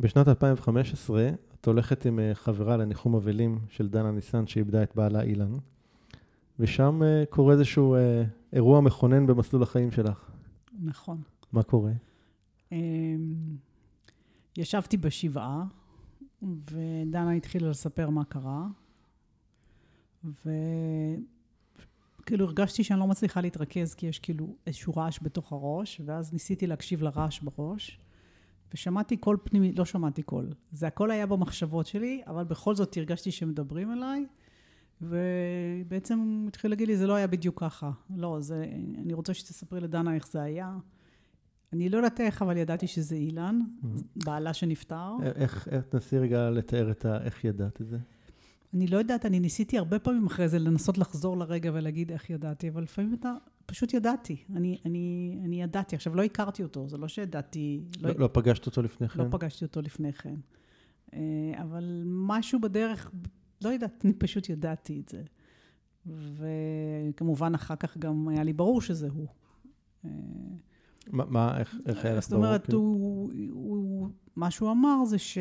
[0.00, 1.28] בשנת 2015
[1.60, 5.52] את הולכת עם אה, חברה לניחום אבלים של דנה ניסן שאיבדה את בעלה אילן,
[6.58, 10.30] ושם אה, קורה איזשהו אה, אירוע מכונן במסלול החיים שלך.
[10.82, 11.22] נכון.
[11.52, 11.92] מה קורה?
[12.72, 13.56] אמ,
[14.56, 15.64] ישבתי בשבעה,
[16.42, 18.66] ודנה התחילה לספר מה קרה,
[20.24, 20.36] וכאילו
[22.46, 27.02] הרגשתי שאני לא מצליחה להתרכז, כי יש כאילו איזשהו רעש בתוך הראש, ואז ניסיתי להקשיב
[27.02, 27.98] לרעש בראש,
[28.74, 30.52] ושמעתי קול פנימי, לא שמעתי קול.
[30.72, 34.26] זה הכל היה במחשבות שלי, אבל בכל זאת הרגשתי שמדברים אליי,
[35.02, 37.90] ובעצם התחיל להגיד לי, זה לא היה בדיוק ככה.
[38.16, 38.66] לא, זה,
[38.98, 40.76] אני רוצה שתספרי לדנה איך זה היה.
[41.72, 43.60] אני לא יודעת איך, אבל ידעתי שזה אילן,
[44.16, 45.16] בעלה שנפטר.
[45.22, 47.24] א- איך, איך תנסי רגע לתאר את ה...
[47.24, 47.98] איך ידעת את זה?
[48.74, 52.68] אני לא יודעת, אני ניסיתי הרבה פעמים אחרי זה לנסות לחזור לרגע ולהגיד איך ידעתי,
[52.68, 53.32] אבל לפעמים אתה,
[53.68, 54.36] פשוט ידעתי.
[54.56, 55.96] אני, אני, אני ידעתי.
[55.96, 59.20] עכשיו, לא הכרתי אותו, זה לא שידעתי, לא, לא, לא פגשת אותו לפני כן?
[59.20, 60.34] לא פגשתי אותו לפני כן.
[61.14, 61.18] אה,
[61.62, 63.10] אבל משהו בדרך,
[63.64, 65.22] לא יודעת, אני פשוט ידעתי את זה.
[66.06, 69.28] וכמובן, אחר כך גם היה לי ברור שזה הוא.
[70.04, 70.10] אה,
[71.10, 72.78] מה, מה איך, איך היה לך זאת אומרת, כאילו?
[72.78, 75.38] הוא, הוא, מה שהוא אמר זה ש...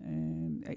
[0.00, 0.08] אה,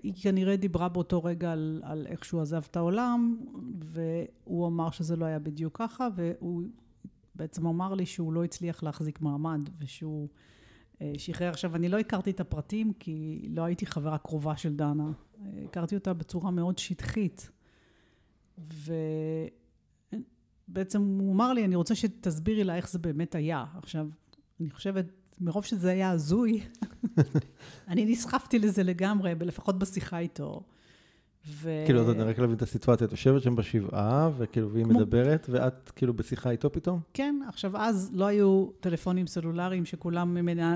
[0.04, 3.38] היא כנראה דיברה באותו רגע על, על איך שהוא עזב את העולם,
[3.80, 6.64] והוא אמר שזה לא היה בדיוק ככה, והוא
[7.36, 10.28] בעצם אמר לי שהוא לא הצליח להחזיק מעמד, ושהוא
[11.02, 11.50] אה, שחרר.
[11.50, 15.12] עכשיו, אני לא הכרתי את הפרטים, כי לא הייתי חברה קרובה של דנה.
[15.42, 17.52] אה, הכרתי אותה בצורה מאוד שטחית.
[20.68, 23.66] ובעצם הוא אמר לי, אני רוצה שתסבירי לה איך זה באמת היה.
[23.78, 24.08] עכשיו,
[24.60, 25.06] אני חושבת,
[25.42, 26.62] מרוב שזה היה הזוי,
[27.88, 30.62] אני נסחפתי לזה לגמרי, לפחות בשיחה איתו.
[31.50, 31.84] ו...
[31.86, 35.48] כאילו, אז אני רק להבין את הסיטואציה, את יושבת שם בשבעה, וכאילו, והיא כמו- מדברת,
[35.50, 37.00] ואת כאילו בשיחה איתו פתאום?
[37.14, 40.34] כן, עכשיו אז לא היו טלפונים סלולריים שכולם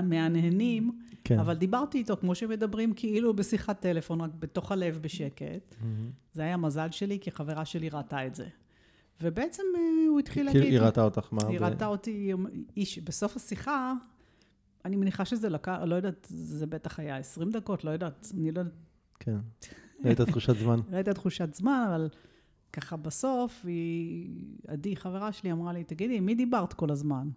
[0.08, 0.92] מהנהנים,
[1.24, 1.38] כן.
[1.38, 5.74] אבל דיברתי איתו כמו שמדברים כאילו בשיחת טלפון, רק בתוך הלב בשקט.
[5.80, 6.10] מהמם.
[6.32, 8.46] זה היה מזל שלי, כי חברה שלי ראתה את זה.
[9.22, 10.80] ובעצם אה, הוא התחיל כאילו, להגיד...
[10.80, 11.40] היא ראתה אותך מה?
[11.48, 12.32] היא ראתה אותי,
[12.76, 13.92] איש, בסוף השיחה,
[14.84, 18.60] אני מניחה שזה לקח, לא יודעת, זה בטח היה 20 דקות, לא יודעת, אני לא
[18.60, 18.74] יודעת,
[19.20, 19.36] כן.
[20.04, 20.80] הייתה תחושת זמן.
[20.92, 22.08] ראיתי תחושת זמן, אבל
[22.72, 27.28] ככה בסוף, היא, עדי, חברה שלי, אמרה לי, תגידי, עם מי דיברת כל הזמן?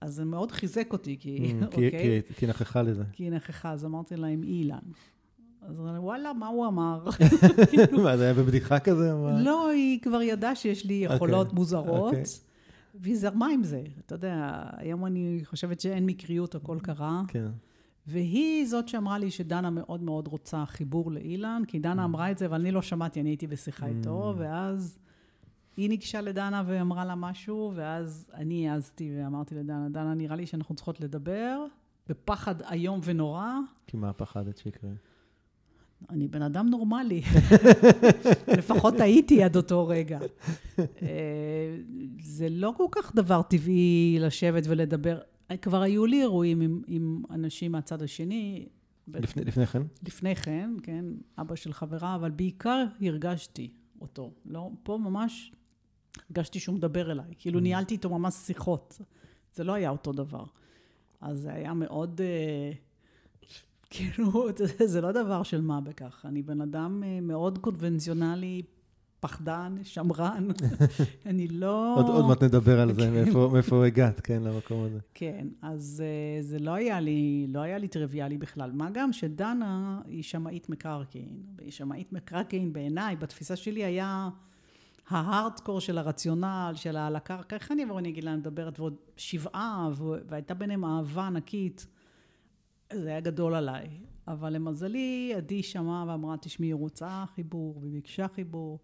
[0.00, 3.02] אז זה מאוד חיזק אותי, כי, Mm, אוקיי, כי- היא נכחה לזה.
[3.12, 4.78] כי היא נכחה, אז אמרתי לה, עם אילן.
[5.62, 7.04] אז אמרה לי, וואלה, מה הוא אמר?
[8.04, 9.12] מה, זה היה בבדיחה כזה?
[9.38, 12.22] לא, היא כבר ידעה שיש לי יכולות אוקיי, מוזרות, אוקיי.
[12.94, 13.82] והיא זרמה עם זה.
[14.06, 17.22] אתה יודע, היום אני חושבת שאין מקריות, הכל קרה.
[17.28, 17.46] כן.
[18.06, 22.46] והיא זאת שאמרה לי שדנה מאוד מאוד רוצה חיבור לאילן, כי דנה אמרה את זה,
[22.46, 24.98] אבל אני לא שמעתי, אני הייתי בשיחה איתו, ואז
[25.76, 30.74] היא ניגשה לדנה ואמרה לה משהו, ואז אני העזתי ואמרתי לדנה, דנה, נראה לי שאנחנו
[30.74, 31.64] צריכות לדבר,
[32.08, 33.52] בפחד איום ונורא.
[33.86, 34.90] כי מה פחדת שיקרה?
[36.10, 37.22] אני בן אדם נורמלי.
[38.58, 40.18] לפחות הייתי עד אותו רגע.
[40.78, 41.76] אה,
[42.22, 45.18] זה לא כל כך דבר טבעי לשבת ולדבר.
[45.62, 48.66] כבר היו לי אירועים עם, עם אנשים מהצד השני.
[49.08, 49.82] לפני לפני כן?
[50.06, 51.04] לפני כן, כן,
[51.38, 53.70] אבא של חברה, אבל בעיקר הרגשתי
[54.00, 54.32] אותו.
[54.44, 55.52] לא, פה ממש
[56.28, 57.34] הרגשתי שהוא מדבר אליי.
[57.38, 59.00] כאילו ניהלתי איתו ממש שיחות.
[59.54, 60.44] זה לא היה אותו דבר.
[61.20, 62.72] אז זה היה מאוד, אה,
[63.90, 64.48] כאילו,
[64.84, 66.22] זה- לא דבר של מה בכך.
[66.28, 68.62] אני בן אדם אה, מאוד קונבנציונלי,
[69.20, 70.48] פחדן, שמרן.
[71.26, 71.94] אני לא...
[71.96, 74.98] עוד עוד מעט נדבר על זה, מאיפה- מאיפה הגעת, כן, למקום הזה.
[75.14, 76.02] כן, אז
[76.40, 78.70] uh, זה לא היה לי, לא היה לי טריוויאלי בכלל.
[78.72, 81.42] מה גם שדנה היא שמאית מקרקעין.
[81.56, 84.28] והיא שמאית מקרקעין בעיניי, בתפיסה שלי היה
[85.08, 87.56] ההארדקור של הרציונל, של על הקרקע.
[87.56, 89.88] איך אני אבוא ואני אגיד לה, אני מדברת, ועוד שבעה,
[90.28, 91.86] והייתה ביניהם אהבה ענקית.
[92.94, 93.88] זה היה גדול עליי.
[94.28, 98.78] אבל למזלי, עדי שמעה ואמרה, תשמעי, היא רוצה חיבור, והיא ביקשה חיבור,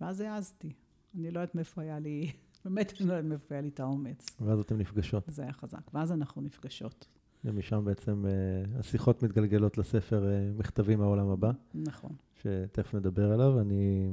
[0.00, 0.72] ואז העזתי.
[1.14, 2.32] אני לא יודעת מאיפה היה לי,
[2.64, 4.26] באמת אני לא יודעת מאיפה היה לי את האומץ.
[4.40, 5.24] ואז אתן נפגשות.
[5.28, 5.94] זה היה חזק.
[5.94, 7.06] ואז אנחנו נפגשות.
[7.44, 12.12] ומשם בעצם אה, השיחות מתגלגלות לספר אה, מכתבים מהעולם הבא, נכון.
[12.34, 13.60] שתכף נדבר עליו.
[13.60, 14.08] אני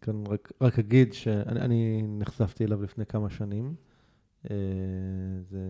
[0.00, 3.74] כאן רק, רק אגיד שאני אני נחשפתי אליו לפני כמה שנים.
[4.50, 4.56] אה,
[5.50, 5.62] זה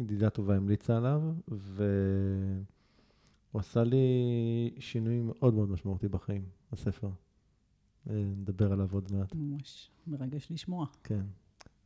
[0.00, 2.64] ידידה טובה המליצה עליו, והוא
[3.54, 4.06] עשה לי
[4.78, 7.10] שינוי מאוד מאוד משמעותי בחיים, הספר.
[8.10, 10.86] אה, נדבר עליו עוד מעט, ממש מרגש לשמוע.
[11.04, 11.22] כן.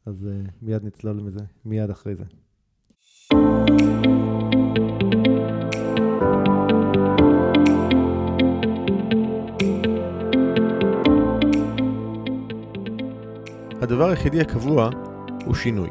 [0.06, 2.24] אז אה, מיד נצלול מזה, מיד אחרי זה.
[13.82, 14.90] הדבר היחידי הקבוע
[15.46, 15.90] הוא שינוי.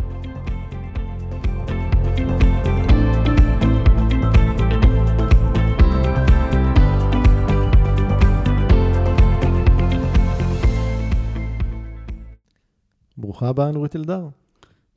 [13.41, 14.27] ברוכה הבאה, נורית אלדר.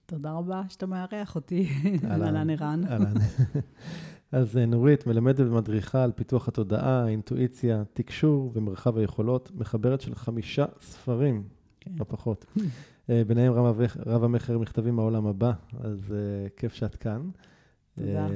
[0.06, 1.68] תודה רבה שאתה מארח אותי.
[2.10, 2.80] אהלן ערן.
[2.86, 3.14] אהלן.
[4.32, 10.64] אז אה, נורית מלמדת ומדריכה על פיתוח התודעה, אינטואיציה, תקשור ומרחב היכולות, מחברת של חמישה
[10.80, 11.42] ספרים,
[11.80, 11.90] כן.
[11.98, 12.46] לא פחות.
[13.10, 13.52] אה, ביניהם
[14.06, 17.30] רב, המכר מכתבים מהעולם הבא, אז uh, כיף שאת כאן.
[17.98, 18.26] תודה.
[18.26, 18.30] Uh,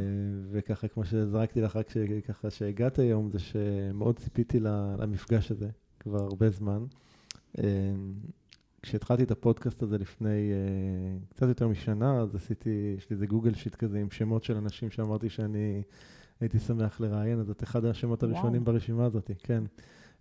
[0.50, 1.90] וככה, כמו שזרקתי לך רק
[2.28, 5.69] ככה שהגעת היום, זה שמאוד ציפיתי למפגש הזה
[6.00, 6.84] כבר הרבה זמן.
[8.82, 13.54] כשהתחלתי את הפודקאסט הזה לפני uh, קצת יותר משנה, אז עשיתי, יש לי איזה גוגל
[13.54, 15.82] שיט כזה עם שמות של אנשים שאמרתי שאני
[16.40, 18.72] הייתי שמח לראיין, אז את אחד השמות הראשונים וואו.
[18.72, 19.64] ברשימה הזאת, כן.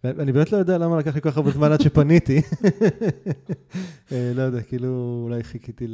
[0.04, 2.40] ואני באמת לא יודע למה לקח לי כל כך הרבה זמן עד שפניתי.
[2.40, 5.88] uh, לא יודע, כאילו אולי חיכיתי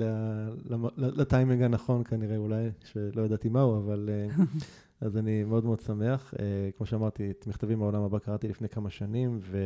[0.98, 4.10] לטיימינג הנכון כנראה, אולי, שלא ידעתי מהו, אבל...
[4.38, 4.42] Uh,
[5.02, 6.34] אז אני מאוד מאוד שמח.
[6.78, 9.58] כמו שאמרתי, את מכתבים מהעולם הבא קראתי לפני כמה שנים, ו...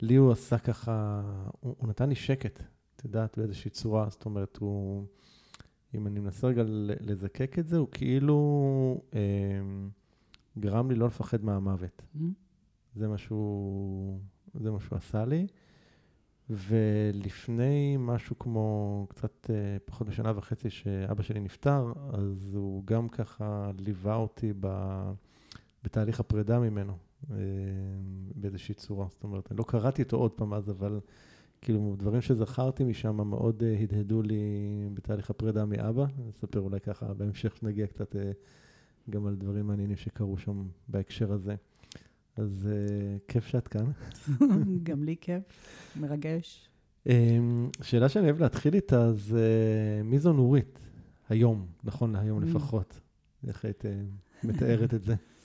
[0.00, 1.22] לי הוא עשה ככה,
[1.60, 2.62] הוא, הוא נתן לי שקט,
[2.96, 5.04] את יודעת, באיזושהי צורה, זאת אומרת, הוא,
[5.94, 6.62] אם אני מנסה רגע
[7.00, 9.20] לזקק את זה, הוא כאילו אה,
[10.58, 12.02] גרם לי לא לפחד מהמוות.
[12.02, 12.20] Mm-hmm.
[12.94, 14.20] זה מה שהוא,
[14.54, 15.46] זה מה שהוא עשה לי.
[16.50, 23.70] ולפני משהו כמו קצת אה, פחות משנה וחצי שאבא שלי נפטר, אז הוא גם ככה
[23.78, 24.68] ליווה אותי ב,
[25.84, 26.96] בתהליך הפרידה ממנו.
[27.30, 27.36] אה,
[28.34, 29.06] באיזושהי צורה.
[29.10, 31.00] זאת אומרת, אני לא קראתי אותו עוד פעם אז, אבל
[31.60, 34.40] כאילו, דברים שזכרתי משם מאוד אה, הדהדו לי
[34.94, 36.04] בתהליך הפרידה מאבא.
[36.18, 38.30] אני אספר אולי ככה בהמשך, שנגיע קצת אה,
[39.10, 41.54] גם על דברים מעניינים שקרו שם בהקשר הזה.
[42.36, 42.68] אז
[43.28, 43.84] כיף שאת כאן.
[44.88, 45.42] גם לי כיף,
[46.00, 46.68] מרגש.
[47.82, 49.50] שאלה שאני אוהב להתחיל איתה זה,
[50.04, 50.78] מי זו נורית?
[51.28, 52.46] היום, נכון להיום mm.
[52.46, 53.00] לפחות.
[53.46, 53.84] איך היית
[54.44, 55.14] מתארת את זה?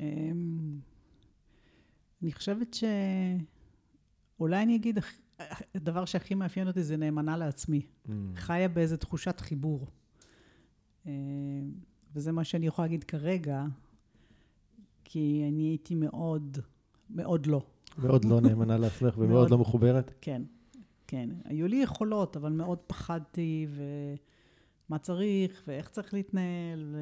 [0.00, 0.78] אמ,
[2.22, 2.84] אני חושבת ש...
[4.40, 4.98] אולי אני אגיד,
[5.74, 7.86] הדבר שהכי מאפיין אותי זה נאמנה לעצמי.
[8.06, 8.10] Mm.
[8.34, 9.86] חיה באיזו תחושת חיבור.
[11.06, 11.12] אמ,
[12.14, 13.64] וזה מה שאני יכולה להגיד כרגע,
[15.04, 16.58] כי אני הייתי מאוד,
[17.10, 17.62] מאוד לא.
[17.98, 20.14] מאוד לא נאמנה לעצמך ומאוד לא מחוברת?
[20.20, 20.42] כן,
[21.06, 21.30] כן.
[21.44, 26.98] היו לי יכולות, אבל מאוד פחדתי, ומה צריך, ואיך צריך להתנהל, ו...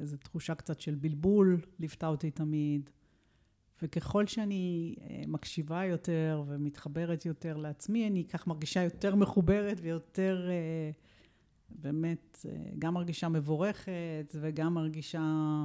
[0.00, 2.90] איזו תחושה קצת של בלבול ליוותה אותי תמיד.
[3.82, 10.90] וככל שאני אה, מקשיבה יותר ומתחברת יותר לעצמי, אני כך מרגישה יותר מחוברת ויותר אה,
[11.68, 15.64] באמת, אה, גם מרגישה מבורכת וגם מרגישה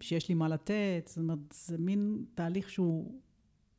[0.00, 1.04] שיש לי מה לתת.
[1.06, 3.20] זאת אומרת, זה מין תהליך שהוא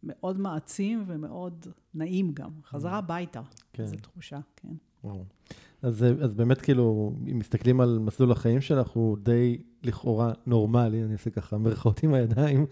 [0.03, 2.51] מאוד מעצים ומאוד נעים גם.
[2.63, 3.41] חזרה הביתה,
[3.73, 3.85] כן.
[3.85, 4.73] זו תחושה, כן.
[5.81, 11.13] אז, אז באמת כאילו, אם מסתכלים על מסלול החיים שלך, הוא די לכאורה נורמלי, אני
[11.13, 12.65] עושה ככה מרכאות עם הידיים,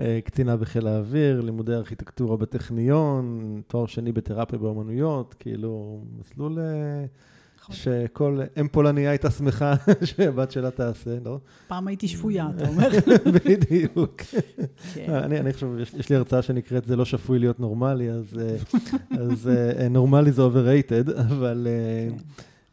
[0.00, 6.58] אה, קצינה בחיל האוויר, לימודי ארכיטקטורה בטכניון, תואר שני בתרפיה באומנויות, כאילו, מסלול...
[7.70, 8.06] אה, נכון.
[8.06, 11.38] שכל אם פולניה הייתה שמחה שהבת שלה תעשה, לא?
[11.68, 12.88] פעם הייתי שבויה, אתה אומר.
[13.46, 14.22] בדיוק.
[14.94, 15.10] כן.
[15.10, 15.66] אני חושב,
[15.98, 21.66] יש לי הרצאה שנקראת זה לא שפוי להיות נורמלי, אז אה, נורמלי זה overrated, אבל...
[22.10, 22.16] כן.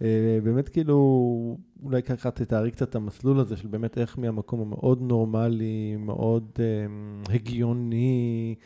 [0.02, 5.02] אה, באמת כאילו, אולי ככה תתארי קצת את המסלול הזה של באמת איך מהמקום המאוד
[5.02, 8.66] נורמלי, מאוד אה, הגיוני, אה,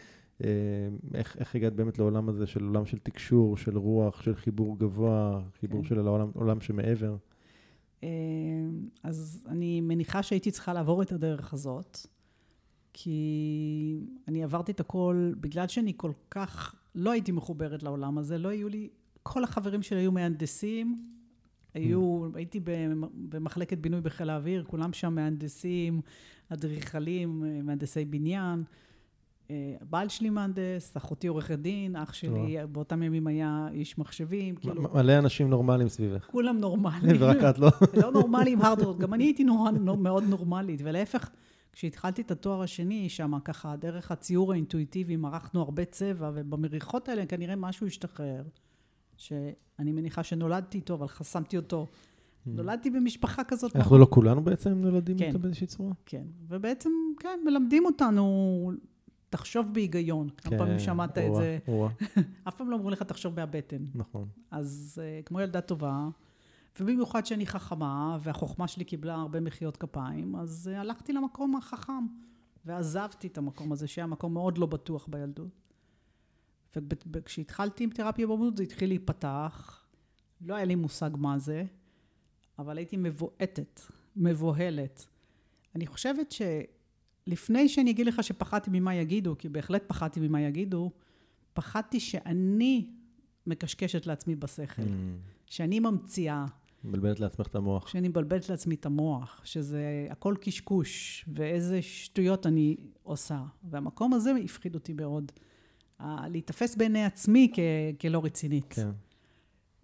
[1.14, 5.42] איך, איך הגעת באמת לעולם הזה של עולם של תקשור, של רוח, של חיבור גבוה,
[5.60, 5.88] חיבור כן.
[5.88, 7.16] של העולם, עולם שמעבר.
[8.04, 8.10] אה,
[9.04, 11.98] אז אני מניחה שהייתי צריכה לעבור את הדרך הזאת,
[12.94, 18.50] כי אני עברתי את הכל, בגלל שאני כל כך לא הייתי מחוברת לעולם הזה, לא
[18.50, 18.90] היו לי,
[19.24, 20.96] כל החברים שלי היו מהנדסים,
[21.74, 22.60] היו, הייתי
[23.30, 26.02] במחלקת בינוי בחיל האוויר, כולם שם מהנדסים,
[26.50, 28.64] אדריכלים, מהנדסי בניין.
[29.52, 34.84] אה, הבעל שלי מהנדס, אחותי עורכת דין, אח שלי באותם ימים היה איש מחשבים, כאילו,
[34.94, 36.28] מלא אנשים נורמליים סביבך.
[36.32, 37.16] כולם נורמליים.
[37.22, 37.70] ורק את לא.
[38.04, 39.00] לא נורמליים, הארדורד.
[39.00, 39.44] גם אני הייתי
[39.98, 41.30] מאוד נורמלית, ולהפך,
[41.74, 47.56] כשהתחלתי את התואר השני, שם ככה, דרך הציור האינטואיטיבי, מרחנו הרבה צבע, ובמריחות האלה כנראה
[47.56, 48.44] משהו השתחרר,
[49.18, 51.88] שאני מניחה שנולדתי איתו, אבל חסמתי אותו.
[52.46, 53.76] נולדתי במשפחה כזאת.
[53.76, 55.26] אנחנו לא כולנו בעצם נולדים כן.
[55.26, 55.92] איתו באיזושהי צורה?
[56.06, 56.90] כן, ובעצם,
[57.20, 58.72] כן, מלמדים אותנו,
[59.30, 60.30] תחשוב בהיגיון.
[60.38, 61.58] כמה פעמים שמעת את כן, זה,
[62.48, 63.86] אף פעם לא אמרו לך תחשוב מהבטן.
[63.96, 64.28] נכון.
[64.52, 66.08] אז uh, כמו ילדה טובה,
[66.80, 72.08] ובמיוחד שאני חכמה, והחוכמה שלי קיבלה הרבה מחיאות כפיים, אז uh, הלכתי למקום החכם,
[72.66, 75.48] ועזבתי את המקום הזה, שהיה מקום מאוד לא בטוח בילדות.
[77.12, 79.86] וכשהתחלתי עם תרפיה באומנות זה התחיל להיפתח,
[80.42, 81.64] לא היה לי מושג מה זה,
[82.60, 83.82] אבל הייתי מבועטת,
[84.16, 85.08] מבוהלת.
[85.76, 86.32] אני חושבת
[87.30, 90.92] שלפני שאני אגיד לך שפחדתי ממה יגידו, כי בהחלט פחדתי ממה יגידו,
[91.54, 92.90] פחדתי שאני
[93.48, 94.86] מקשקשת לעצמי בשכל, Mm,
[95.46, 96.46] שאני ממציאה,
[96.84, 97.88] מבלבלת לעצמך את המוח.
[97.88, 103.44] שאני מבלבלת לעצמי את המוח, שזה הכל קשקוש, ואיזה שטויות אני עושה.
[103.64, 105.32] והמקום הזה הפחיד אותי מאוד.
[106.04, 107.60] להיתפס בעיני עצמי כ-
[108.02, 108.74] כלא רצינית.
[108.74, 108.90] כן.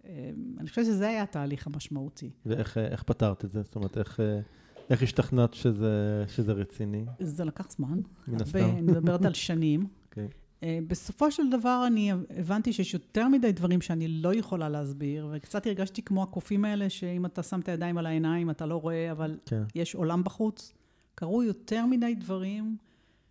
[0.04, 0.10] אמ,
[0.58, 2.30] אני חושבת שזה היה התהליך המשמעותי.
[2.46, 3.62] ואיך אה, פתרת את זה?
[3.62, 4.40] זאת אומרת, איך, אה,
[4.90, 7.04] איך השתכנעת שזה, שזה רציני?
[7.20, 8.00] זה לקח זמן.
[8.28, 8.58] מן הסתם.
[8.58, 9.86] אני מדברת על שנים.
[10.08, 10.28] אוקיי.
[10.62, 15.66] אה, בסופו של דבר אני הבנתי שיש יותר מדי דברים שאני לא יכולה להסביר, וקצת
[15.66, 19.38] הרגשתי כמו הקופים האלה, שאם אתה שם את הידיים על העיניים אתה לא רואה, אבל
[19.46, 19.62] כן.
[19.74, 20.72] יש עולם בחוץ.
[21.14, 22.76] קרו יותר מדי דברים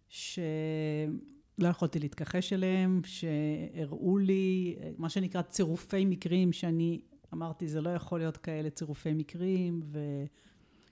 [0.10, 7.02] שלא יכולתי להתכחש אליהם, שהראו לי, אה, מה שנקרא צירופי מקרים, שאני
[7.34, 9.82] אמרתי, זה לא יכול להיות כאלה צירופי מקרים,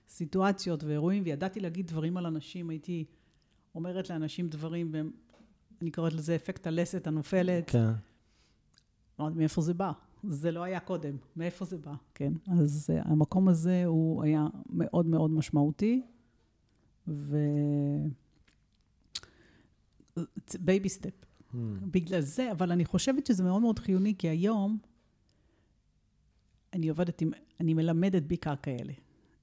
[0.08, 3.04] וסיטואציות ואירועים, וידעתי להגיד דברים על אנשים, הייתי
[3.74, 7.70] אומרת לאנשים דברים, ואני קוראת לזה אפקט הלסת הנופלת.
[7.70, 7.90] כן.
[9.20, 9.92] אמרתי, מאיפה זה בא?
[10.28, 11.94] זה לא היה קודם, מאיפה זה בא?
[12.14, 12.32] כן.
[12.46, 16.02] אז uh, המקום הזה הוא היה מאוד מאוד משמעותי,
[17.08, 17.38] ו...
[20.60, 21.10] baby step.
[21.52, 21.56] Mm,
[21.90, 24.78] בגלל זה, אבל אני חושבת שזה מאוד מאוד חיוני, כי היום
[26.72, 27.30] אני עובדת עם,
[27.60, 28.92] אני מלמדת בעיקר כאלה.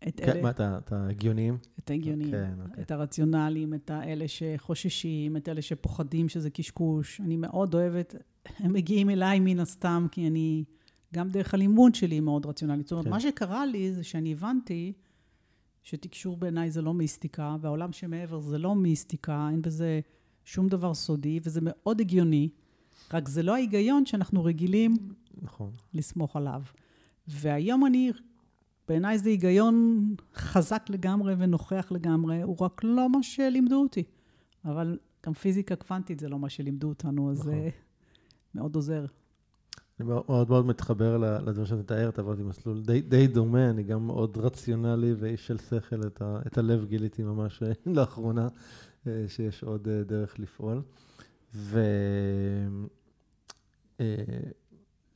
[0.08, 1.58] את כן, אלה, מה, אתה אתה הגיוניים?
[1.80, 2.84] את ההגיוניים, כן, אוקיי.
[2.84, 7.22] את הרציונליים, את האלה שחוששים, את אלה שפוחדים שזה קשקוש.
[7.22, 8.16] אני מאוד אוהבת,
[8.58, 10.64] הם מגיעים אליי מן הסתם, כי אני,
[11.14, 12.88] גם דרך הלימוד שלי מאוד רציונלית.
[12.88, 13.12] זאת אומרת, כן.
[13.12, 14.94] מה שקרה לי זה שאני הבנתי
[15.84, 20.00] שתקשור בעיניי זה לא מיסטיקה, והעולם שמעבר זה לא מיסטיקה, אין בזה
[20.46, 22.50] שום דבר סודי, וזה מאוד הגיוני,
[23.14, 24.98] רק זה לא ההיגיון שאנחנו רגילים
[25.42, 25.72] נכון.
[25.94, 26.62] לסמוך עליו.
[27.28, 28.12] והיום אני,
[28.88, 34.04] בעיניי זה היגיון חזק לגמרי ונוכח לגמרי, הוא רק לא מה שלימדו אותי.
[34.66, 37.52] אבל גם פיזיקה קוונטית זה לא מה שלימדו אותנו, אז נכון.
[37.52, 37.70] זה
[38.56, 39.06] מאוד עוזר.
[40.00, 44.08] אני מאוד מאוד, מתחבר ל- לדברים שאת מתארת, עברתי מסלול די, די דומה, אני גם
[44.08, 48.48] מאוד רציונלי ואיש של שכל, את, ה, את הלב גיליתי ממש אה, לאחרונה,
[49.08, 50.82] אה, שיש עוד אה, דרך לפעול.
[51.54, 51.80] ו...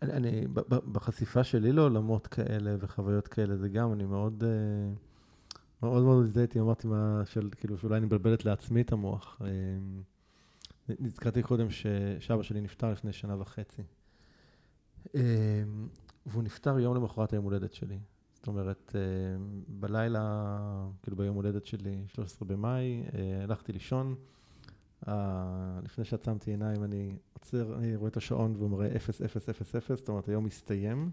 [0.10, 0.48] אני, אני,
[0.92, 4.94] בחשיפה שלי לעולמות כאלה וחוויות כאלה, זה גם, אני מאוד, אה,
[5.84, 9.42] מאוד מאוד הזדהיתי, אמרתי מה, של, כאילו, שאולי אני מבלבלת לעצמי את המוח.
[9.46, 9.48] אה,
[11.00, 11.86] נזכרתי קודם ש-
[12.20, 13.82] שאבא שלי נפטר לפני שנה וחצי.
[15.16, 15.22] אה,
[16.26, 18.00] והוא נפטר יום למחרת היום הולדת שלי.
[18.34, 18.96] זאת אומרת,
[19.68, 20.58] בלילה,
[21.04, 23.04] כאילו ביום הולדת שלי, 13 במאי,
[23.44, 24.16] הלכתי לישון.
[25.08, 28.90] אה, לפני שעצמתי עיניים, אני עוצר, אני רואה את השעון והוא מראה
[29.28, 31.12] 0000, זאת אומרת, היום מסתיים.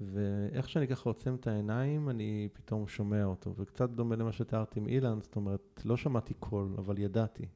[0.00, 3.54] ואיך שאני ככה עוצם את העיניים, אני פתאום שומע אותו.
[3.56, 7.46] וקצת דומה למה שתיארתי עם אילן, זאת אומרת, לא שמעתי קול, אבל ידעתי.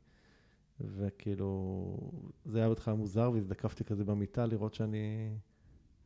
[0.80, 1.96] וכאילו,
[2.44, 5.34] זה היה בהתחלה מוזר, והזדקפתי כזה במיטה לראות שאני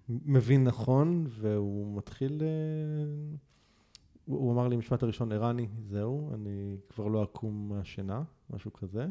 [0.09, 2.43] מבין נכון, והוא מתחיל...
[2.43, 3.37] אה,
[4.25, 9.07] הוא אמר לי משפט הראשון, ערני, זהו, אני כבר לא אקום מהשינה, משהו כזה.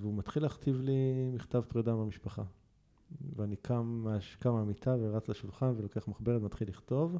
[0.00, 2.42] והוא מתחיל להכתיב לי מכתב פרידה מהמשפחה.
[3.36, 4.06] ואני קם,
[4.38, 7.18] קם מהמיטה ורץ לשולחן ולוקח מחברת ומתחיל לכתוב.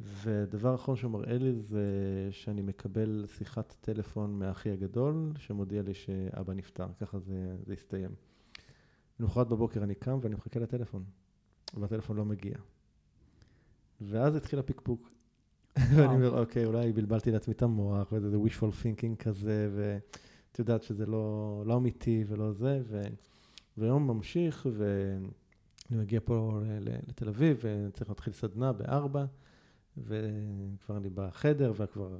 [0.00, 1.84] ודבר אחרון שהוא מראה לי זה
[2.30, 8.10] שאני מקבל שיחת טלפון מאחי הגדול, שמודיע לי שאבא נפטר, ככה זה, זה הסתיים.
[9.20, 11.04] למחרת בבוקר אני קם ואני מחכה לטלפון,
[11.74, 12.54] והטלפון לא מגיע.
[14.00, 15.10] ואז התחיל הפקפוק.
[15.96, 19.68] ואני אומר, אוקיי, אולי בלבלתי לעצמי את המוח, וזה wishful thinking כזה,
[20.50, 23.02] ואת יודעת שזה לא, לא אמיתי ולא זה, ו...
[23.78, 29.24] ויום ממשיך, ואני מגיע פה לתל אביב, וצריך להתחיל סדנה בארבע,
[29.96, 32.18] וכבר אני בחדר, וכבר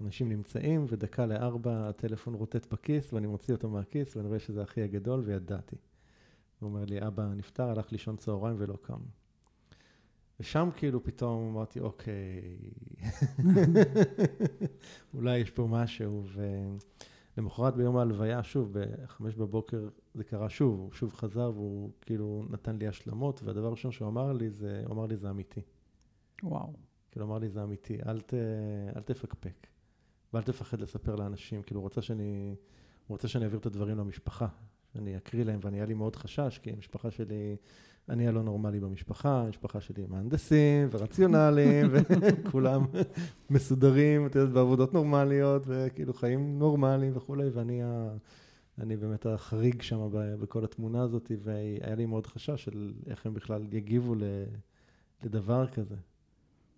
[0.00, 4.82] אנשים נמצאים, ודקה לארבע הטלפון רוטט בכיס, ואני מוציא אותו מהכיס, ואני רואה שזה אחי
[4.82, 5.76] הגדול, וידעתי.
[6.60, 9.00] הוא אומר לי, אבא נפטר, הלך לישון צהריים ולא קם.
[10.40, 12.58] ושם כאילו פתאום אמרתי, אוקיי,
[15.14, 16.24] אולי יש פה משהו.
[17.40, 22.76] ולמחרת ביום ההלוויה, שוב, בחמש בבוקר זה קרה שוב, הוא שוב חזר והוא כאילו נתן
[22.76, 25.60] לי השלמות, והדבר הראשון שהוא אמר לי זה, הוא אמר לי זה אמיתי.
[26.42, 26.72] וואו.
[27.10, 28.34] כאילו, אמר לי זה אמיתי, אל, ת,
[28.96, 29.66] אל תפקפק,
[30.32, 31.62] ואל תפחד לספר לאנשים.
[31.62, 32.54] כאילו, הוא רוצה שאני,
[33.06, 34.46] הוא רוצה שאני אעביר את הדברים למשפחה,
[34.92, 37.56] שאני אקריא להם, ואני, היה לי מאוד חשש, כי המשפחה שלי...
[38.08, 42.84] אני הלא נורמלי במשפחה, המשפחה שלי מהנדסים ורציונליים, וכולם
[43.50, 48.16] מסודרים, את יודעת, בעבודות נורמליות, וכאילו חיים נורמליים וכולי, ואני ה...
[48.78, 53.74] אני באמת החריג שם בכל התמונה הזאת, והיה לי מאוד חשש של איך הם בכלל
[53.74, 54.14] יגיבו
[55.24, 55.96] לדבר כזה.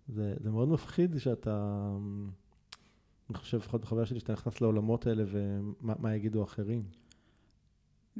[0.07, 1.87] זה, זה מאוד מפחיד שאתה,
[3.29, 6.81] אני חושב, לפחות בחוויה שלי, שאתה נכנס לעולמות האלה ומה יגידו אחרים.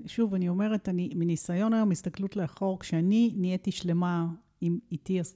[0.06, 4.28] שוב, אני אומרת, אני, מניסיון היום, הסתכלות לאחור, כשאני נהייתי שלמה
[4.62, 5.36] עם איתי, אז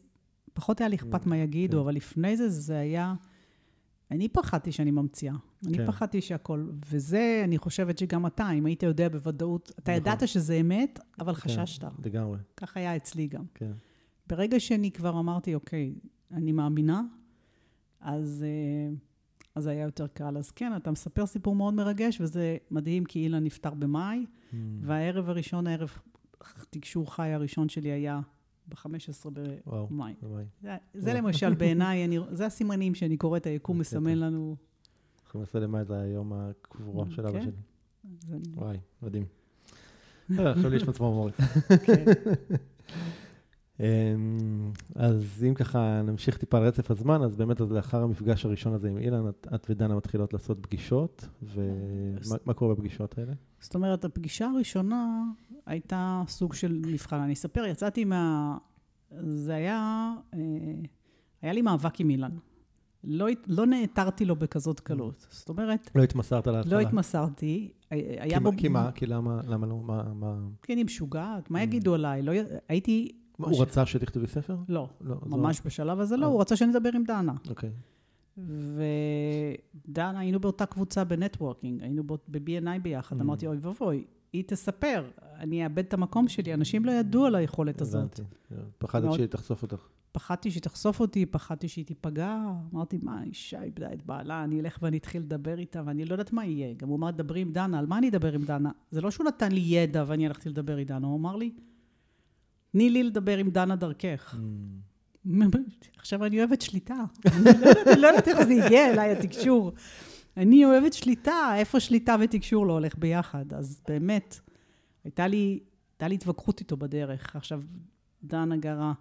[0.54, 1.84] פחות היה לי אכפת מה יגידו, כן.
[1.84, 3.14] אבל לפני זה, זה היה...
[4.12, 5.34] אני פחדתי שאני ממציאה.
[5.34, 5.70] כן.
[5.70, 6.70] אני פחדתי שהכל...
[6.90, 9.94] וזה, אני חושבת שגם אתה, אם היית יודע בוודאות, אתה נכון.
[9.94, 11.84] ידעת שזה אמת, אבל כן, חששת.
[12.06, 12.38] לגמרי.
[12.58, 13.44] כך היה אצלי גם.
[13.56, 13.72] כן.
[14.28, 15.96] ברגע שאני כבר אמרתי, אוקיי,
[16.32, 17.02] אני מאמינה,
[18.00, 18.46] אז...
[18.46, 19.07] Uh,
[19.58, 20.38] אז היה יותר קל.
[20.38, 24.56] אז כן, אתה מספר סיפור מאוד מרגש, וזה מדהים, כי אילן נפטר במאי, mm.
[24.82, 25.92] והערב הראשון, הערב
[26.70, 28.20] תקשור חי הראשון שלי היה
[28.68, 29.30] ב-15
[29.66, 30.14] במאי.
[30.62, 34.56] זה, זה למשל בעיניי, אני, זה הסימנים שאני קוראת, היקום מסמן לנו.
[35.28, 37.42] 15 למאי זה היום הקבורה של אבא כן.
[37.42, 38.40] שלי.
[38.54, 39.26] וואי, מדהים.
[40.40, 41.34] אה, עכשיו לי יש מצמור מורת.
[41.86, 42.06] כן.
[44.96, 48.90] אז אם ככה נמשיך טיפה על רצף הזמן, אז באמת אז לאחר המפגש הראשון הזה
[48.90, 53.34] עם אילן, את, את ודנה מתחילות לעשות פגישות, ומה קורה בפגישות האלה?
[53.60, 55.24] זאת אומרת, הפגישה הראשונה
[55.66, 57.20] הייתה סוג של מבחן.
[57.20, 58.58] אני אספר, יצאתי מה...
[59.20, 60.13] זה היה...
[60.34, 60.40] אה,
[61.42, 62.32] היה לי מאבק עם אילן.
[63.04, 65.28] לא, לא נעתרתי לו בכזאת קלות.
[65.30, 65.92] זאת אומרת...
[65.96, 66.76] לא התמסרת להתחלה.
[66.76, 67.72] לא התמסרתי.
[67.92, 68.52] היה כי, בו...
[68.58, 68.92] כי מה?
[68.92, 69.82] כי למה, למה לא?
[69.84, 70.36] מה, מה...
[70.63, 71.52] כי אני משוגעת.
[71.52, 72.22] מה יגידו עליי?
[72.22, 72.32] לא,
[72.70, 74.58] הייתי הוא רצה שתכתבי ספר?
[74.69, 76.32] לא, לא ממש בשלב הזה לא, אה.
[76.32, 77.34] הוא רצה שאני אדבר עם דנה.
[77.50, 77.71] אוקיי.
[78.38, 83.21] ודנה, היינו באותה קבוצה בנטוורקינג, היינו ב-B&I ביחד, mm.
[83.21, 87.82] אמרתי, אוי ואבוי, היא תספר, אני אאבד את המקום שלי, אנשים לא ידעו על היכולת
[87.82, 88.19] הזאת.
[88.78, 89.88] פחדת שהיא תחשוף אותך.
[90.12, 92.38] פחדתי שהיא תחשוף אותי, פחדתי שהיא תיפגע.
[92.73, 96.34] אמרתי, מה, אישה איבדה את בעלה, אני אלך ואני אתחיל לדבר איתה, ואני לא יודעת
[96.34, 96.73] מה יהיה.
[96.73, 98.71] גם הוא אמר, דברי עם דנה, על מה אני אדבר עם דנה?
[98.91, 101.52] זה לא שהוא נתן לי ידע ואני הלכתי לדבר עם דנה, הוא אמר לי,
[102.71, 104.36] תני לי לדבר עם דנה דרכך.
[104.36, 105.58] Mm.
[105.97, 106.95] עכשיו, אני אוהבת שליטה.
[107.25, 109.71] אני לא יודעת איך זה הגיע אליי, התקשור.
[110.38, 113.53] אני אוהבת שליטה, איפה שליטה ותקשור לא הולך ביחד.
[113.53, 114.39] אז באמת,
[115.03, 115.60] הייתה לי,
[115.93, 117.36] הייתה לי התווכחות איתו בדרך.
[117.36, 117.62] עכשיו,
[118.23, 118.93] דנה גרה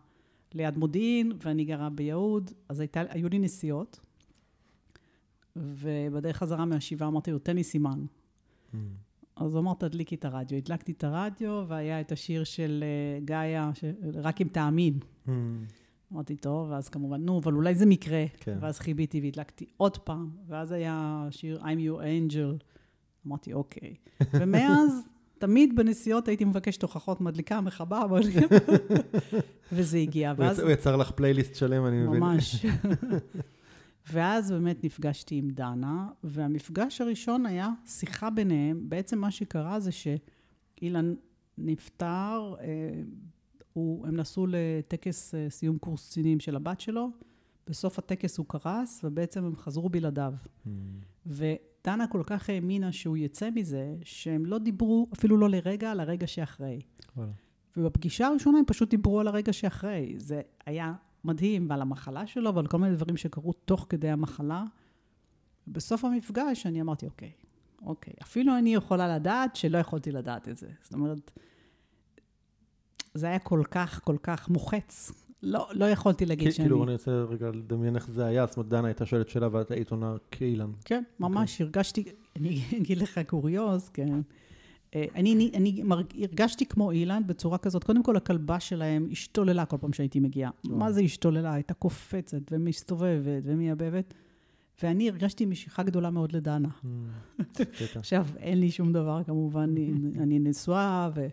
[0.54, 4.00] ליד מודיעין, ואני גרה ביהוד, אז הייתה, היו לי נסיעות,
[5.56, 8.04] ובדרך חזרה מהשבעה אמרתי לו, תן לי סימן.
[9.36, 10.58] אז הוא אמר, תדליקי את הרדיו.
[10.58, 13.84] הדלקתי את הרדיו, והיה את השיר של uh, גאיה, ש...
[14.14, 14.98] רק אם תאמין.
[15.26, 15.30] Mm.
[16.12, 18.24] אמרתי, טוב, ואז כמובן, נו, אבל אולי זה מקרה.
[18.40, 18.58] כן.
[18.60, 22.64] ואז חיביתי והדלקתי עוד פעם, ואז היה שיר I'm your angel.
[23.26, 23.94] אמרתי, אוקיי.
[24.40, 25.02] ומאז,
[25.38, 28.02] תמיד בנסיעות הייתי מבקשת הוכחות, מדליקה, מכבה,
[29.72, 30.34] וזה הגיע.
[30.36, 30.60] ואז...
[30.60, 32.20] הוא יצר לך פלייליסט שלם, אני מבין.
[32.20, 32.66] ממש.
[34.12, 38.88] ואז באמת נפגשתי עם דנה, והמפגש הראשון היה שיחה ביניהם.
[38.88, 41.14] בעצם מה שקרה זה שאילן
[41.58, 42.66] נפטר, אה,
[43.72, 47.10] הוא, הם נסעו לטקס אה, סיום קורס קצינים של הבת שלו,
[47.66, 50.32] בסוף הטקס הוא קרס, ובעצם הם חזרו בלעדיו.
[50.66, 50.70] Mm.
[51.26, 56.26] ודנה כל כך האמינה שהוא יצא מזה, שהם לא דיברו אפילו לא לרגע על הרגע
[56.26, 56.80] שאחרי.
[57.16, 57.20] Well.
[57.76, 60.14] ובפגישה הראשונה הם פשוט דיברו על הרגע שאחרי.
[60.18, 60.94] זה היה
[61.26, 64.64] מדהים, ועל המחלה שלו, ועל כל מיני דברים שקרו תוך כדי המחלה.
[65.68, 67.30] בסוף המפגש אני אמרתי, אוקיי,
[67.82, 70.68] אוקיי, אפילו אני יכולה לדעת שלא יכולתי לדעת את זה.
[70.82, 71.30] זאת אומרת,
[73.14, 75.12] זה היה כל כך, כל כך מוחץ.
[75.42, 76.68] לא, לא יכולתי להגיד שאני...
[76.68, 78.46] כאילו, אני רוצה רגע לדמיין איך זה היה.
[78.46, 80.70] זאת אומרת, דנה הייתה שואלת שאלה ואת היית עונה כאילן.
[80.84, 81.64] כן, ממש okay.
[81.64, 82.04] הרגשתי,
[82.36, 84.20] אני אגיד לך קוריוז, כן.
[85.14, 89.76] אני, אני, אני מרג, הרגשתי כמו אילן בצורה כזאת, קודם כל הכלבה שלהם השתוללה כל
[89.80, 90.50] פעם שהייתי מגיעה.
[90.64, 91.54] מה זה השתוללה?
[91.54, 94.14] הייתה קופצת ומסתובבת ומייבבת,
[94.82, 96.68] ואני הרגשתי משיכה גדולה מאוד לדנה.
[96.68, 97.40] Mm,
[97.94, 101.26] עכשיו, אין לי שום דבר כמובן, אני, אני נשואה, ו...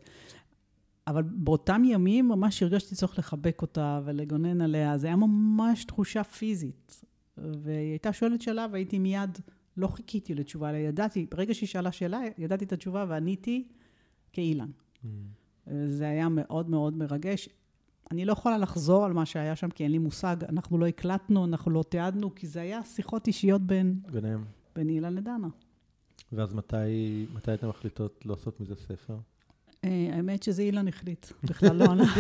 [1.08, 7.02] אבל באותם ימים ממש הרגשתי צורך לחבק אותה ולגונן עליה, זה היה ממש תחושה פיזית.
[7.38, 9.40] והיא הייתה שואלת שאלה והייתי מיד,
[9.78, 13.68] לא חיכיתי לתשובה, אלא ידעתי, ברגע שהיא שאלה שאלה, ידעתי את התשובה ועניתי
[14.34, 14.70] כאילן.
[15.04, 15.08] Mm.
[15.88, 17.50] זה היה מאוד מאוד מרגש.
[18.12, 20.36] אני לא יכולה לחזור על מה שהיה שם, כי אין לי מושג.
[20.50, 24.44] אנחנו לא הקלטנו, אנחנו לא תיעדנו, כי זה היה שיחות אישיות בין, ביניהם.
[24.76, 25.48] בין אילן לדנה.
[26.32, 29.18] ואז מתי, מתי אתן מחליטות לעשות מזה ספר?
[29.84, 32.04] אה, האמת שזה אילן החליט, בכלל לא ענה.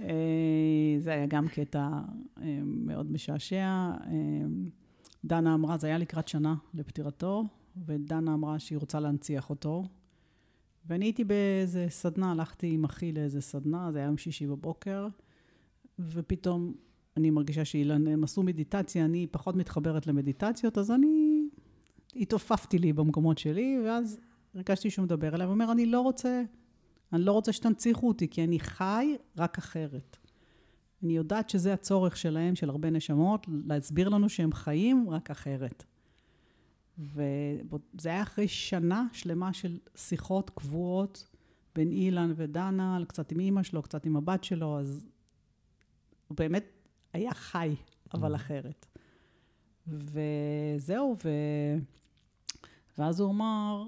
[0.00, 1.88] אה, זה היה גם קטע
[2.42, 3.90] אה, מאוד משעשע.
[5.24, 7.44] דנה אמרה, זה היה לקראת שנה לפטירתו,
[7.86, 9.84] ודנה אמרה שהיא רוצה להנציח אותו.
[10.86, 15.08] ואני הייתי באיזה סדנה, הלכתי עם אחי לאיזה סדנה, זה היה יום שישי בבוקר,
[15.98, 16.74] ופתאום
[17.16, 21.42] אני מרגישה שאילן, הם עשו מדיטציה, אני פחות מתחברת למדיטציות, אז אני
[22.16, 24.20] התעופפתי לי במקומות שלי, ואז
[24.54, 26.42] הרגשתי שהוא מדבר אליי, ואומר, אני לא רוצה,
[27.12, 30.16] אני לא רוצה שתנציחו אותי, כי אני חי רק אחרת.
[31.02, 35.84] אני יודעת שזה הצורך שלהם, של הרבה נשמות, להסביר לנו שהם חיים רק אחרת.
[36.98, 41.28] וזה היה אחרי שנה שלמה של שיחות קבועות
[41.74, 45.06] בין אילן ודנה, קצת עם אימא שלו, קצת עם הבת שלו, אז
[46.28, 46.64] הוא באמת
[47.12, 47.74] היה חי,
[48.14, 48.36] אבל mm.
[48.36, 48.86] אחרת.
[49.86, 51.28] וזהו, ו...
[52.98, 53.86] ואז הוא אמר,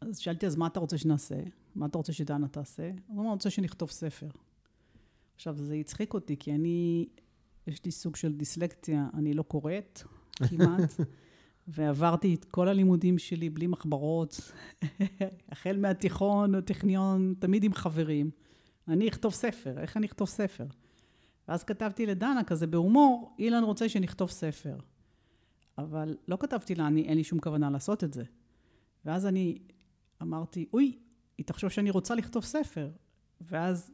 [0.00, 1.40] אז שאלתי, אז מה אתה רוצה שנעשה?
[1.74, 2.90] מה אתה רוצה שדנה תעשה?
[3.06, 4.28] הוא אמר, אני רוצה שנכתוב ספר.
[5.36, 7.06] עכשיו, זה הצחיק אותי, כי אני,
[7.66, 10.02] יש לי סוג של דיסלקציה, אני לא קוראת
[10.48, 11.00] כמעט,
[11.68, 14.52] ועברתי את כל הלימודים שלי בלי מחברות,
[15.52, 18.30] החל מהתיכון, הטכניון, תמיד עם חברים.
[18.88, 20.66] אני אכתוב ספר, איך אני אכתוב ספר?
[21.48, 24.76] ואז כתבתי לדנה כזה בהומור, אילן רוצה שנכתוב ספר.
[25.78, 28.24] אבל לא כתבתי לה, אני, אין לי שום כוונה לעשות את זה.
[29.04, 29.58] ואז אני
[30.22, 30.98] אמרתי, אוי,
[31.38, 32.90] היא תחשוב שאני רוצה לכתוב ספר.
[33.40, 33.92] ואז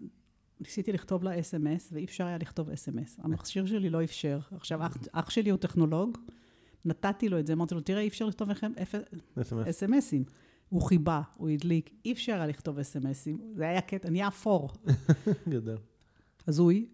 [0.63, 3.21] ניסיתי לכתוב לה אס.אם.אס, ואי אפשר היה לכתוב אס.אם.אס.
[3.23, 4.39] המכשיר שלי לא אפשר.
[4.57, 6.19] עכשיו, אח, אח שלי הוא טכנולוג,
[6.85, 8.73] נתתי לו את זה, אמרתי לו, תראה, אי אפשר לכתוב לכם
[9.69, 10.25] אס.אם.אסים.
[10.69, 13.39] הוא חיבה, הוא הדליק, אי אפשר היה לכתוב אס.אם.אסים.
[13.55, 14.71] זה היה קטע, נהיה אפור.
[15.49, 15.79] גדול.
[16.49, 16.87] הזוי.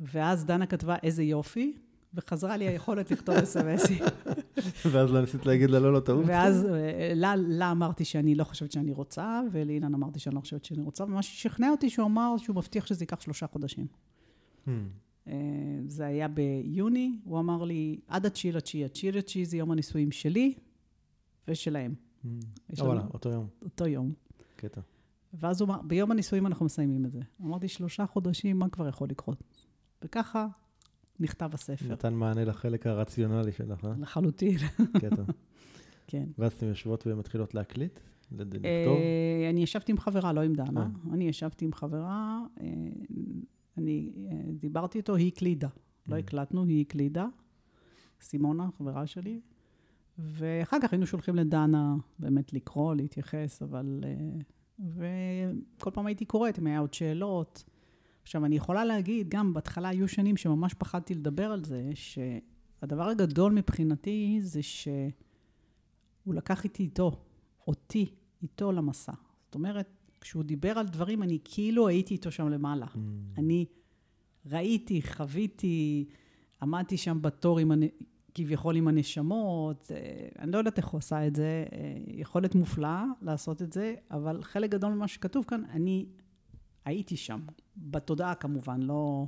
[0.00, 1.76] ואז דנה כתבה, איזה יופי,
[2.14, 3.98] וחזרה לי היכולת לכתוב אס.אם.אסים.
[4.92, 6.24] ואז לא ניסית להגיד לה לא, לא טעות?
[6.26, 10.64] ואז אה, לה, לה אמרתי שאני לא חושבת שאני רוצה, ולאילן אמרתי שאני לא חושבת
[10.64, 13.86] שאני רוצה, ומה ששכנע אותי שהוא אמר שהוא מבטיח שזה ייקח שלושה חודשים.
[14.66, 14.70] Hmm.
[15.26, 15.32] אה,
[15.86, 20.54] זה היה ביוני, הוא אמר לי, עד התשיעי לתשיעי, התשיעי לתשיעי זה יום הנישואים שלי
[21.48, 21.94] ושלהם.
[22.24, 22.28] Hmm.
[22.78, 23.46] וואלה, אותו יום.
[23.62, 24.12] אותו יום.
[24.56, 24.80] קטע.
[25.34, 27.20] ואז הוא אמר, ביום הנישואים אנחנו מסיימים את זה.
[27.42, 29.42] אמרתי, שלושה חודשים, מה כבר יכול לקרות?
[30.02, 30.46] וככה
[31.20, 31.88] נכתב הספר.
[31.88, 33.92] נתן מענה לחלק הרציונלי שלך, אה?
[33.98, 34.58] לחלוטין.
[35.00, 35.22] קטע.
[36.06, 36.24] כן.
[36.38, 38.00] ואז אתן יושבות ומתחילות להקליט?
[38.32, 38.62] לכתוב?
[38.64, 40.80] אה, אני ישבתי עם חברה, לא עם דנה.
[40.80, 41.14] אה.
[41.14, 42.40] אני ישבתי עם חברה,
[43.78, 44.12] אני
[44.52, 45.68] דיברתי איתו, היא הקלידה.
[46.08, 47.26] לא הקלטנו, היא הקלידה.
[48.20, 49.40] סימונה, חברה שלי.
[50.18, 54.04] ואחר כך היינו שולחים לדנה באמת לקרוא, להתייחס, אבל...
[54.78, 57.64] וכל פעם הייתי קוראת, אם היה עוד שאלות.
[58.22, 63.52] עכשיו, אני יכולה להגיד, גם בהתחלה היו שנים שממש פחדתי לדבר על זה, שהדבר הגדול
[63.52, 67.20] מבחינתי זה שהוא לקח איתי איתו,
[67.66, 68.06] אותי,
[68.42, 69.12] איתו למסע.
[69.44, 69.88] זאת אומרת,
[70.20, 72.86] כשהוא דיבר על דברים, אני כאילו הייתי איתו שם למעלה.
[72.86, 72.98] Mm.
[73.38, 73.66] אני
[74.46, 76.04] ראיתי, חוויתי,
[76.62, 77.72] עמדתי שם בתור עם,
[78.34, 83.04] כביכול עם הנשמות, אה, אני לא יודעת איך הוא עשה את זה, אה, יכולת מופלאה
[83.22, 86.06] לעשות את זה, אבל חלק גדול ממה שכתוב כאן, אני
[86.90, 87.40] הייתי שם,
[87.76, 89.26] בתודעה כמובן, לא,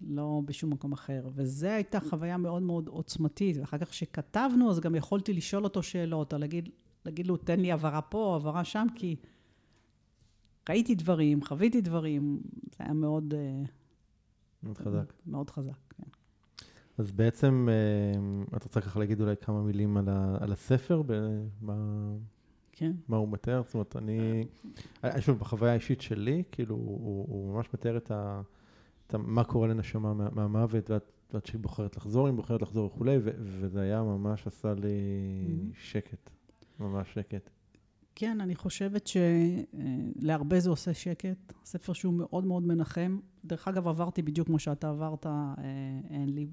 [0.00, 1.28] לא בשום מקום אחר.
[1.34, 6.32] וזו הייתה חוויה מאוד מאוד עוצמתית, ואחר כך כשכתבנו, אז גם יכולתי לשאול אותו שאלות,
[6.32, 6.68] או להגיד,
[7.04, 9.16] להגיד לו, תן לי הבהרה פה, הבהרה שם, כי
[10.68, 12.42] ראיתי דברים, חוויתי דברים,
[12.76, 13.34] זה היה מאוד...
[13.34, 13.62] אה,
[14.62, 15.12] מאוד חזק.
[15.26, 16.08] מאוד חזק, כן.
[16.98, 21.02] אז בעצם, אה, את רוצה ככה להגיד אולי כמה מילים על, ה, על הספר?
[21.60, 21.74] מה,
[22.72, 22.92] כן.
[23.08, 23.62] מה הוא מתאר?
[23.64, 24.44] זאת אומרת, אני...
[25.04, 28.42] אני שוב, בחוויה האישית שלי, כאילו, הוא, הוא ממש מתאר את ה...
[29.06, 32.86] את ה מה קורה לנשמה מה, מהמוות, ואת, ואת שהיא בוחרת לחזור, אם בוחרת לחזור
[32.86, 34.88] וכולי, ו, וזה היה ממש עשה לי.
[35.74, 36.30] שקט,
[36.80, 37.50] ממש שקט.
[38.14, 41.52] כן, אני חושבת שלהרבה זה עושה שקט.
[41.64, 43.18] ספר שהוא מאוד מאוד מנחם.
[43.44, 45.54] דרך אגב, עברתי בדיוק כמו שאתה עברת, אה,
[46.10, 46.46] אין לי...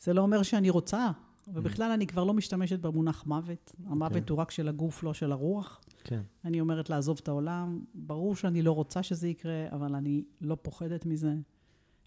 [0.00, 1.10] זה לא אומר שאני רוצה,
[1.46, 3.72] ובכלל אני כבר לא משתמשת במונח מוות.
[3.86, 4.26] המוות okay.
[4.26, 4.32] כן.
[4.32, 5.80] הוא רק של הגוף, לא של הרוח.
[6.04, 6.20] כן.
[6.44, 7.80] אני אומרת לעזוב את העולם.
[7.94, 11.34] ברור שאני לא רוצה שזה יקרה, אבל אני לא פוחדת מזה.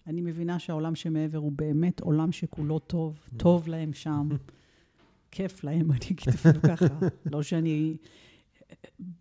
[0.06, 3.36] אני מבינה שהעולם שמעבר הוא באמת עולם שכולו טוב, mm.
[3.36, 4.28] טוב להם שם,
[5.30, 6.86] כיף להם, אני אגיד אפילו ככה.
[7.26, 7.96] לא שאני...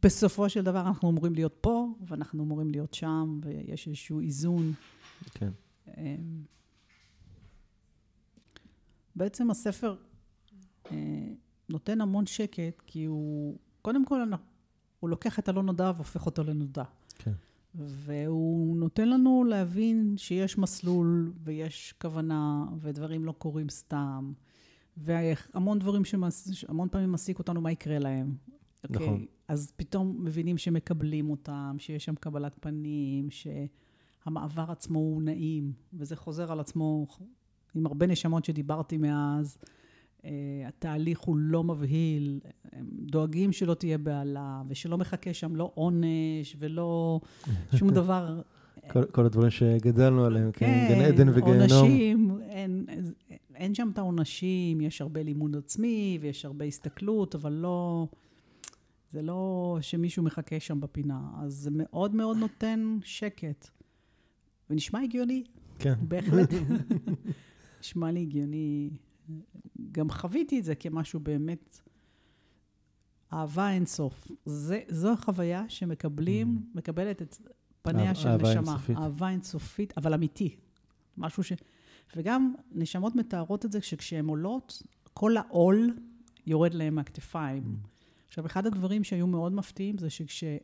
[0.03, 4.73] בסופו של דבר אנחנו אמורים להיות פה, ואנחנו אמורים להיות שם, ויש איזשהו איזון.
[5.33, 5.51] כן.
[5.97, 6.43] אמ,
[9.15, 9.95] בעצם הספר
[11.69, 14.21] נותן המון שקט, כי הוא, קודם כל,
[14.99, 16.83] הוא לוקח את הלא נודע והופך אותו לנודע.
[17.17, 17.31] כן.
[17.75, 24.33] והוא נותן לנו להבין שיש מסלול ויש כוונה ודברים לא קורים סתם.
[24.97, 28.35] והמון דברים שהמון פעמים מעסיק אותנו מה יקרה להם.
[28.89, 29.07] נכון.
[29.07, 29.27] אוקיי?
[29.47, 36.51] אז פתאום מבינים שמקבלים אותם, שיש שם קבלת פנים, שהמעבר עצמו הוא נעים, וזה חוזר
[36.51, 37.07] על עצמו
[37.75, 39.57] עם הרבה נשמות שדיברתי מאז.
[40.19, 40.25] Uh,
[40.67, 42.39] התהליך הוא לא מבהיל,
[42.71, 47.19] הם דואגים שלא תהיה בהלה, ושלא מחכה שם לא עונש ולא
[47.77, 48.41] שום דבר.
[48.87, 51.61] כל, כל הדברים שגדלנו עליהם, כן, גן כן, עדן וגיהנום.
[51.61, 52.85] עונשים, אין,
[53.55, 58.07] אין שם את העונשים, יש הרבה לימוד עצמי ויש הרבה הסתכלות, אבל לא,
[59.11, 61.21] זה לא שמישהו מחכה שם בפינה.
[61.41, 63.67] אז זה מאוד מאוד נותן שקט.
[64.69, 65.43] ונשמע הגיוני,
[65.79, 65.93] כן.
[66.01, 66.53] בהחלט.
[67.81, 68.89] נשמע לי הגיוני.
[69.91, 71.79] גם חוויתי את זה כמשהו באמת,
[73.33, 74.27] אהבה אינסוף.
[74.45, 77.37] זה, זו החוויה שמקבלים, מקבלת את
[77.81, 78.71] פניה אהב- של אהבה נשמה.
[78.71, 78.97] אינסופית.
[78.97, 80.55] אהבה אינסופית, אבל אמיתי.
[81.17, 81.53] משהו ש...
[82.15, 85.97] וגם נשמות מתארות את זה שכשהן עולות, כל העול
[86.45, 87.77] יורד להן מהכתפיים.
[88.27, 90.61] עכשיו, אחד הדברים שהיו מאוד מפתיעים זה שכשאדם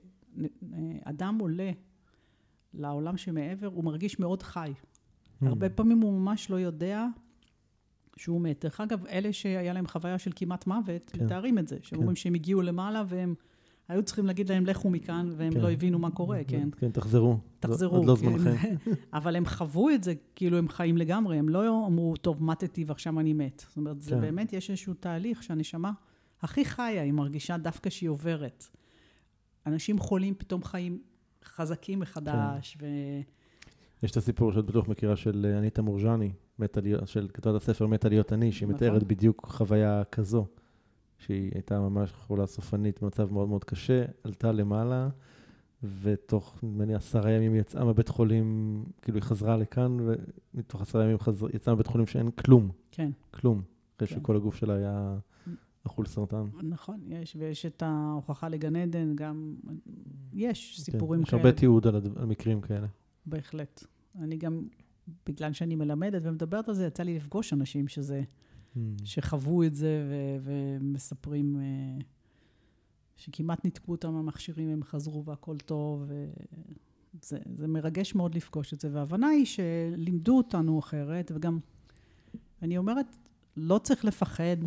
[1.40, 1.72] עולה
[2.74, 4.74] לעולם שמעבר, הוא מרגיש מאוד חי.
[4.76, 5.48] Hmm.
[5.48, 7.06] הרבה פעמים הוא ממש לא יודע
[8.16, 8.66] שהוא מת.
[8.66, 11.26] דרך אגב, אלה שהיה להם חוויה של כמעט מוות, כן.
[11.26, 11.78] מתארים את זה.
[11.82, 11.96] שהם כן.
[11.96, 13.36] אומרים שהם הגיעו למעלה והם
[13.88, 15.60] היו צריכים להגיד להם, לכו מכאן, והם כן.
[15.60, 16.70] לא הבינו מה קורה, כן.
[16.78, 17.38] כן, תחזרו.
[17.60, 17.96] תחזרו.
[17.98, 18.38] עוד לא כן.
[18.38, 18.76] זמנכם.
[19.14, 23.20] אבל הם חוו את זה כאילו הם חיים לגמרי, הם לא אמרו, טוב, מתתי ועכשיו
[23.20, 23.64] אני מת.
[23.68, 24.22] זאת אומרת, זה כן.
[24.22, 25.92] באמת, יש איזשהו תהליך שהנשמה
[26.42, 28.66] הכי חיה, היא מרגישה דווקא שהיא עוברת.
[29.66, 31.00] אנשים חולים פתאום חיים
[31.44, 32.86] חזקים מחדש, כן.
[32.86, 32.90] ו...
[34.04, 37.88] יש את הסיפור שאת בטוח מכירה של אה, אניטה מורג'ני, מתה להיות- של כתבת הספר
[37.88, 38.76] מתה להיות אני, שהיא נכון.
[38.76, 40.46] מתארת בדיוק חוויה כזו,
[41.18, 45.10] שהיא הייתה ממש חולה סופנית במצב מאוד מאוד קשה, עלתה למעלה,
[46.02, 49.98] ותוך, נדמה לי, עשרה ימים היא יצאה מבית חולים, כאילו היא חזרה לכאן,
[50.54, 53.62] ומתוך עשרה ימים חזר, יצאה מבית חולים שאין כלום, כן, כלום,
[53.98, 54.16] אחרי כן.
[54.16, 55.18] שכל הגוף שלה היה
[55.88, 56.44] אכול סרטן.
[56.64, 59.56] נכון, יש, ויש את ההוכחה לגן עדן, גם,
[60.34, 61.42] יש סיפורים כן, יש כאלה.
[61.42, 62.88] הרבה תיעוד על, הד- על מקרים כאלה.
[63.26, 63.84] בהחלט.
[64.20, 64.68] אני גם,
[65.26, 68.24] בגלל שאני מלמדת ומדברת על זה, יצא לי לפגוש אנשים שזה,
[69.04, 72.06] שחוו את זה ו- ומספרים אה,
[73.16, 76.04] שכמעט ניתקו אותם מהמכשירים, הם חזרו והכל טוב.
[76.08, 81.60] וזה, זה מרגש מאוד לפגוש את זה, וההבנה היא שלימדו אותנו אחרת, וגם,
[82.62, 83.06] אני אומרת,
[83.58, 84.58] לא צריך לפחד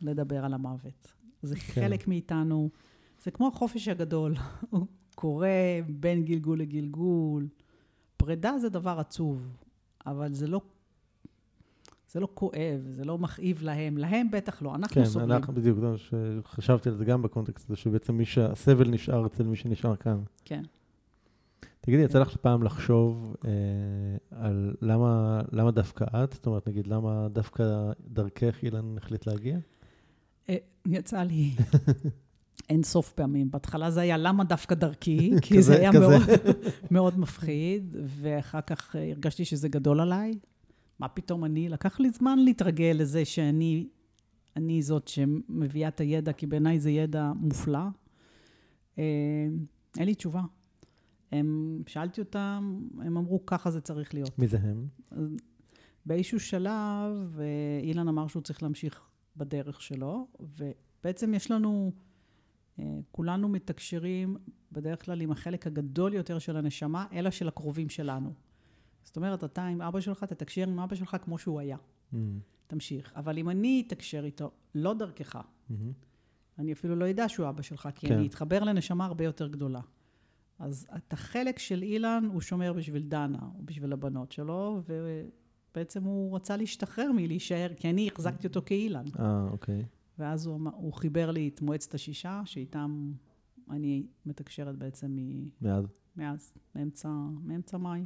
[0.00, 1.12] לדבר על המוות.
[1.42, 1.82] זה כן.
[1.82, 2.70] חלק מאיתנו.
[3.24, 4.34] זה כמו החופש הגדול,
[4.70, 5.48] הוא קורה
[5.88, 7.48] בין גלגול לגלגול.
[8.16, 9.56] פרידה זה דבר עצוב,
[10.06, 10.60] אבל זה לא,
[12.08, 13.98] זה לא כואב, זה לא מכאיב להם.
[13.98, 15.32] להם בטח לא, אנחנו כן, סובלים.
[15.32, 19.96] אנחנו בדיוק, שחשבתי על זה גם בקונטקסט הזה, שבעצם מי שהסבל נשאר אצל מי שנשאר
[19.96, 20.20] כאן.
[20.44, 20.62] כן.
[21.80, 23.50] תגידי, יצא לך פעם לחשוב אה,
[24.30, 26.32] על למה, למה דווקא את?
[26.32, 29.58] זאת אומרת, נגיד, למה דווקא דרכך אילן החליט להגיע?
[30.48, 31.50] אה, יצא לי
[32.68, 33.50] אין סוף פעמים.
[33.50, 36.00] בהתחלה זה היה למה דווקא דרכי, כי כזה- זה היה כזה.
[36.08, 36.22] מאוד,
[36.90, 40.38] מאוד מפחיד, ואחר כך אה, הרגשתי שזה גדול עליי.
[40.98, 41.68] מה פתאום אני?
[41.68, 43.86] לקח לי זמן להתרגל לזה שאני
[44.56, 47.78] אני זאת שמביאה את הידע, כי בעיניי זה ידע מופלא.
[48.98, 49.04] אה,
[49.98, 50.42] אין לי תשובה.
[51.32, 54.38] הם, שאלתי אותם, הם אמרו, ככה זה צריך להיות.
[54.38, 54.86] מי זה הם?
[56.06, 57.44] באיזשהו שלב, אה,
[57.82, 59.00] אילן אמר שהוא צריך להמשיך
[59.36, 61.92] בדרך שלו, ובעצם יש לנו,
[63.10, 64.36] כולנו מתקשרים
[64.72, 68.32] בדרך כלל עם החלק הגדול יותר של הנשמה, אלא של הקרובים שלנו.
[69.02, 71.76] זאת אומרת, אתה עם אבא שלך, תתקשר עם אבא שלך כמו שהוא היה.
[71.76, 72.16] Mm,
[72.66, 73.12] תמשיך.
[73.16, 75.36] אבל אם אני אתקשר איתו, לא דרכך,
[75.68, 75.92] מהמם.
[76.58, 78.14] אני אפילו לא אדע שהוא אבא שלך, כי כן.
[78.14, 79.80] אני אתחבר לנשמה הרבה יותר גדולה.
[80.58, 86.36] אז את החלק של אילן הוא שומר בשביל דנה, או בשביל הבנות שלו, ובעצם הוא
[86.36, 89.04] רצה להשתחרר מלהישאר, כי אני החזקתי אותו כאילן.
[89.18, 89.84] אה, אוקיי.
[90.18, 93.12] ואז הוא, אמר- הוא חיבר לי את מועצת השישה, שאיתם
[93.70, 95.84] אני מתקשרת בעצם מ- מאז.
[96.16, 97.08] מאז, מאמצע,
[97.42, 98.04] מאמצע מאי,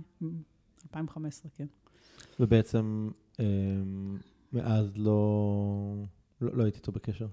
[0.85, 1.67] 2015, כן.
[2.41, 3.45] ובעצם אה,
[4.53, 5.95] מאז לא,
[6.41, 7.29] לא, לא הייתי איתו בקשר.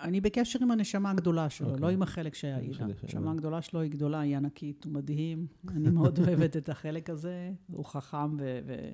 [0.00, 1.80] אני בקשר עם הנשמה הגדולה שלו, אוקיי.
[1.82, 2.74] לא עם החלק שהיה.
[2.74, 5.46] שלי, הנשמה הגדולה שלו היא גדולה, היא ענקית, הוא מדהים.
[5.68, 8.58] אני מאוד אוהבת את החלק הזה, הוא חכם ו...
[8.66, 8.90] ו...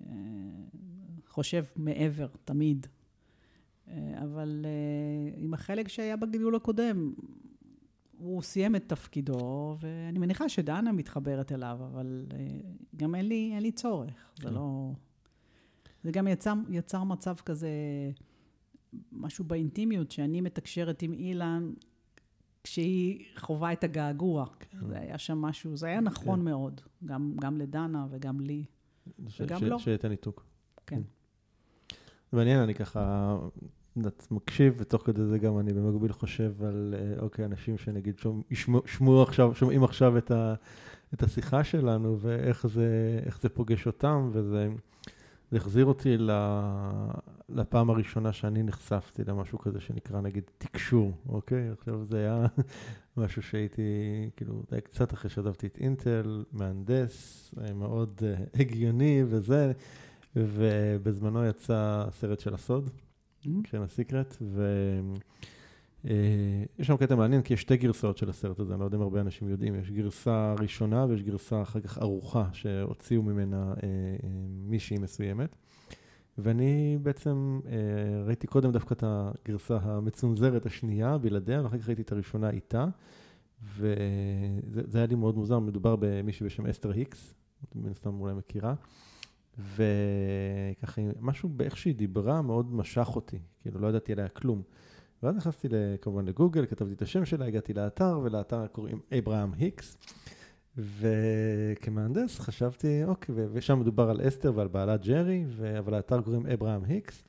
[0.00, 0.06] אה,
[1.76, 2.86] מעבר, תמיד.
[3.88, 7.12] אה, אבל אה, עם החלק שהיה בגלגול הקודם,
[8.18, 12.46] הוא סיים את תפקידו, ואני מניחה שדנה מתחברת אליו, אבל אה,
[12.96, 14.32] גם אין לי, אין לי צורך.
[14.36, 14.54] זה כן.
[14.54, 14.92] לא...
[16.04, 17.68] זה גם יצר, יצר מצב כזה,
[19.12, 21.72] משהו באינטימיות, שאני מתקשרת עם אילן
[22.64, 24.44] כשהיא חווה את הגעגוע.
[24.88, 26.44] זה היה שם משהו, זה היה נכון כן.
[26.44, 28.64] מאוד, גם, גם לדנה וגם לי.
[29.28, 29.78] ש- וגם ש- לא.
[29.78, 30.46] שאת הניתוק.
[30.86, 31.02] כן.
[32.34, 33.36] מעניין, אני ככה
[34.30, 39.22] מקשיב, ותוך כדי זה גם אני במקביל חושב על, אה, אוקיי, אנשים שנגיד שומע- ישמעו
[39.22, 40.54] עכשיו, שומעים עכשיו את, ה,
[41.14, 44.68] את השיחה שלנו, ואיך זה, זה פוגש אותם, וזה
[45.50, 46.16] זה החזיר אותי
[47.48, 51.68] לפעם הראשונה שאני נחשפתי למשהו כזה שנקרא נגיד תקשור, אוקיי?
[51.68, 52.46] עכשיו זה היה
[53.16, 53.82] משהו שהייתי,
[54.36, 59.72] כאילו, זה היה קצת אחרי שעזבתי את אינטל, מהנדס, אה, מאוד אה, הגיוני וזה.
[60.36, 62.90] ובזמנו יצא הסרט של הסוד,
[63.42, 64.36] שם הסיקרט,
[66.04, 66.12] ויש
[66.82, 69.20] שם קטע מעניין, כי יש שתי גרסאות של הסרט הזה, אני לא יודע אם הרבה
[69.20, 74.98] אנשים יודעים, יש גרסה ראשונה ויש גרסה אחר כך ערוכה, שהוציאו ממנה אה, אה, מישהי
[74.98, 75.56] מסוימת.
[76.38, 82.12] ואני בעצם אה, ראיתי קודם דווקא את הגרסה המצונזרת השנייה, בלעדיה, ואחר כך ראיתי את
[82.12, 82.86] הראשונה איתה,
[83.76, 87.34] וזה זה היה לי מאוד מוזר, מדובר במישהי בשם אסתר היקס,
[87.74, 88.74] מן הסתם אולי מכירה.
[89.58, 94.62] וככה, משהו באיך שהיא דיברה מאוד משך אותי, כאילו לא ידעתי עליה כלום.
[95.22, 95.68] ואז נכנסתי
[96.00, 99.96] כמובן לגוגל, כתבתי את השם שלה, הגעתי לאתר, ולאתר קוראים אברהם היקס.
[100.78, 106.84] וכמהנדס חשבתי, אוקיי, ושם מדובר על אסתר ועל בעלה ג'רי, ו- אבל האתר קוראים אברהם
[106.84, 107.24] היקס.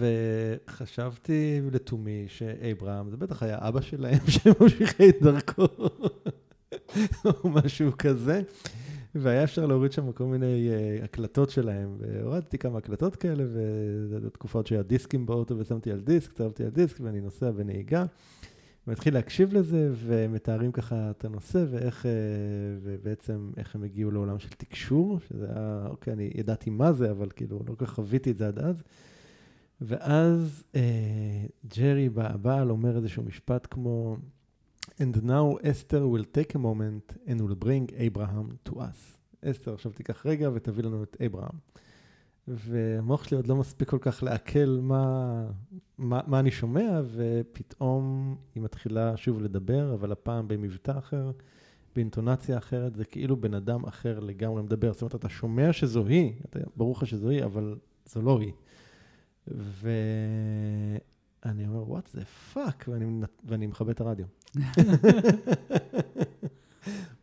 [0.00, 5.66] וחשבתי לתומי שאברהם, זה בטח היה אבא שלהם שממשיכי את דרכו,
[7.26, 8.42] או משהו כזה.
[9.14, 14.66] והיה אפשר להוריד שם כל מיני uh, הקלטות שלהם, והורדתי כמה הקלטות כאלה, וזה בתקופות
[14.66, 18.04] שהיה דיסקים באוטו, ושמתי על דיסק, צרפתי על דיסק, ואני נוסע בנהיגה,
[18.86, 22.06] ומתחיל להקשיב לזה, ומתארים ככה את הנושא, ואיך, uh,
[22.82, 27.28] ובעצם איך הם הגיעו לעולם של תקשור, שזה היה, אוקיי, אני ידעתי מה זה, אבל
[27.36, 28.82] כאילו, לא כל כך חוויתי את זה עד אז.
[29.80, 30.76] ואז uh,
[31.76, 34.16] ג'רי, הבעל, אומר איזשהו משפט כמו,
[35.02, 39.18] And now Esther will take a moment and will bring Abraham to us.
[39.44, 41.58] אסתר, עכשיו תיקח רגע ותביא לנו את אברהם.
[42.48, 45.46] והמוח שלי עוד לא מספיק כל כך לעכל מה,
[45.98, 51.30] מה, מה אני שומע, ופתאום היא מתחילה שוב לדבר, אבל הפעם במבטא אחר,
[51.94, 54.92] באינטונציה אחרת, זה כאילו בן אדם אחר לגמרי מדבר.
[54.92, 58.52] זאת אומרת, אתה שומע שזו היא, אתה, ברור לך שזו היא, אבל זו לא היא.
[59.46, 61.00] ואני
[61.66, 64.26] אומר, what the fuck, ואני, ואני מכבה את הרדיו.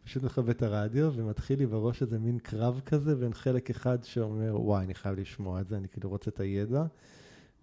[0.06, 4.62] פשוט מכבה את הרדיו, ומתחיל לי בראש איזה מין קרב כזה בין חלק אחד שאומר,
[4.62, 6.84] וואי, אני חייב לשמוע את זה, אני כאילו רוצה את הידע,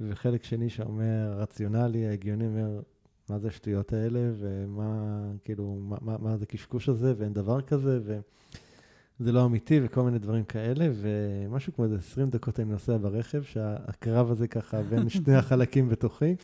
[0.01, 2.81] וחלק שני שאומר, רציונלי, הגיוני, אומר,
[3.29, 8.01] מה זה השטויות האלה, ומה, כאילו, מה, מה, מה זה הקשקוש הזה, ואין דבר כזה,
[8.01, 13.43] וזה לא אמיתי, וכל מיני דברים כאלה, ומשהו כמו איזה 20 דקות אני נוסע ברכב,
[13.43, 16.35] שהקרב הזה ככה בין שני החלקים בתוכי.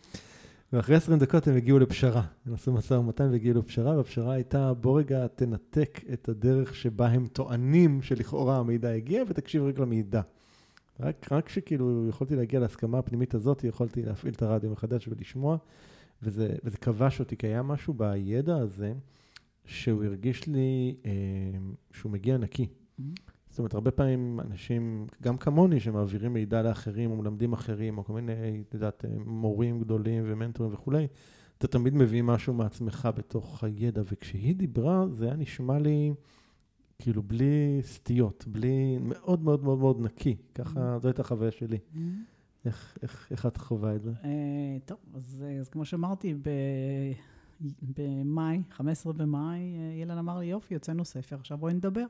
[0.73, 2.23] ואחרי 20 דקות הם הגיעו לפשרה.
[2.47, 7.27] הם עשו משא ומתן והגיעו לפשרה, והפשרה הייתה, בוא רגע תנתק את הדרך שבה הם
[7.27, 10.21] טוענים שלכאורה המידע הגיע, ותקשיב רק למידע.
[11.01, 15.57] רק, רק שכאילו יכולתי להגיע להסכמה הפנימית הזאת, יכולתי להפעיל את הרדיו מחדש ולשמוע,
[16.23, 18.93] וזה, וזה כבש אותי, כי היה משהו בידע הזה,
[19.65, 21.11] שהוא הרגיש לי אה,
[21.91, 22.67] שהוא מגיע נקי.
[23.53, 28.12] זאת אומרת, הרבה פעמים אנשים, גם כמוני, שמעבירים מידע לאחרים, או מלמדים אחרים, או כל
[28.12, 31.07] מיני, את יודעת, מורים גדולים ומנטורים וכולי,
[31.59, 36.15] אתה תמיד מביא משהו מעצמך בתוך הידע, וכשהיא דיברה, זה היה נשמע לי
[36.99, 40.37] כאילו בלי סטיות, בלי, מאוד מאוד מאוד מאוד נקי.
[40.55, 41.79] ככה, זו הייתה החוויה שלי.
[42.65, 44.12] איך, איך, איך את חווה את זה?
[44.25, 44.31] אה,
[44.85, 46.49] טוב, אז, אז כמו שאמרתי, ב...
[47.97, 52.05] במאי, 15 במאי, אה, אילן אמר לי, יופי, יוצאנו ספר, עכשיו בואי נדבר.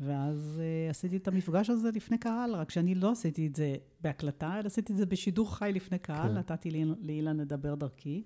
[0.00, 4.58] ואז uh, עשיתי את המפגש הזה לפני קהל, רק שאני לא עשיתי את זה בהקלטה,
[4.58, 6.34] אלא עשיתי את זה בשידור חי לפני קהל, כן.
[6.38, 8.24] נתתי לי- לאילן לדבר דרכי,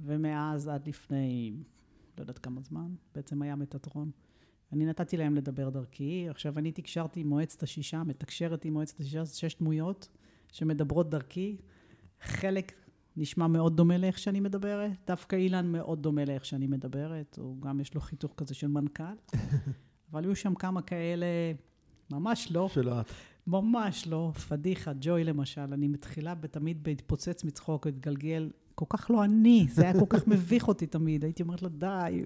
[0.00, 1.56] ומאז עד לפני,
[2.18, 4.10] לא יודעת כמה זמן, בעצם היה מטאטרון.
[4.72, 9.24] אני נתתי להם לדבר דרכי, עכשיו אני תקשרתי עם מועצת השישה, מתקשרת עם מועצת השישה,
[9.24, 10.08] זה שש דמויות
[10.52, 11.56] שמדברות דרכי,
[12.20, 12.72] חלק
[13.16, 17.80] נשמע מאוד דומה לאיך שאני מדברת, דווקא אילן מאוד דומה לאיך שאני מדברת, הוא גם
[17.80, 19.02] יש לו חיתוך כזה של מנכ"ל.
[20.12, 21.26] אבל היו שם כמה כאלה,
[22.10, 23.06] ממש לא, שלא את.
[23.46, 24.32] ממש לא.
[24.48, 30.00] פדיחה, ג'וי למשל, אני מתחילה תמיד בהתפוצץ מצחוק, להתגלגל, כל כך לא אני, זה היה
[30.00, 32.24] כל כך מביך אותי תמיד, הייתי אומרת לו, די.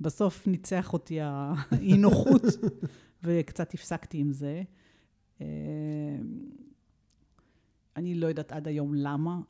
[0.00, 2.42] בסוף ניצח אותי האי נוחות,
[3.24, 4.62] וקצת הפסקתי עם זה.
[5.40, 5.46] אה,
[7.96, 9.40] אני לא יודעת עד היום למה,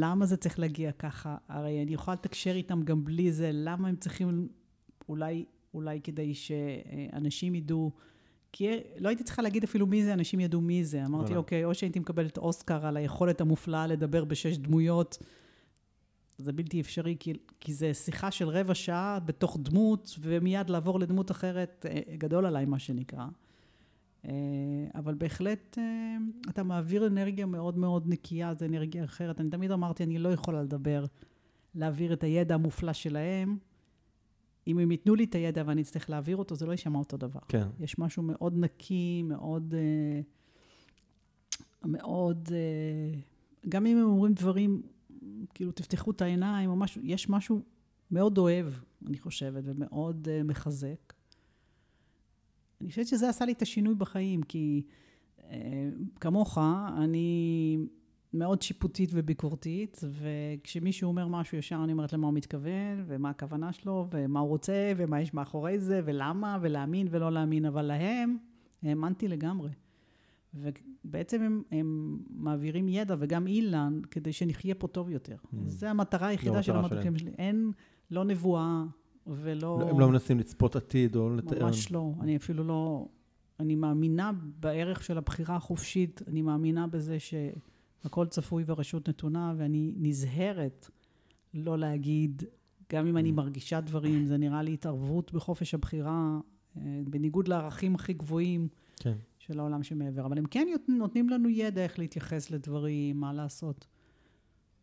[0.00, 1.36] למה זה צריך להגיע ככה.
[1.48, 4.48] הרי אני יכולה לתקשר איתם גם בלי זה, למה הם צריכים,
[5.08, 5.44] אולי,
[5.74, 7.90] אולי כדי שאנשים ידעו,
[8.52, 8.68] כי
[8.98, 11.04] לא הייתי צריכה להגיד אפילו מי זה, אנשים ידעו מי זה.
[11.04, 15.18] אמרתי, אוקיי, או שהייתי מקבלת אוסקר על היכולת המופלאה לדבר בשש דמויות,
[16.38, 21.30] זה בלתי אפשרי, כי, כי זה שיחה של רבע שעה בתוך דמות, ומיד לעבור לדמות
[21.30, 23.26] אחרת, אה, גדול עליי, מה שנקרא.
[24.24, 24.32] אה,
[24.94, 26.16] אבל בהחלט אה,
[26.48, 29.40] אתה מעביר אנרגיה מאוד מאוד נקייה, זו אנרגיה אחרת.
[29.40, 31.04] אני תמיד אמרתי, אני לא יכולה לדבר,
[31.74, 33.58] להעביר את הידע המופלא שלהם.
[34.66, 37.40] אם הם ייתנו לי את הידע ואני אצטרך להעביר אותו, זה לא יישמע אותו דבר.
[37.48, 37.66] כן.
[37.80, 39.74] יש משהו מאוד נקי, מאוד...
[41.84, 42.48] מאוד...
[43.68, 44.82] גם אם הם אומרים דברים
[45.54, 47.62] כאילו, תפתחו את העיניים או משהו, יש משהו
[48.10, 48.66] מאוד אוהב,
[49.06, 51.12] אני חושבת, ומאוד uh, מחזק.
[52.80, 54.82] אני חושבת שזה עשה לי את השינוי בחיים, כי
[56.20, 56.58] כמוך,
[56.98, 57.78] אני
[58.34, 64.06] מאוד שיפוטית וביקורתית, וכשמישהו אומר משהו ישר אני אומרת למה הוא מתכוון, ומה הכוונה שלו,
[64.10, 68.36] ומה הוא רוצה, ומה יש מאחורי זה, ולמה, ולהאמין ולא להאמין, אבל להם
[68.82, 69.70] האמנתי לגמרי.
[70.54, 75.36] ובעצם הם, הם מעבירים ידע, וגם אילן, כדי שנחיה פה טוב יותר.
[75.36, 75.56] Mm.
[75.66, 77.30] זו המטרה היחידה של המדריכים שלי.
[77.38, 77.72] אין,
[78.10, 78.84] לא נבואה
[79.26, 79.78] ולא...
[79.80, 81.66] לא, הם לא מנסים לצפות עתיד או לתאר.
[81.66, 82.12] ממש לא.
[82.20, 83.06] אני אפילו לא...
[83.60, 87.16] אני מאמינה בערך של הבחירה החופשית, אני מאמינה בזה
[88.02, 90.90] שהכל צפוי ורשות נתונה, ואני נזהרת
[91.54, 92.42] לא להגיד,
[92.92, 93.32] גם אם אני mm.
[93.32, 96.38] מרגישה דברים, זה נראה לי התערבות בחופש הבחירה,
[96.76, 98.68] אה, בניגוד לערכים הכי גבוהים.
[98.96, 99.16] כן.
[99.38, 103.86] של העולם שמעבר, אבל הם כן נותנים לנו ידע איך להתייחס לדברים, מה לעשות.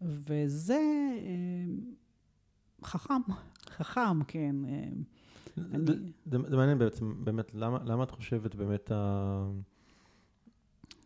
[0.02, 0.80] וזה
[1.18, 1.66] אה,
[2.84, 3.22] חכם,
[3.78, 4.56] חכם, כן.
[4.66, 4.90] אה,
[5.58, 5.86] אני...
[6.26, 9.52] זה, זה מעניין בעצם, באמת, למה, למה את חושבת באמת ה...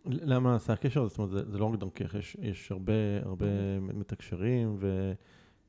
[0.05, 1.09] למה נעשה הקשר הזה?
[1.09, 2.93] זאת אומרת, זה, זה לא רק דרכך, יש, יש הרבה,
[3.23, 3.45] הרבה
[3.79, 4.77] מתקשרים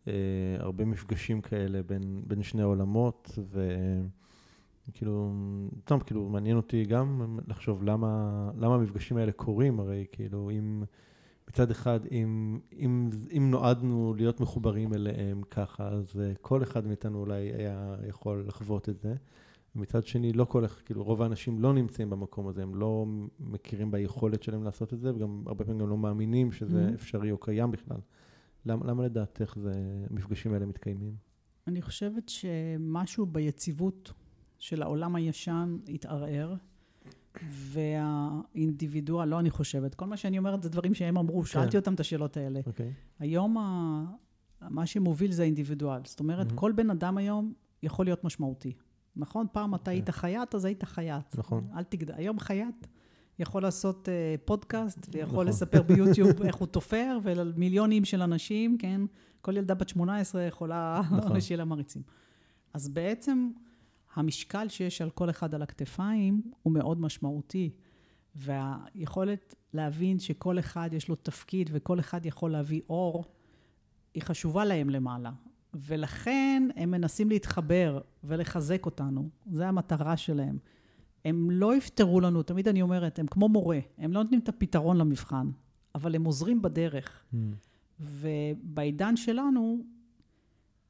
[0.07, 3.79] והרבה אה, מפגשים כאלה בין, בין שני עולמות, ו...
[4.93, 5.33] כאילו,
[5.85, 10.83] טוב, כאילו, מעניין אותי גם לחשוב למה, למה המפגשים האלה קורים, הרי כאילו, אם
[11.49, 17.19] מצד אחד, אם, אם, אם נועדנו להיות מחוברים אליהם ככה, אז uh, כל אחד מאיתנו
[17.19, 19.15] אולי היה יכול לחוות את זה.
[19.77, 23.07] ומצד שני, לא כל, כאילו, רוב האנשים לא נמצאים במקום הזה, הם לא
[23.41, 26.95] מכירים ביכולת שלהם לעשות את זה, וגם הרבה פעמים גם לא מאמינים שזה mm-hmm.
[26.95, 27.99] אפשרי או קיים בכלל.
[28.67, 29.57] למה, למה לדעתך
[30.11, 31.15] המפגשים האלה מתקיימים?
[31.67, 34.13] אני חושבת שמשהו ביציבות
[34.59, 36.55] של העולם הישן התערער,
[37.51, 41.47] והאינדיבידואל, לא אני חושבת, כל מה שאני אומרת זה דברים שהם אמרו, כן.
[41.47, 42.61] שאלתי אותם את השאלות האלה.
[42.61, 42.67] Okay.
[42.67, 42.93] אוקיי.
[43.19, 44.05] היום ה...
[44.61, 46.01] מה שמוביל זה האינדיבידואל.
[46.05, 46.55] זאת אומרת, mm-hmm.
[46.55, 47.53] כל בן אדם היום
[47.83, 48.73] יכול להיות משמעותי.
[49.17, 49.47] נכון?
[49.53, 49.95] פעם אתה okay.
[49.95, 51.39] היית חייט, אז היית חייט.
[51.39, 51.69] נכון.
[51.77, 52.15] אל תגדל.
[52.17, 52.87] היום חייט
[53.39, 55.47] יכול לעשות uh, פודקאסט, ויכול נכון.
[55.47, 59.01] לספר ביוטיוב איך הוא תופר, ולמיליונים של אנשים, כן?
[59.41, 61.41] כל ילדה בת 18 יכולה, נכון.
[61.41, 62.03] שיהיה לה מריצים.
[62.73, 63.51] אז בעצם...
[64.15, 67.71] המשקל שיש על כל אחד על הכתפיים הוא מאוד משמעותי.
[68.35, 73.25] והיכולת להבין שכל אחד יש לו תפקיד וכל אחד יכול להביא אור,
[74.15, 75.31] היא חשובה להם למעלה.
[75.75, 79.29] ולכן הם מנסים להתחבר ולחזק אותנו.
[79.51, 80.59] זו המטרה שלהם.
[81.25, 84.97] הם לא יפתרו לנו, תמיד אני אומרת, הם כמו מורה, הם לא נותנים את הפתרון
[84.97, 85.51] למבחן,
[85.95, 87.25] אבל הם עוזרים בדרך.
[87.33, 87.37] Mm.
[88.01, 89.85] ובעידן שלנו,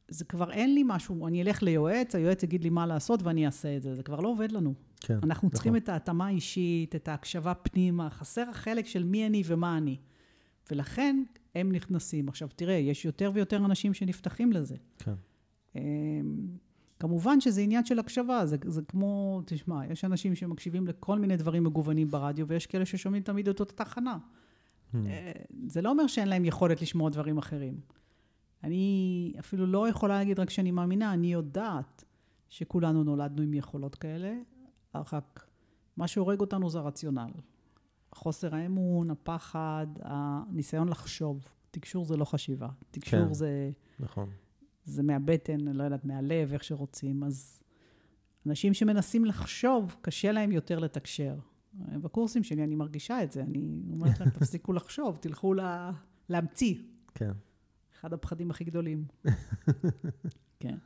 [0.08, 3.76] זה כבר אין לי משהו, אני אלך ליועץ, היועץ יגיד לי מה לעשות ואני אעשה
[3.76, 3.94] את זה.
[3.94, 4.74] זה כבר לא עובד לנו.
[5.00, 5.50] כן, אנחנו נכון.
[5.50, 9.96] צריכים את ההתאמה האישית, את ההקשבה פנימה, חסר החלק של מי אני ומה אני.
[10.70, 11.22] ולכן
[11.54, 12.28] הם נכנסים.
[12.28, 14.76] עכשיו, תראה, יש יותר ויותר אנשים שנפתחים לזה.
[14.98, 15.14] כן.
[15.76, 15.80] אמ,
[17.00, 21.64] כמובן שזה עניין של הקשבה, זה, זה כמו, תשמע, יש אנשים שמקשיבים לכל מיני דברים
[21.64, 24.18] מגוונים ברדיו, ויש כאלה ששומעים תמיד את אותה תחנה.
[24.18, 24.96] Hmm.
[25.06, 25.32] אה,
[25.66, 27.80] זה לא אומר שאין להם יכולת לשמוע דברים אחרים.
[28.64, 32.04] אני אפילו לא יכולה להגיד רק שאני מאמינה, אני יודעת
[32.48, 34.34] שכולנו נולדנו עם יכולות כאלה,
[34.94, 35.46] רק
[35.96, 37.30] מה שהורג אותנו זה הרציונל.
[38.14, 41.44] חוסר האמון, הפחד, הניסיון לחשוב.
[41.70, 42.68] תקשור זה לא חשיבה.
[42.90, 43.70] תקשור כן, זה...
[44.00, 44.30] נכון.
[44.84, 47.24] זה מהבטן, לא יודעת, מהלב, איך שרוצים.
[47.24, 47.62] אז
[48.46, 51.38] אנשים שמנסים לחשוב, קשה להם יותר לתקשר.
[51.74, 53.42] בקורסים שלי אני מרגישה את זה.
[53.42, 55.90] אני אומרת להם, תפסיקו לחשוב, תלכו לה...
[56.28, 56.74] להמציא.
[57.14, 57.30] כן.
[58.00, 59.04] אחד הפחדים הכי גדולים.
[60.60, 60.76] כן.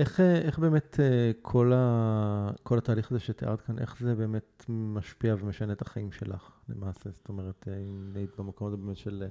[0.00, 4.64] איך, אה, איך באמת אה, כל, ה, כל התהליך הזה שתיארת כאן, איך זה באמת
[4.68, 7.10] משפיע ומשנה את החיים שלך למעשה?
[7.10, 9.24] זאת אומרת, אה, אם היית במקום הזה באמת של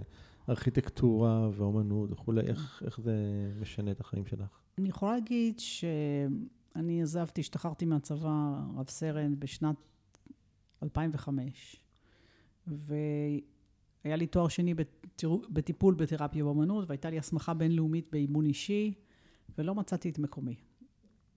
[0.49, 3.13] ארכיטקטורה ואומנות וכולי, איך, איך זה
[3.61, 4.59] משנה את החיים שלך?
[4.78, 9.76] אני יכולה להגיד שאני עזבתי, השתחררתי מהצבא, רב סרן, בשנת
[10.84, 11.76] 2005.
[12.67, 14.74] והיה לי תואר שני.
[15.49, 18.93] בטיפול בתרפיה באמנות, והייתה לי הסמכה בינלאומית באימון אישי,
[19.58, 20.56] ולא מצאתי את מקומי.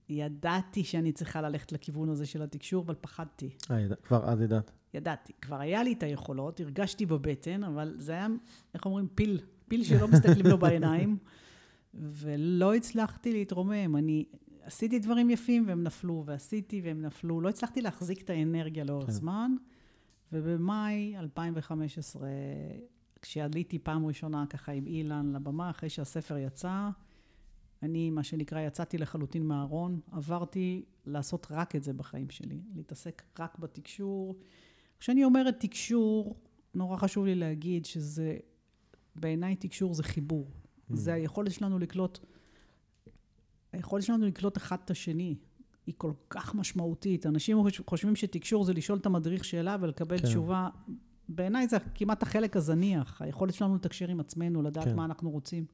[0.09, 3.49] ידעתי שאני צריכה ללכת לכיוון הזה של התקשור, אבל פחדתי.
[3.71, 4.71] אה, ידע, כבר אז ידעת.
[4.93, 5.33] ידעתי.
[5.41, 8.27] כבר היה לי את היכולות, הרגשתי בבטן, אבל זה היה,
[8.73, 11.17] איך אומרים, פיל, פיל שלא מסתכלים לו בעיניים,
[11.93, 13.95] ולא הצלחתי להתרומם.
[13.95, 14.25] אני
[14.63, 17.41] עשיתי דברים יפים והם נפלו, ועשיתי והם נפלו.
[17.41, 19.11] לא הצלחתי להחזיק את האנרגיה לאורך כן.
[19.11, 19.55] זמן,
[20.31, 22.29] ובמאי 2015,
[23.21, 26.89] כשעליתי פעם ראשונה ככה עם אילן לבמה, אחרי שהספר יצא,
[27.83, 33.59] אני, מה שנקרא, יצאתי לחלוטין מהארון, עברתי לעשות רק את זה בחיים שלי, להתעסק רק
[33.59, 34.35] בתקשור.
[34.99, 36.35] כשאני אומרת תקשור,
[36.73, 38.37] נורא חשוב לי להגיד שזה,
[39.15, 40.47] בעיניי תקשור זה חיבור.
[40.47, 40.95] Mm.
[40.95, 42.19] זה היכולת שלנו לקלוט,
[43.71, 45.35] היכולת שלנו לקלוט אחד את השני.
[45.85, 47.25] היא כל כך משמעותית.
[47.25, 50.25] אנשים חושבים שתקשור זה לשאול את המדריך שאלה ולקבל כן.
[50.25, 50.69] תשובה.
[51.29, 54.85] בעיניי זה כמעט החלק הזניח, היכולת שלנו לתקשר עם עצמנו, לדעת.
[54.85, 54.95] כן.
[54.95, 55.65] מה אנחנו רוצים.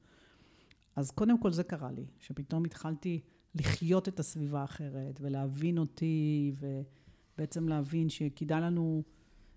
[0.96, 3.20] אז קודם כל זה קרה לי, שפתאום התחלתי
[3.54, 9.02] לחיות את הסביבה האחרת, ולהבין אותי, ובעצם להבין שכדאי לנו,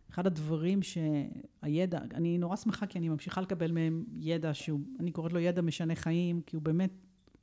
[0.09, 5.33] אחד הדברים שהידע, אני נורא שמחה כי אני ממשיכה לקבל מהם ידע שהוא, אני קוראת
[5.33, 6.91] לו ידע משנה חיים, כי הוא באמת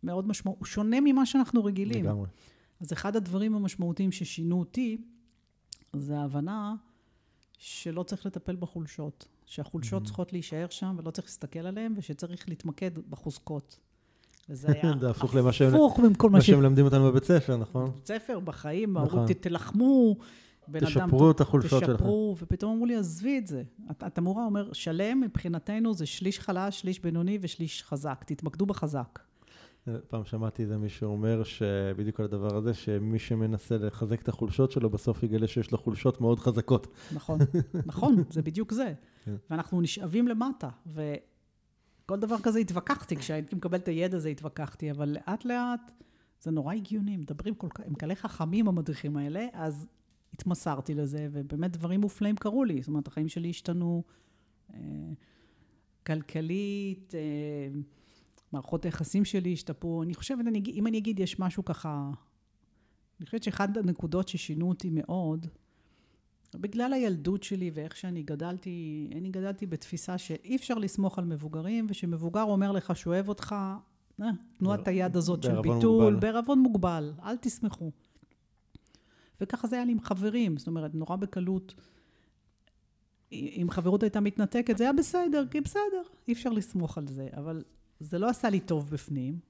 [0.03, 2.05] מאוד משמעות, הוא שונה ממה שאנחנו רגילים.
[2.05, 2.27] לגמרי.
[2.81, 4.99] אז אחד הדברים המשמעותיים ששינו אותי,
[5.93, 6.75] זה ההבנה
[7.59, 9.29] שלא צריך לטפל בחולשות.
[9.51, 10.05] שהחולשות Mhm.
[10.07, 13.79] צריכות להישאר שם ולא צריך להסתכל עליהן, ושצריך להתמקד בחוזקות.
[14.49, 15.73] וזה היה זה הפוך למה שהם-
[16.11, 16.39] מכל מה
[16.85, 17.91] אותנו בבית ספר, נכון?
[17.91, 19.19] בבית ספר, בחיים, נכון.
[19.19, 20.17] אמרו, "ת- תלחמו,
[20.69, 20.87] בן אדם...
[21.07, 21.93] תשפרו את החולשות שלכם.
[21.95, 23.63] תשפרו, ופתאום אמרו לי, עזבי את זה.
[24.19, 28.25] אמורה, אומר, שלם מבחינתנו זה שליש חלש, שליש בינוני ושליש חזק.
[28.27, 29.19] תתמקדו בחזק.
[30.09, 34.91] פעם שמעתי איזה מישהו אומר שבדיוק על הדבר הזה, שמי שמנסה לחזק את החולשות שלו,
[34.91, 36.87] בסוף יגלה שיש לו חולשות מאוד חזקות.
[37.15, 37.39] נכון,
[37.87, 38.93] נכון, זה בדיוק זה.
[39.25, 39.35] כן.
[39.51, 45.45] ואנחנו נשאבים למטה, וכל דבר כזה התווכחתי, כשהייתי מקבל את הידע הזה התווכחתי, אבל לאט
[45.45, 45.93] לאט
[46.43, 49.87] זה נורא הגיוני, מדברים כל כך, הם כאלה חכמים המדריכים האלה, אז
[50.35, 54.03] התמסרתי לזה, ובאמת דברים מופלאים קרו לי, זאת אומרת, החיים שלי השתנו
[54.75, 54.79] אה,
[56.07, 57.81] כלכלית, אה,
[58.53, 62.11] מערכות היחסים שלי השתפרו, אני חושבת, אם אני אגיד, יש משהו ככה,
[63.19, 65.47] אני חושבת שאחת הנקודות ששינו אותי מאוד,
[66.55, 72.43] בגלל הילדות שלי ואיך שאני גדלתי, אני גדלתי בתפיסה שאי אפשר לסמוך על מבוגרים, ושמבוגר
[72.43, 73.55] אומר לך שהוא אוהב אותך,
[74.23, 76.17] אה, תנועת היד הזאת של ביטול.
[76.17, 77.91] בערבון מוגבל, אל תסמכו.
[79.41, 81.75] וככה זה היה לי עם חברים, זאת אומרת, נורא בקלות,
[83.33, 87.65] אם חברות הייתה מתנתקת, זה היה בסדר, כי בסדר, אי אפשר לסמוך על זה, אבל
[88.01, 89.50] זה לא עשה לי טוב בפנים.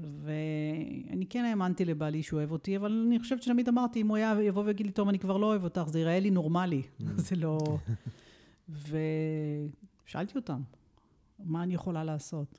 [0.00, 4.34] ואני כן האמנתי לבעלי שהוא אוהב אותי, אבל אני חושבת שתמיד אמרתי, אם הוא היה
[4.42, 6.82] יבוא ויגיד לי, טוב, אני כבר לא אוהב אותך, זה ייראה לי נורמלי.
[7.26, 7.58] זה לא...
[8.68, 10.62] ושאלתי אותם,
[11.38, 12.58] מה אני יכולה לעשות?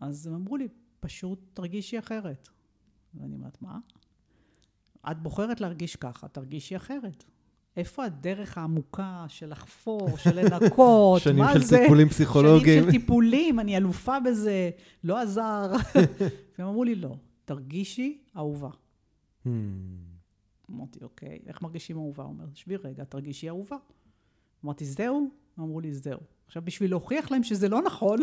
[0.00, 0.68] אז הם אמרו לי,
[1.00, 2.48] פשוט תרגישי אחרת.
[3.14, 3.78] ואני אומרת, מה?
[5.10, 7.24] את בוחרת להרגיש ככה, תרגישי אחרת.
[7.76, 11.78] איפה הדרך העמוקה של לחפור, של לנקות, שנים מה של זה?
[11.78, 12.82] טיפולים פסיכולוגיים.
[12.82, 14.70] שנים של טיפולים, אני אלופה בזה,
[15.04, 15.72] לא עזר.
[16.58, 18.68] והם אמרו לי, לא, תרגישי אהובה.
[19.44, 19.48] Hmm.
[20.70, 22.22] אמרתי, אוקיי, איך מרגישים אהובה?
[22.22, 23.76] הוא אומר, שבי רגע, תרגישי אהובה.
[24.64, 25.30] אמרתי, זהו?
[25.58, 26.20] אמרו לי, זהו.
[26.46, 28.20] עכשיו, בשביל להוכיח להם שזה לא נכון,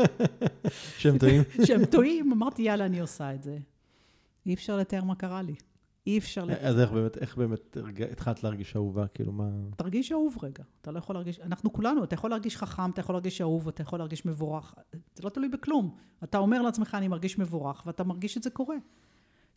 [0.98, 1.42] שהם טועים.
[1.66, 3.58] שהם טועים, אמרתי, יאללה, אני עושה את זה.
[4.46, 5.54] אי אפשר לתאר מה קרה לי.
[6.10, 6.66] אי אפשר לתאר.
[6.66, 7.76] אז איך באמת, איך באמת
[8.12, 9.06] התחלת להרגיש אהובה?
[9.06, 9.50] כאילו, מה...
[9.76, 10.64] תרגיש אהוב רגע.
[10.80, 13.82] אתה לא יכול להרגיש, אנחנו כולנו, אתה יכול להרגיש חכם, אתה יכול להרגיש אהוב, אתה
[13.82, 14.74] יכול להרגיש מבורך.
[15.14, 15.96] זה לא תלוי בכלום.
[16.24, 18.76] אתה אומר לעצמך, אני מרגיש מבורך, ואתה מרגיש את זה קורה.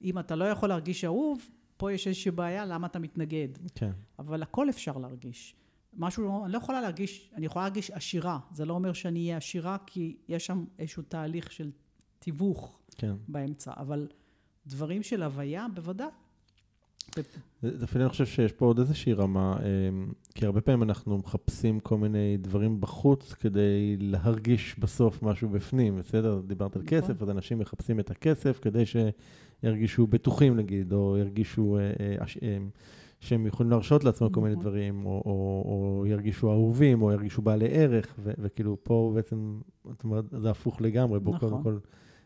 [0.01, 3.47] אם אתה לא יכול להרגיש אהוב, פה יש איזושהי בעיה, למה אתה מתנגד?
[3.75, 3.91] כן.
[4.19, 5.55] אבל הכל אפשר להרגיש.
[5.93, 8.39] משהו, אני לא יכולה להרגיש, אני יכולה להרגיש עשירה.
[8.51, 11.71] זה לא אומר שאני אהיה עשירה, כי יש שם איזשהו תהליך של
[12.19, 13.15] תיווך כן.
[13.27, 13.71] באמצע.
[13.77, 14.07] אבל
[14.67, 16.07] דברים של הוויה, בוודאי.
[17.83, 21.97] אפילו אני חושב שיש פה עוד איזושהי רמה, אמ, כי הרבה פעמים אנחנו מחפשים כל
[21.97, 26.41] מיני דברים בחוץ כדי להרגיש בסוף משהו בפנים, בסדר?
[26.47, 26.99] דיברת על נכון.
[26.99, 32.57] כסף, אז אנשים מחפשים את הכסף כדי שירגישו בטוחים נגיד, או ירגישו אה, אה, אה,
[33.19, 34.65] שהם יכולים להרשות לעצמם כל מיני נכון.
[34.65, 39.59] דברים, או, ירגישו אהובים, או ירגישו בעלי ערך, וכאילו פה בעצם,
[39.91, 41.49] את אומרת, זה הפוך לגמרי, בוא נכון.
[41.49, 41.77] קודם כל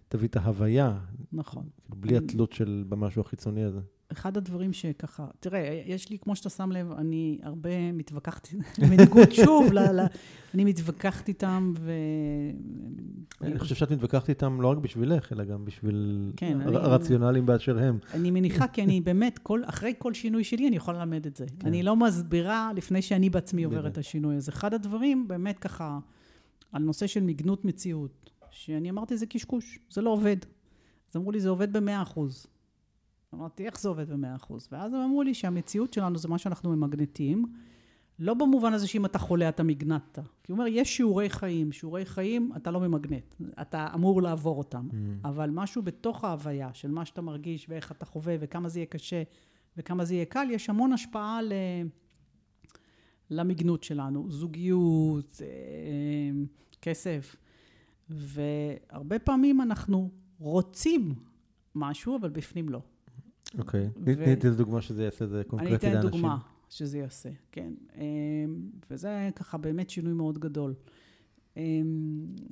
[0.08, 1.00] תביא את ההוויה,
[1.34, 1.64] נכון.
[1.86, 3.80] כאילו, בלי התלות של במשהו החיצוני הזה.
[4.12, 8.48] אחד הדברים שככה, תראה, יש לי, כמו שאתה שם לב, אני הרבה מתווכחת,
[8.90, 10.06] בניגוד שוב, ל, ל,
[10.54, 11.92] אני מתווכחת איתם, ו...
[13.42, 17.46] אני חושב שאת מתווכחת איתם לא רק בשבילך, אלא גם בשביל כן, הר- אני- הרציונלים
[17.46, 17.98] באשר הם.
[18.14, 21.46] אני מניחה, כי אני באמת, כל, אחרי כל שינוי שלי, אני יכולה ללמד את זה.
[21.60, 21.68] כן.
[21.68, 23.92] אני לא מסבירה לפני שאני בעצמי עוברת.
[23.92, 24.36] את השינוי.
[24.36, 26.00] אז אחד הדברים, באמת ככה,
[26.72, 30.38] על נושא של מגנות מציאות, שאני אמרתי, זה קשקוש, זה לא עובד.
[31.12, 32.48] אז אמרו לי, זה עובד במאה אחוז.
[33.34, 34.68] אמרתי, איך זה עובד במאה אחוז?
[34.72, 37.46] ואז הם אמרו לי שהמציאות שלנו זה מה שאנחנו ממגנטים,
[38.20, 40.20] לא במובן הזה שאם אתה חולה אתה מגנטת.
[40.44, 44.88] כי הוא אומר, יש שיעורי חיים, שיעורי חיים אתה לא ממגנט, אתה אמור לעבור אותם.
[44.92, 44.96] Mm.
[45.28, 49.24] אבל משהו בתוך ההוויה של מה שאתה מרגיש ואיך אתה חווה וכמה זה יהיה קשה
[49.78, 51.54] וכמה זה יהיה קל, יש המון השפעה ל...
[53.30, 55.48] למגנות שלנו, זוגיות, אה,
[56.82, 57.36] כסף.
[58.10, 60.10] והרבה פעמים אנחנו
[60.40, 61.16] רוצים
[61.76, 62.82] משהו, אבל בפנים לא.
[63.58, 63.90] אוקיי.
[63.98, 66.12] ו- תני תני איזה דוגמה שזה יעשה את זה אני קונקרטי אתן לאנשים.
[66.12, 66.38] דוגמה
[66.70, 67.74] שזה יעשה, כן.
[67.96, 68.04] אה,
[68.92, 70.74] וזה ככה באמת שינוי מאוד גדול.
[71.58, 71.64] אה,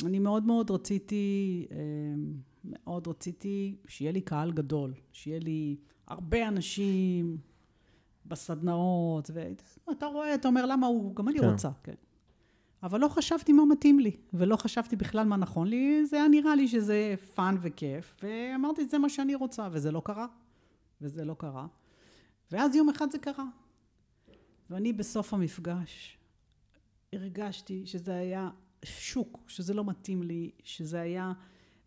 [0.06, 1.78] אני מאוד מאוד רציתי, אה,
[2.64, 5.76] מאוד רציתי שיהיה לי קהל גדול, שיהיה לי
[6.08, 7.38] הרבה אנשים
[8.26, 11.50] בסדנאות, ואתה רואה, אתה אומר, למה הוא, גם אני כן.
[11.50, 11.94] רוצה, כן.
[12.84, 16.56] אבל לא חשבתי מה מתאים לי, ולא חשבתי בכלל מה נכון לי, זה היה נראה
[16.56, 20.28] לי שזה fun וכיף, ואמרתי, זה מה שאני רוצה, וזה לא קרה,
[21.02, 21.68] וזה לא קרה.
[22.52, 23.46] ואז יום אחד זה קרה.
[24.70, 26.18] ואני בסוף המפגש
[27.14, 28.50] הרגשתי שזה היה
[28.86, 31.34] שוק, שזה לא מתאים לי, שזה היה...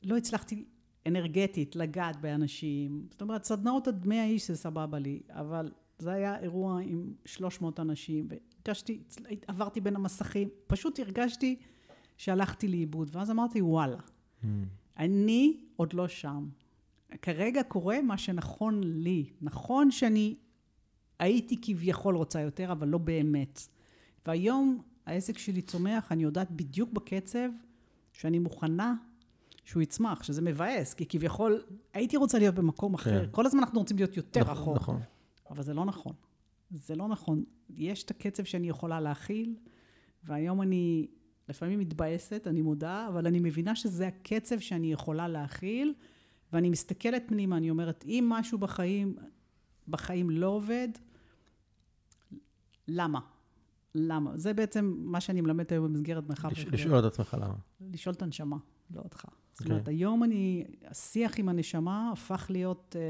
[0.02, 0.64] לא הצלחתי
[1.06, 3.06] אנרגטית לגעת באנשים.
[3.10, 7.80] זאת אומרת, סדנאות עד 100 איש זה סבבה לי, אבל זה היה אירוע עם 300
[7.80, 9.02] אנשים, והרגשתי,
[9.46, 11.56] עברתי בין המסכים, פשוט הרגשתי
[12.16, 13.98] שהלכתי לאיבוד, ואז אמרתי, וואלה,
[14.42, 14.46] Mm.
[14.98, 16.48] אני עוד לא שם.
[17.22, 19.30] כרגע קורה מה שנכון לי.
[19.40, 20.36] נכון שאני
[21.18, 23.68] הייתי כביכול רוצה יותר, אבל לא באמת.
[24.26, 27.48] והיום העסק שלי צומח, אני יודעת בדיוק בקצב
[28.12, 28.94] שאני מוכנה
[29.64, 31.62] שהוא יצמח, שזה מבאס, כי כביכול
[31.94, 33.24] הייתי רוצה להיות במקום אחר.
[33.24, 33.30] כן.
[33.30, 34.76] כל הזמן אנחנו רוצים להיות יותר נכון, רחוק.
[34.76, 35.00] נכון.
[35.50, 36.12] אבל זה לא נכון.
[36.70, 37.44] זה לא נכון.
[37.70, 39.56] יש את הקצב שאני יכולה להכיל,
[40.24, 41.06] והיום אני
[41.48, 45.94] לפעמים מתבאסת, אני מודה, אבל אני מבינה שזה הקצב שאני יכולה להכיל,
[46.52, 49.16] ואני מסתכלת פנימה, אני אומרת, אם משהו בחיים,
[49.88, 50.88] בחיים לא עובד,
[52.88, 53.20] למה?
[53.94, 54.36] למה?
[54.36, 56.64] זה בעצם מה שאני מלמדת היום במסגרת מרחב לש-.
[56.64, 57.54] לשאול את עצמך למה.
[57.80, 58.56] לשאול את הנשמה,
[58.90, 59.24] לא אותך.
[59.52, 59.72] זאת אוקיי.
[59.72, 63.02] אומרת, היום אני, השיח עם הנשמה הפך להיות, אה,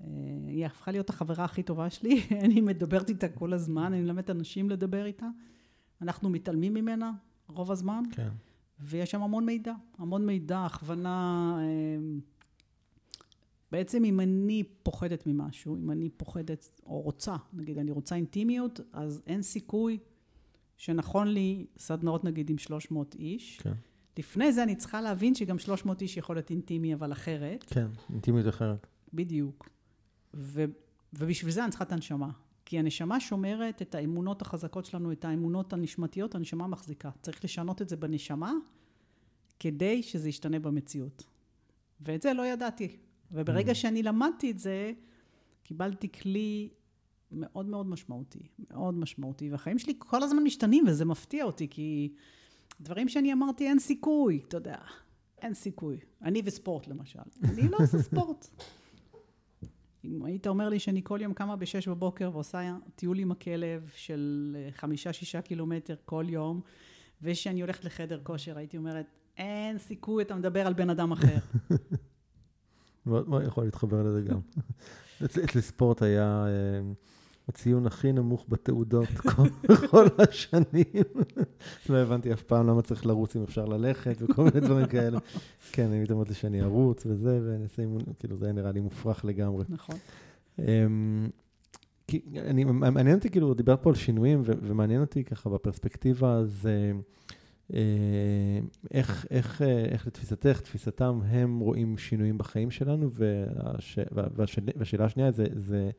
[0.00, 0.06] אה,
[0.48, 4.70] היא הפכה להיות החברה הכי טובה שלי, אני מדברת איתה כל הזמן, אני מלמדת אנשים
[4.70, 5.26] לדבר איתה,
[6.02, 7.12] אנחנו מתעלמים ממנה
[7.48, 8.28] רוב הזמן, כן.
[8.82, 12.18] ויש שם המון מידע, המון מידע, הכוונה, אה,
[13.72, 19.22] בעצם אם אני פוחדת ממשהו, אם אני פוחדת, או רוצה, נגיד אני רוצה אינטימיות, אז
[19.26, 19.98] אין סיכוי
[20.76, 23.72] שנכון לי סדנאות נגיד עם 300 איש, כן.
[24.18, 27.64] לפני זה אני צריכה להבין שגם 300 איש יכול להיות אינטימי, אבל אחרת.
[27.68, 28.86] כן, אינטימיות אחרת.
[29.14, 29.68] בדיוק.
[30.34, 30.64] ו,
[31.12, 32.30] ובשביל זה אני צריכה את הנשמה.
[32.72, 37.10] כי הנשמה שומרת את האמונות החזקות שלנו, את האמונות הנשמתיות, הנשמה מחזיקה.
[37.22, 38.52] צריך לשנות את זה בנשמה,
[39.58, 41.24] כדי שזה ישתנה במציאות.
[42.00, 42.96] ואת זה לא ידעתי.
[43.32, 44.92] וברגע שאני למדתי את זה,
[45.62, 46.68] קיבלתי כלי
[47.32, 48.48] מאוד מאוד משמעותי.
[48.70, 49.50] מאוד משמעותי.
[49.50, 52.12] והחיים שלי כל הזמן משתנים, וזה מפתיע אותי, כי
[52.80, 54.76] דברים שאני אמרתי, אין סיכוי, אתה יודע,
[55.42, 55.98] אין סיכוי.
[56.22, 57.18] אני וספורט למשל.
[57.44, 58.48] אני לא עושה ספורט.
[60.04, 64.56] אם היית אומר לי שאני כל יום קמה בשש בבוקר ועושה טיול עם הכלב של
[64.58, 66.60] אה, חמישה-שישה קילומטר כל יום,
[67.22, 71.38] ושאני הולכת לחדר כושר, הייתי אומרת, אין סיכוי, אתה מדבר על בן אדם אחר.
[73.06, 74.40] מאוד מאוד יכול להתחבר לזה גם.
[75.24, 76.92] אצלי ספורט היה אה,
[77.48, 79.08] הציון הכי נמוך בתעודות
[79.90, 80.84] כל- השנים.
[81.88, 85.18] לא הבנתי אף פעם למה צריך לרוץ אם אפשר ללכת וכל מיני דברים כאלה.
[85.72, 88.80] כן, אני אמרתי לי שאני ארוץ וזה, ואני אעשה אימון, כאילו זה היה נראה לי
[88.80, 89.64] מופרך לגמרי.
[89.68, 89.96] נכון.
[90.58, 91.28] אמ,
[92.08, 96.68] כי אני, מעניין אותי, כאילו, דיברת פה על שינויים, ו- ומעניין אותי ככה בפרספקטיבה, אז
[96.70, 96.92] אה,
[97.74, 98.58] אה,
[98.90, 105.04] איך, איך, אה, איך לתפיסתך, תפיסתם, הם רואים שינויים בחיים שלנו, והש, וה- והשאל, והשאלה
[105.04, 105.90] השנייה זה, זה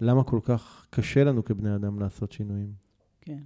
[0.00, 2.72] למה כל כך קשה לנו כבני אדם לעשות שינויים?
[3.20, 3.42] כן.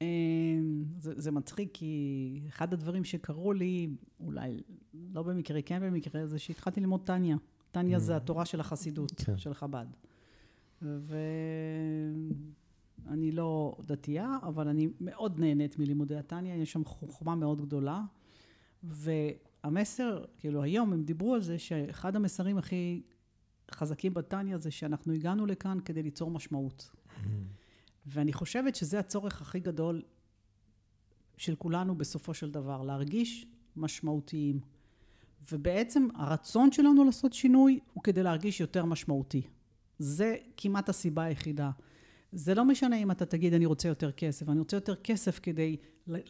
[0.00, 3.88] אמ, זה, זה מצחיק, כי אחד הדברים שקרו לי,
[4.20, 4.60] אולי
[5.12, 7.36] לא במקרה, כן במקרה, זה שהתחלתי ללמוד טניה.
[7.70, 9.38] טניה זה התורה של החסידות, כן.
[9.38, 9.86] של חב"ד.
[10.82, 12.32] ואני
[13.32, 18.02] לא דתייה, אבל אני מאוד נהנית מלימודי הטניה, יש שם חוכמה מאוד גדולה.
[18.82, 23.02] והמסר, כאילו היום הם דיברו על זה שאחד המסרים הכי
[23.70, 26.90] חזקים בטניה זה שאנחנו הגענו לכאן כדי ליצור משמעות.
[28.06, 30.02] ואני חושבת שזה הצורך הכי גדול
[31.36, 33.46] של כולנו בסופו של דבר, להרגיש
[33.76, 34.60] משמעותיים.
[35.52, 39.42] ובעצם הרצון שלנו לעשות שינוי הוא כדי להרגיש יותר משמעותי.
[39.98, 41.70] זה כמעט הסיבה היחידה.
[42.32, 45.76] זה לא משנה אם אתה תגיד אני רוצה יותר כסף, אני רוצה יותר כסף כדי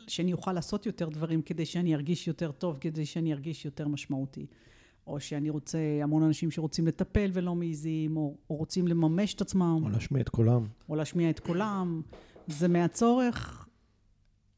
[0.07, 4.47] שאני אוכל לעשות יותר דברים, כדי שאני ארגיש יותר טוב, כדי שאני ארגיש יותר משמעותי.
[5.09, 9.80] או שאני רוצה המון אנשים שרוצים לטפל ולא מעיזים, או, או רוצים לממש את עצמם.
[9.84, 10.66] או להשמיע את קולם.
[10.88, 12.02] או להשמיע את קולם.
[12.46, 13.68] זה מהצורך,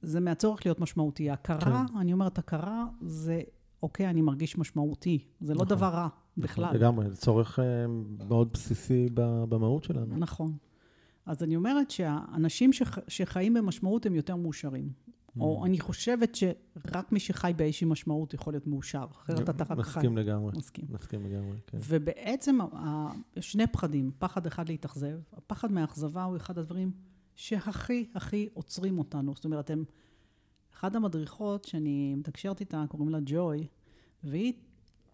[0.03, 1.31] זה מהצורך להיות משמעותי.
[1.31, 1.99] הכרה, כן.
[1.99, 3.41] אני אומרת, הכרה זה,
[3.83, 5.25] אוקיי, אני מרגיש משמעותי.
[5.41, 6.75] זה לא נכון, לא דבר רע נכון, בכלל.
[6.75, 7.65] לגמרי, זה צורך אה,
[8.29, 9.09] מאוד בסיסי
[9.49, 10.17] במהות שלנו.
[10.19, 10.53] נכון.
[11.27, 14.93] אז אני אומרת שהאנשים שח, שחיים במשמעות הם יותר מאושרים.
[15.41, 15.67] או mm.
[15.67, 19.75] אני חושבת שרק מי שחי באיזושהי משמעות יכול להיות מאושר, אחרת אתה רק חי.
[19.75, 20.53] מסכים לגמרי.
[20.57, 20.85] מסכים.
[20.91, 21.79] מסכים לגמרי, כן.
[21.81, 22.59] ובעצם
[23.41, 26.93] שני פחדים, פחד אחד להתאכזב, הפחד מהאכזבה הוא אחד הדברים
[27.35, 29.33] שהכי הכי עוצרים אותנו.
[29.35, 29.85] זאת אומרת, הם...
[30.81, 33.67] אחת המדריכות שאני מתקשרת איתה, קוראים לה ג'וי,
[34.25, 34.53] והיא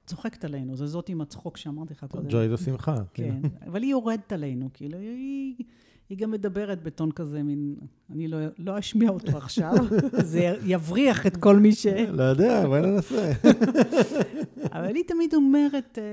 [0.07, 2.29] צוחקת עלינו, זה זאת עם הצחוק שאמרתי לך קודם.
[2.29, 2.97] ג'וי זה שמחה.
[3.14, 5.55] כן, אבל היא יורדת עלינו, כאילו, היא...
[6.09, 7.77] היא גם מדברת בטון כזה, מין,
[8.11, 9.73] אני לא, לא אשמיע אותו עכשיו,
[10.33, 11.87] זה יבריח את כל מי ש...
[11.87, 13.33] לא יודע, בואי ננסה.
[14.77, 16.05] אבל היא תמיד אומרת, אה,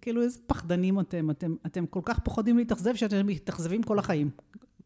[0.00, 4.30] כאילו, איזה פחדנים אתם, אתם, אתם כל כך פוחדים להתאכזב, שאתם מתאכזבים כל החיים.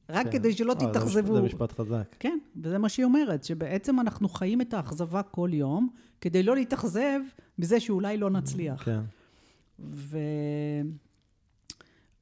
[0.09, 0.33] רק כן.
[0.33, 1.35] כדי שלא אה, תתאכזבו.
[1.35, 2.17] זה משפט חזק.
[2.19, 5.89] כן, וזה מה שהיא אומרת, שבעצם אנחנו חיים את האכזבה כל יום,
[6.21, 7.21] כדי לא להתאכזב
[7.59, 8.85] מזה שאולי לא נצליח.
[8.85, 9.01] כן.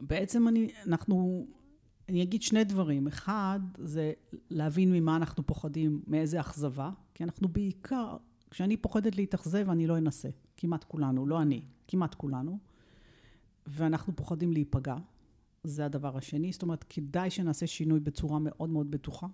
[0.00, 1.46] ובעצם אני, אנחנו
[2.08, 3.06] אני אגיד שני דברים.
[3.06, 4.12] אחד, זה
[4.50, 8.16] להבין ממה אנחנו פוחדים, מאיזה אכזבה, כי אנחנו בעיקר,
[8.50, 10.28] כשאני פוחדת להתאכזב, אני לא אנסה.
[10.56, 12.58] כמעט כולנו, לא אני, כמעט כולנו.
[13.66, 14.96] ואנחנו פוחדים להיפגע.
[15.64, 16.52] זה הדבר השני.
[16.52, 19.26] זאת אומרת, כדאי שנעשה שינוי בצורה מאוד מאוד בטוחה.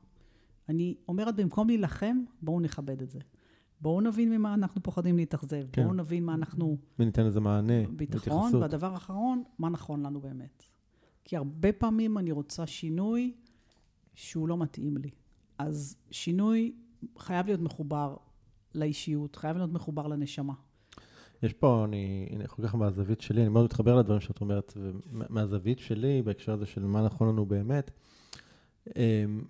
[0.68, 3.18] אני אומרת, במקום להילחם, בואו נכבד את זה.
[3.80, 5.66] בואו נבין ממה אנחנו פוחדים להתאכזב.
[5.72, 5.82] כן.
[5.82, 6.76] בואו נבין מה אנחנו...
[6.98, 10.67] וניתן לזה מענה, ביטחון, והדבר האחרון, מה נכון לנו באמת.
[11.28, 13.32] כי הרבה פעמים אני רוצה שינוי
[14.14, 15.10] שהוא לא מתאים לי.
[15.58, 16.72] אז שינוי
[17.18, 18.16] חייב להיות מחובר
[18.74, 20.54] לאישיות, חייב להיות מחובר לנשמה.
[21.42, 25.78] יש פה, אני, הנה, כל כך מהזווית שלי, אני מאוד מתחבר לדברים שאת אומרת, ומהזווית
[25.78, 27.90] שלי, בהקשר הזה של מה נכון לנו באמת,
[28.96, 29.44] אמ,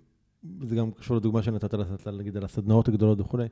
[0.61, 1.73] זה גם קשור לדוגמה שנתת,
[2.05, 3.47] להגיד, על הסדנאות הגדולות וכולי.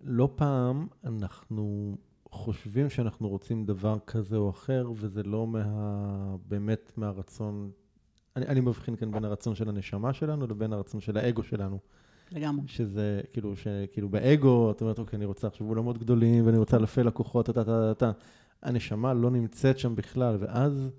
[0.00, 1.96] לא פעם אנחנו
[2.30, 6.36] חושבים שאנחנו רוצים דבר כזה או אחר, וזה לא מה...
[6.48, 7.70] באמת מהרצון...
[8.36, 11.78] אני, אני מבחין כאן בין הרצון של הנשמה שלנו לבין הרצון של האגו שלנו.
[12.32, 12.68] לגמרי.
[12.68, 17.02] שזה, כאילו, שכאילו באגו, את אומרת, אוקיי, אני רוצה עכשיו אולמות גדולים, ואני רוצה אלפי
[17.02, 18.12] לקוחות, טה, טה, טה, טה.
[18.62, 20.90] הנשמה לא נמצאת שם בכלל, ואז...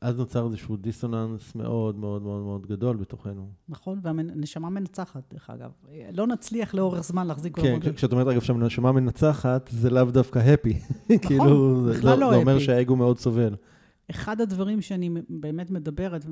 [0.00, 3.48] אז נוצר איזשהו דיסוננס מאוד מאוד מאוד מאוד גדול בתוכנו.
[3.68, 5.70] נכון, והנשמה מנצחת, דרך אגב.
[6.12, 10.78] לא נצליח לאורך זמן להחזיק כן, כשאת אומרת, אגב, שהנשמה מנצחת, זה לאו דווקא הפי.
[11.04, 12.34] נכון, כאילו, בכלל לא הפי.
[12.34, 13.54] זה אומר שהאגו מאוד סובל.
[14.10, 16.26] אחד הדברים שאני באמת מדברת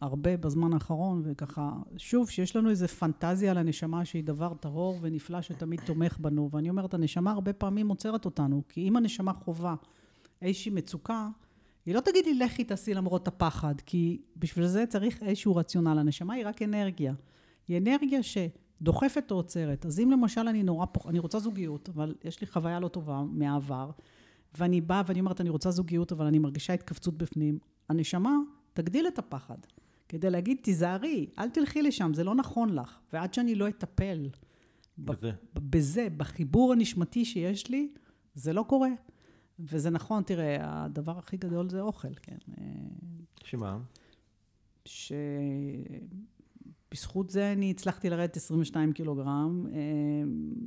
[0.00, 5.42] הרבה בזמן האחרון, וככה, שוב, שיש לנו איזו פנטזיה על הנשמה שהיא דבר טהור ונפלא
[5.42, 9.74] שתמיד תומך בנו, ואני אומרת, הנשמה הרבה פעמים עוצרת אותנו, כי אם הנשמה חווה
[10.42, 11.28] איזושהי מצוקה,
[11.86, 15.98] היא לא תגיד לי, לכי תעשי למרות הפחד, כי בשביל זה צריך איזשהו רציונל.
[15.98, 17.14] הנשמה היא רק אנרגיה.
[17.68, 19.86] היא אנרגיה שדוחפת או עוצרת.
[19.86, 21.06] אז אם למשל אני נורא פוח...
[21.06, 23.90] אני רוצה זוגיות, אבל יש לי חוויה לא טובה מהעבר,
[24.58, 27.58] ואני באה ואני אומרת, אני רוצה זוגיות, אבל אני מרגישה התכווצות בפנים,
[27.88, 28.36] הנשמה
[28.72, 29.58] תגדיל את הפחד.
[30.08, 32.98] כדי להגיד, תיזהרי, אל תלכי לשם, זה לא נכון לך.
[33.12, 34.28] ועד שאני לא אטפל
[34.98, 37.88] בזה, בזה בחיבור הנשמתי שיש לי,
[38.34, 38.88] זה לא קורה.
[39.58, 42.36] וזה נכון, תראה, הדבר הכי גדול זה אוכל, כן.
[43.44, 43.78] שמה?
[46.94, 49.66] שבזכות זה אני הצלחתי לרדת 22 קילוגרם.
[49.72, 49.80] אה,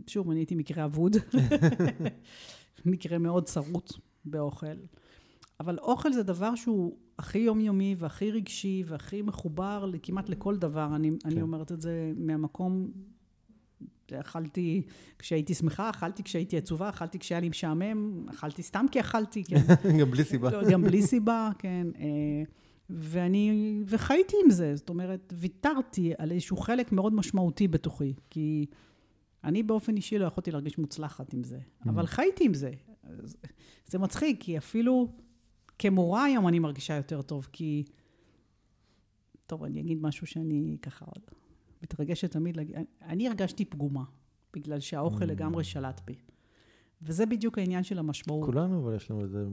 [0.08, 1.16] שוב, אני הייתי מקרה אבוד.
[2.86, 3.94] מקרה מאוד שרוט
[4.26, 4.76] באוכל.
[5.60, 10.96] אבל אוכל זה דבר שהוא הכי יומיומי והכי רגשי והכי מחובר כמעט לכל דבר.
[10.96, 11.30] אני, כן.
[11.30, 12.92] אני אומרת את זה מהמקום
[14.14, 14.82] אכלתי
[15.20, 19.56] כשהייתי שמחה, אכלתי כשהייתי עצובה, אכלתי כשהיה לי משעמם, אכלתי סתם כי אכלתי, כן.
[20.00, 20.52] גם בלי סיבה.
[20.52, 21.88] לא, גם בלי סיבה, כן.
[22.00, 22.44] אה,
[22.90, 28.66] ואני, וחייתי עם זה, זאת אומרת, ויתרתי על איזשהו חלק מאוד משמעותי בתוכי, כי
[29.44, 31.90] אני באופן אישי לא יכולתי להרגיש מוצלחת עם זה, mm.
[31.90, 32.72] אבל חייתי עם זה.
[33.86, 35.08] זה מצחיק, כי אפילו
[35.80, 37.84] כמורה היום אני מרגישה יותר טוב, כי...
[39.48, 41.22] טוב, אני אגיד משהו שאני ככה עוד...
[41.84, 44.04] מתרגשת תמיד להגיד, אני הרגשתי פגומה,
[44.54, 45.28] בגלל שהאוכל mm.
[45.28, 46.16] לגמרי שלט בי.
[47.02, 48.46] וזה בדיוק העניין של המשמעות.
[48.46, 49.46] כולנו, אבל יש לנו איזה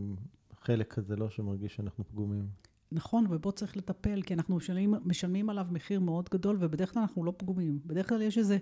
[0.60, 2.48] חלק כזה, לא שמרגיש שאנחנו פגומים.
[2.92, 7.24] נכון, ובו צריך לטפל, כי אנחנו משלמים, משלמים עליו מחיר מאוד גדול, ובדרך כלל אנחנו
[7.24, 7.78] לא פגומים.
[7.86, 8.58] בדרך כלל יש איזה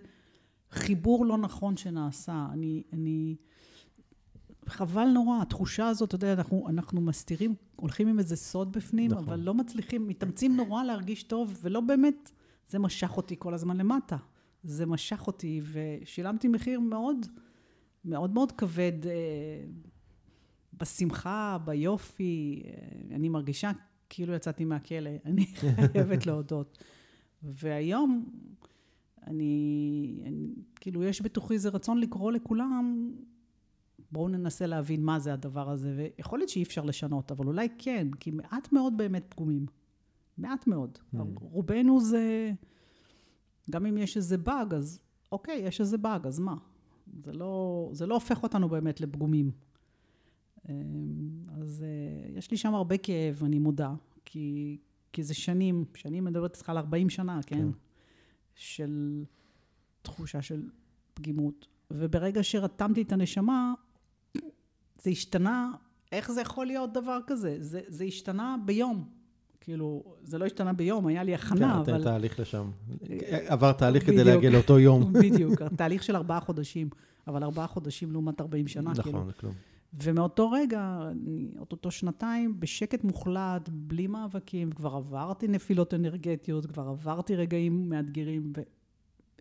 [0.71, 2.47] חיבור לא נכון שנעשה.
[2.53, 3.37] אני, אני,
[4.67, 9.25] חבל נורא, התחושה הזאת, אתה יודע, אנחנו, אנחנו מסתירים, הולכים עם איזה סוד בפנים, נכון.
[9.25, 12.31] אבל לא מצליחים, מתאמצים נורא להרגיש טוב, ולא באמת,
[12.73, 14.17] זה משך אותי כל הזמן למטה.
[14.63, 17.27] זה משך אותי, ושילמתי מחיר מאוד,
[18.05, 19.65] מאוד מאוד כבד אה,
[20.75, 22.63] בשמחה, ביופי.
[22.65, 23.71] אה, אני מרגישה
[24.09, 26.85] כאילו יצאתי מהכלא, אני חייבת להודות.
[27.43, 28.25] והיום,
[29.27, 33.13] אני, אני, כאילו, יש בתוכי איזה רצון לקרוא לכולם,
[34.13, 38.09] בואו ננסה להבין מה זה הדבר הזה, ויכול להיות שאי אפשר לשנות, אבל אולי כן,
[38.21, 39.67] כי מעט מאוד באמת פגומים.
[40.39, 40.99] מעט מאוד.
[41.15, 41.19] Mm.
[41.35, 42.53] רובנו זה,
[43.71, 45.01] גם אם יש איזה באג, אז
[45.33, 46.57] אוקיי, יש איזה באג, אז מה?
[47.25, 49.51] זה לא, זה לא הופך אותנו באמת לפגומים.
[50.69, 50.75] אמ,
[51.61, 54.79] אז אה, יש לי שם הרבה כאב, אני מודה, כי,
[55.13, 57.57] כי זה שנים, שנים מדברת איתך על 40 שנה, כן?
[57.57, 57.69] כן.
[58.55, 59.25] של
[60.03, 60.69] תחושה של
[61.15, 61.67] פגימות.
[61.91, 63.75] וברגע שרתמתי את הנשמה,
[65.03, 65.73] זה השתנה,
[66.13, 67.57] איך זה יכול להיות דבר כזה?
[67.61, 69.09] זה, זה השתנה ביום.
[69.63, 72.05] כאילו, זה לא השתנה ביום, היה לי הכנה, כן, אבל...
[72.05, 72.71] תהליך לשם.
[73.47, 74.29] עבר תהליך כדי בדיוק.
[74.29, 75.13] להגיע לאותו יום.
[75.23, 76.89] בדיוק, תהליך של ארבעה חודשים,
[77.27, 79.19] אבל ארבעה חודשים לעומת 40 שנה, כאילו.
[79.19, 79.53] נכון, זה כלום.
[80.03, 81.11] ומאותו רגע,
[81.61, 88.53] אותו שנתיים, בשקט מוחלט, בלי מאבקים, כבר עברתי נפילות אנרגטיות, כבר עברתי רגעים מאתגרים,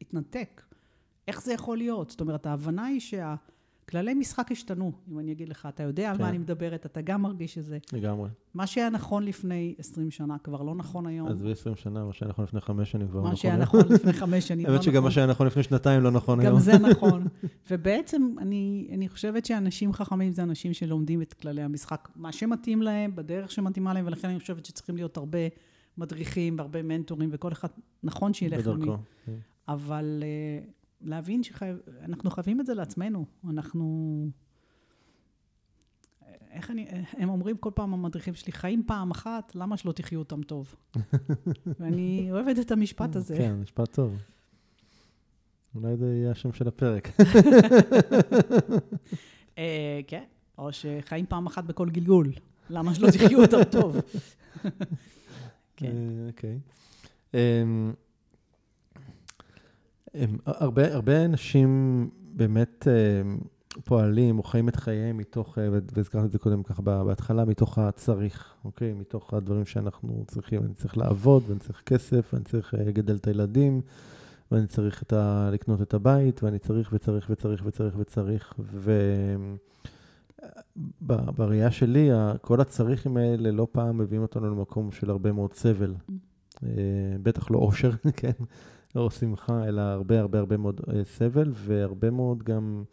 [0.02, 0.62] והתנתק.
[1.28, 2.10] איך זה יכול להיות?
[2.10, 3.00] זאת אומרת, ההבנה היא
[3.92, 6.24] שהכללי משחק השתנו, אם אני אגיד לך, אתה יודע על כן.
[6.24, 7.78] מה אני מדברת, אתה גם מרגיש את זה.
[7.94, 8.30] לגמרי.
[8.54, 11.28] מה שהיה נכון לפני 20 שנה כבר לא נכון היום.
[11.28, 13.36] עזבי 20 שנה, מה שהיה נכון לפני חמש שנים כבר לא מה נכון.
[13.42, 13.64] שהיה היום.
[13.64, 14.94] נכון לפני חמש שנים לא האמת נכון.
[14.94, 16.54] שגם מה שהיה נכון לפני שנתיים לא נכון היום.
[16.54, 17.28] גם זה נכון.
[17.72, 23.16] ובעצם אני, אני חושבת שאנשים חכמים זה אנשים שלומדים את כללי המשחק, מה שמתאים להם,
[23.16, 25.40] בדרך שמתאימה להם, ולכן אני חושבת שצריכים להיות הרבה
[25.98, 27.68] מדריכים והרבה מנטורים, וכל אחד
[28.04, 28.88] נכון שילך למי.
[29.26, 29.32] כן.
[29.68, 33.26] אבל uh, להבין שאנחנו חייבים את זה לעצמנו.
[33.50, 34.28] אנחנו...
[36.52, 36.88] איך אני,
[37.18, 40.76] הם אומרים כל פעם, המדריכים שלי, חיים פעם אחת, למה שלא תחיו אותם טוב?
[41.80, 43.36] ואני אוהבת את המשפט הזה.
[43.38, 44.18] כן, משפט טוב.
[45.76, 47.08] אולי זה יהיה השם של הפרק.
[49.58, 50.24] אה, כן,
[50.58, 52.32] או שחיים פעם אחת בכל גלגול.
[52.70, 53.98] למה שלא תחיו אותם טוב?
[55.78, 55.92] כן.
[55.92, 56.60] אה, אוקיי.
[60.16, 61.70] אמ, הרבה הרבה אנשים
[62.34, 63.38] באמת אמ,
[63.86, 67.78] פועלים או חיים את חייהם מתוך, אה, והזכרתי את זה קודם ככה בה- בהתחלה, מתוך
[67.78, 68.94] הצריך, אוקיי?
[68.94, 70.64] מתוך הדברים שאנחנו צריכים.
[70.64, 73.82] אני צריך לעבוד, ואני צריך כסף, ואני צריך אה, לגדל את הילדים,
[74.52, 75.50] ואני צריך את ה...
[75.54, 78.54] לקנות את הבית, ואני צריך וצריך וצריך וצריך וצריך.
[78.60, 78.92] ו...
[81.02, 82.10] בראייה שלי,
[82.42, 85.96] כל הצריכים האלה לא פעם מביאים אותנו למקום של הרבה מאוד סבל.
[86.64, 86.70] אה,
[87.24, 88.32] בטח לא אושר, כן?
[88.96, 92.84] לא שמחה, אלא הרבה הרבה הרבה מאוד אה, סבל, והרבה מאוד גם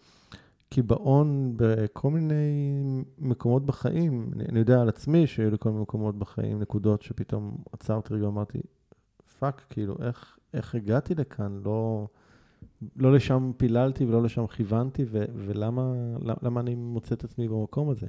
[0.68, 2.74] קיבעון בכל מיני
[3.18, 4.30] מקומות בחיים.
[4.32, 8.26] אני, אני יודע על עצמי שהיו לי כל מיני מקומות בחיים, נקודות שפתאום עצרתי רגע
[8.26, 8.58] ואמרתי,
[9.38, 11.60] fuck, כאילו, איך, איך הגעתי לכאן?
[11.64, 12.08] לא,
[12.96, 15.92] לא לשם פיללתי ולא לשם כיוונתי, ו, ולמה
[16.42, 18.06] למה, אני מוצא את עצמי במקום הזה?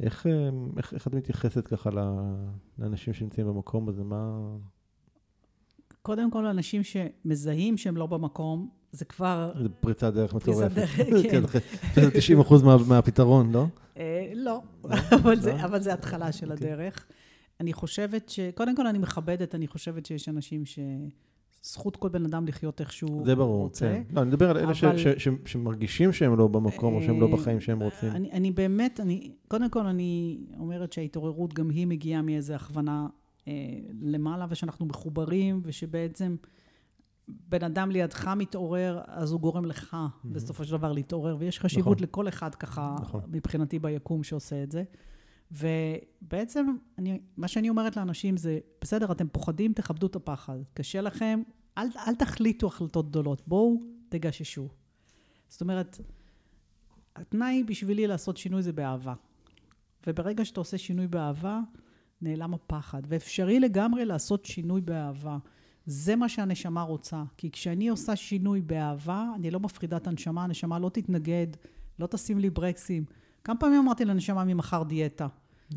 [0.00, 1.90] איך, אה, איך, איך את מתייחסת ככה
[2.78, 4.04] לאנשים שנמצאים במקום הזה?
[4.04, 4.50] מה...
[6.02, 9.52] קודם כל, אנשים שמזהים שהם לא במקום, זה כבר...
[9.62, 10.74] זה פריצת דרך פריצת מטורפת.
[10.74, 10.96] דרך,
[11.30, 11.42] כן.
[11.94, 13.66] זה 90 אחוז מה, מהפתרון, לא?
[13.96, 15.34] אה, לא, אבל, לא?
[15.40, 16.72] זה, אבל זה התחלה של אוקיי.
[16.72, 17.06] הדרך.
[17.60, 18.40] אני חושבת ש...
[18.54, 20.78] קודם כל, אני מכבדת, אני חושבת שיש אנשים ש...
[21.62, 23.86] זכות כל בן אדם לחיות איך שהוא זה ברור, רוצה.
[23.86, 24.02] כן.
[24.16, 27.20] לא, אני מדבר על אלה ש- אבל- ש- ש- שמרגישים שהם לא במקום, או שהם
[27.20, 28.10] לא בחיים שהם רוצים.
[28.10, 33.19] אני, אני באמת, אני, קודם כל אני אומרת שההתעוררות גם היא מגיעה מאיזו הכוונה אה,
[34.00, 36.36] למעלה, ושאנחנו מחוברים, ושבעצם
[37.28, 42.08] בן אדם לידך מתעורר, אז הוא גורם לך בסופו של דבר להתעורר, ויש חשיבות נכון.
[42.08, 43.22] לכל אחד ככה, נכון.
[43.28, 44.82] מבחינתי ביקום שעושה את זה.
[45.52, 50.58] ובעצם, אני, מה שאני אומרת לאנשים זה, בסדר, אתם פוחדים, תכבדו את הפחד.
[50.74, 51.42] קשה לכם,
[51.78, 54.68] אל, אל תחליטו החלטות גדולות, בואו תגששו.
[55.48, 56.00] זאת אומרת,
[57.16, 59.14] התנאי בשבילי לעשות שינוי זה באהבה.
[60.06, 61.60] וברגע שאתה עושה שינוי באהבה,
[62.22, 63.02] נעלם הפחד.
[63.08, 65.38] ואפשרי לגמרי לעשות שינוי באהבה.
[65.86, 67.22] זה מה שהנשמה רוצה.
[67.36, 71.46] כי כשאני עושה שינוי באהבה, אני לא מפחידה את הנשמה, הנשמה לא תתנגד,
[71.98, 73.04] לא תשים לי ברקסים.
[73.44, 75.26] כמה פעמים אמרתי לנשמה ממחר דיאטה?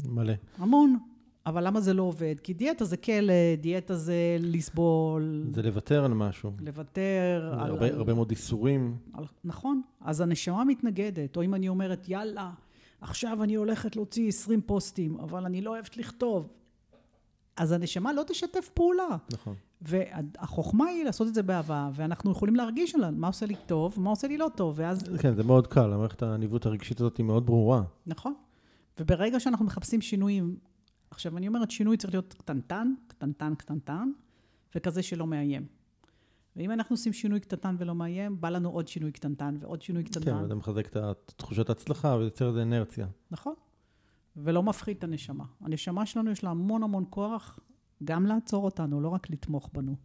[0.10, 0.34] מלא.
[0.58, 0.98] המון.
[1.46, 2.36] אבל למה זה לא עובד?
[2.44, 6.52] כי דיאטה זה כלא, דיאטה זה לסבול, זה לוותר על משהו.
[6.60, 7.50] לוותר.
[7.54, 8.98] על- הרבה על- הרבה מאוד איסורים.
[9.14, 12.52] על- נכון, אז הנשמה מתנגדת, או אם אני אומרת, יאללה,
[13.04, 16.48] עכשיו אני הולכת להוציא 20 פוסטים, אבל אני לא אוהבת לכתוב.
[17.58, 19.18] אז הנשמה לא תשתף פעולה.
[19.34, 19.56] נכון.
[19.82, 24.10] והחוכמה היא לעשות את זה באהבה, ואנחנו יכולים להרגיש עליו מה עושה לי טוב, מה
[24.10, 25.04] עושה לי לא טוב, ואז...
[25.20, 27.84] כן, זה מאוד קל, המערכת הניווט הרגשית הזאת היא מאוד ברורה.
[28.06, 28.34] נכון.
[29.00, 30.58] וברגע שאנחנו מחפשים שינויים,
[31.12, 34.12] עכשיו אני אומרת, שינוי צריך להיות קטנטן, קטנטן, קטנטן,
[34.76, 35.66] וכזה שלא מאיים.
[36.56, 40.38] ואם אנחנו עושים שינוי קטנטן ולא מאיים, בא לנו עוד שינוי קטנטן ועוד שינוי קטנטן.
[40.38, 43.08] כן, וזה מחזק את תחושת ההצלחה ויוצר איזה אנרציה.
[43.32, 43.54] נכון.
[44.36, 45.46] ולא מפחית את הנשמה.
[45.62, 47.60] הנשמה שלנו יש לה המון המון כוח
[48.04, 49.96] גם לעצור אותנו, לא רק לתמוך בנו.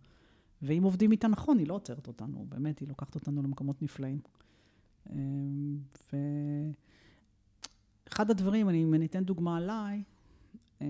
[0.62, 4.20] ואם עובדים איתה נכון, היא לא עוצרת אותנו, באמת, היא לוקחת אותנו למקומות נפלאים.
[5.12, 5.78] אמ,
[8.06, 10.02] ואחד הדברים, אני, אם אני אתן דוגמה עליי,
[10.80, 10.86] אמ,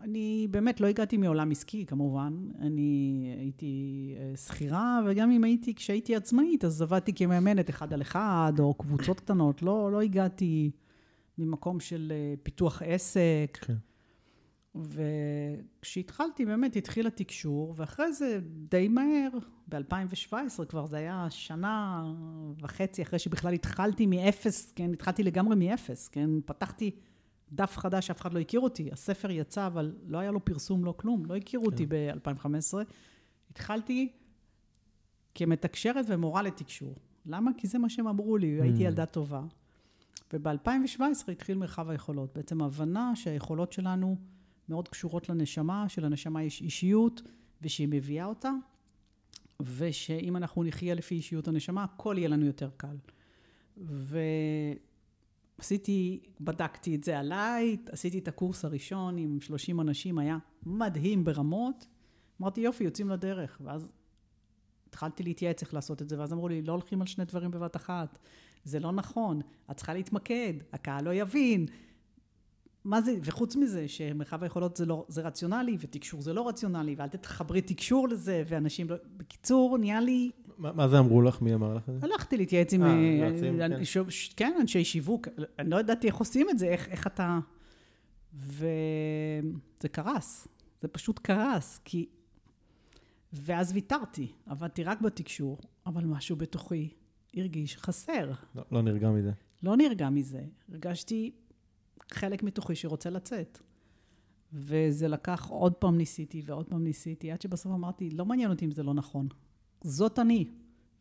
[0.00, 2.32] אני באמת לא הגעתי מעולם עסקי, כמובן.
[2.58, 8.52] אני הייתי אה, שכירה, וגם אם הייתי, כשהייתי עצמאית, אז עבדתי כמאמנת אחד על אחד,
[8.58, 9.62] או קבוצות קטנות.
[9.62, 10.70] לא, לא הגעתי
[11.38, 13.58] ממקום של אה, פיתוח עסק.
[13.60, 13.74] כן.
[14.76, 18.40] וכשהתחלתי, באמת התחיל התקשור, ואחרי זה
[18.70, 19.28] די מהר,
[19.68, 22.04] ב-2017 כבר, זה היה שנה
[22.60, 26.90] וחצי אחרי שבכלל התחלתי מאפס, כן, התחלתי לגמרי מאפס, כן, פתחתי
[27.52, 30.94] דף חדש, אף אחד לא הכיר אותי, הספר יצא, אבל לא היה לו פרסום, לא
[30.96, 32.18] כלום, לא הכירו אותי כן.
[32.22, 32.74] ב-2015.
[33.50, 34.12] התחלתי
[35.34, 36.94] כמתקשרת ומורה לתקשור.
[37.26, 37.50] למה?
[37.56, 38.88] כי זה מה שהם אמרו לי, הייתי mm.
[38.88, 39.42] ילדה טובה.
[40.32, 42.34] וב-2017 התחיל מרחב היכולות.
[42.34, 44.16] בעצם ההבנה שהיכולות שלנו
[44.68, 47.22] מאוד קשורות לנשמה, שלנשמה יש אישיות,
[47.62, 48.50] ושהיא מביאה אותה,
[49.60, 52.96] ושאם אנחנו נחיה לפי אישיות הנשמה, הכל יהיה לנו יותר קל.
[55.58, 61.86] ועשיתי, בדקתי את זה עליי, עשיתי את הקורס הראשון עם 30 אנשים, היה מדהים ברמות.
[62.40, 63.60] אמרתי, יופי, יוצאים לדרך.
[63.64, 63.88] ואז
[64.88, 67.76] התחלתי להתייעץ איך לעשות את זה, ואז אמרו לי, לא הולכים על שני דברים בבת
[67.76, 68.18] אחת.
[68.64, 69.40] זה לא נכון,
[69.70, 71.66] את צריכה להתמקד, הקהל לא יבין.
[72.84, 77.08] מה זה, וחוץ מזה, שמרחב היכולות זה, לא, זה רציונלי, ותקשור זה לא רציונלי, ואל
[77.08, 78.96] תתחברי תקשור לזה, ואנשים לא...
[79.16, 80.30] בקיצור, נהיה לי...
[80.58, 81.42] מה, זה אמרו לך?
[81.42, 82.06] מי אמר לך את זה?
[82.06, 82.82] הלכתי להתייעץ עם...
[82.82, 84.04] אה, אה כן.
[84.36, 85.28] כן, אנשי שיווק.
[85.58, 87.38] אני לא ידעתי איך עושים את זה, איך, איך אתה...
[88.34, 90.48] וזה קרס.
[90.82, 92.06] זה פשוט קרס, כי...
[93.32, 96.88] ואז ויתרתי, עבדתי רק בתקשור, אבל משהו בתוכי
[97.34, 98.32] הרגיש חסר.
[98.54, 99.32] לא, לא נרגע מזה.
[99.62, 100.44] לא נרגע מזה.
[100.68, 101.32] הרגשתי
[102.12, 103.58] חלק מתוכי שרוצה לצאת.
[104.52, 108.70] וזה לקח, עוד פעם ניסיתי ועוד פעם ניסיתי, עד שבסוף אמרתי, לא מעניין אותי אם
[108.70, 109.28] זה לא נכון.
[109.84, 110.44] זאת אני.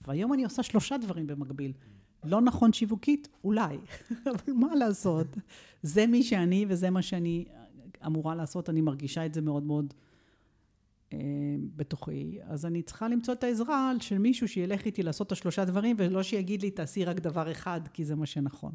[0.07, 1.73] והיום אני עושה שלושה דברים במקביל.
[2.23, 3.28] לא נכון שיווקית?
[3.43, 3.78] אולי.
[4.32, 5.28] אבל מה לעשות?
[5.82, 7.45] זה מי שאני וזה מה שאני
[8.05, 8.69] אמורה לעשות.
[8.69, 9.93] אני מרגישה את זה מאוד מאוד
[11.13, 11.19] אה,
[11.76, 12.38] בתוכי.
[12.43, 16.23] אז אני צריכה למצוא את העזרה של מישהו שילך איתי לעשות את השלושה דברים, ולא
[16.23, 18.71] שיגיד לי, תעשי רק דבר אחד, כי זה מה שנכון.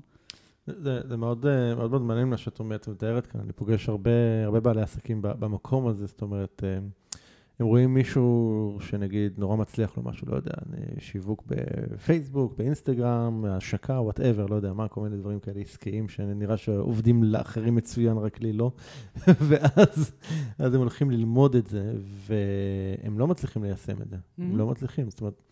[0.67, 3.41] זה, זה מאוד, אה, מאוד מאוד מעניין מה שאת אומרת ומתארת כאן.
[3.41, 6.63] אני פוגש הרבה, הרבה בעלי עסקים במקום הזה, זאת אומרת,
[7.61, 10.53] הם רואים מישהו שנגיד נורא מצליח לו משהו, לא יודע,
[10.99, 17.25] שיווק בפייסבוק, באינסטגרם, השקה, whatever, לא יודע מה, כל מיני דברים כאלה עסקיים שנראה שעובדים
[17.25, 18.73] לאחרים מצוין, רק לי לא.
[19.49, 21.93] ואז הם הולכים ללמוד את זה,
[22.27, 24.17] והם לא מצליחים ליישם את זה.
[24.17, 24.43] Mm-hmm.
[24.43, 25.43] הם לא מצליחים, זאת אומרת...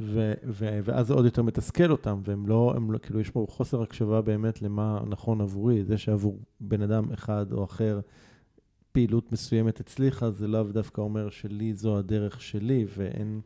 [0.00, 3.46] ו- ו- ואז זה עוד יותר מתסכל אותם, והם לא, הם לא, כאילו, יש פה
[3.48, 5.84] חוסר הקשבה באמת למה נכון עבורי.
[5.84, 8.00] זה שעבור בן אדם אחד או אחר
[8.92, 13.40] פעילות מסוימת הצליחה, זה לאו דווקא אומר שלי זו הדרך שלי, ואין...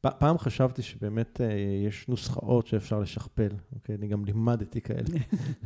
[0.00, 1.46] פעם חשבתי שבאמת אה,
[1.86, 3.94] יש נוסחאות שאפשר לשכפל, אוקיי?
[3.94, 5.18] אני גם לימדתי כאלה,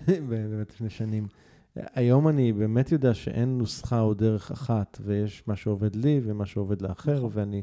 [0.28, 1.26] באמת לפני שנים.
[1.76, 6.82] היום אני באמת יודע שאין נוסחה או דרך אחת, ויש מה שעובד לי ומה שעובד
[6.82, 7.30] לאחר, נכון.
[7.32, 7.62] ואני...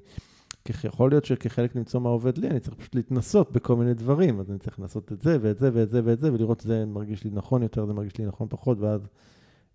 [0.84, 4.52] יכול להיות שכחלק למצוא מה עובד לי, אני צריך פשוט להתנסות בכל מיני דברים, אז
[4.52, 7.30] אני צריך לנסות את זה ואת זה ואת זה ואת זה, ולראות שזה מרגיש לי
[7.34, 9.02] נכון יותר, זה מרגיש לי נכון פחות, ואז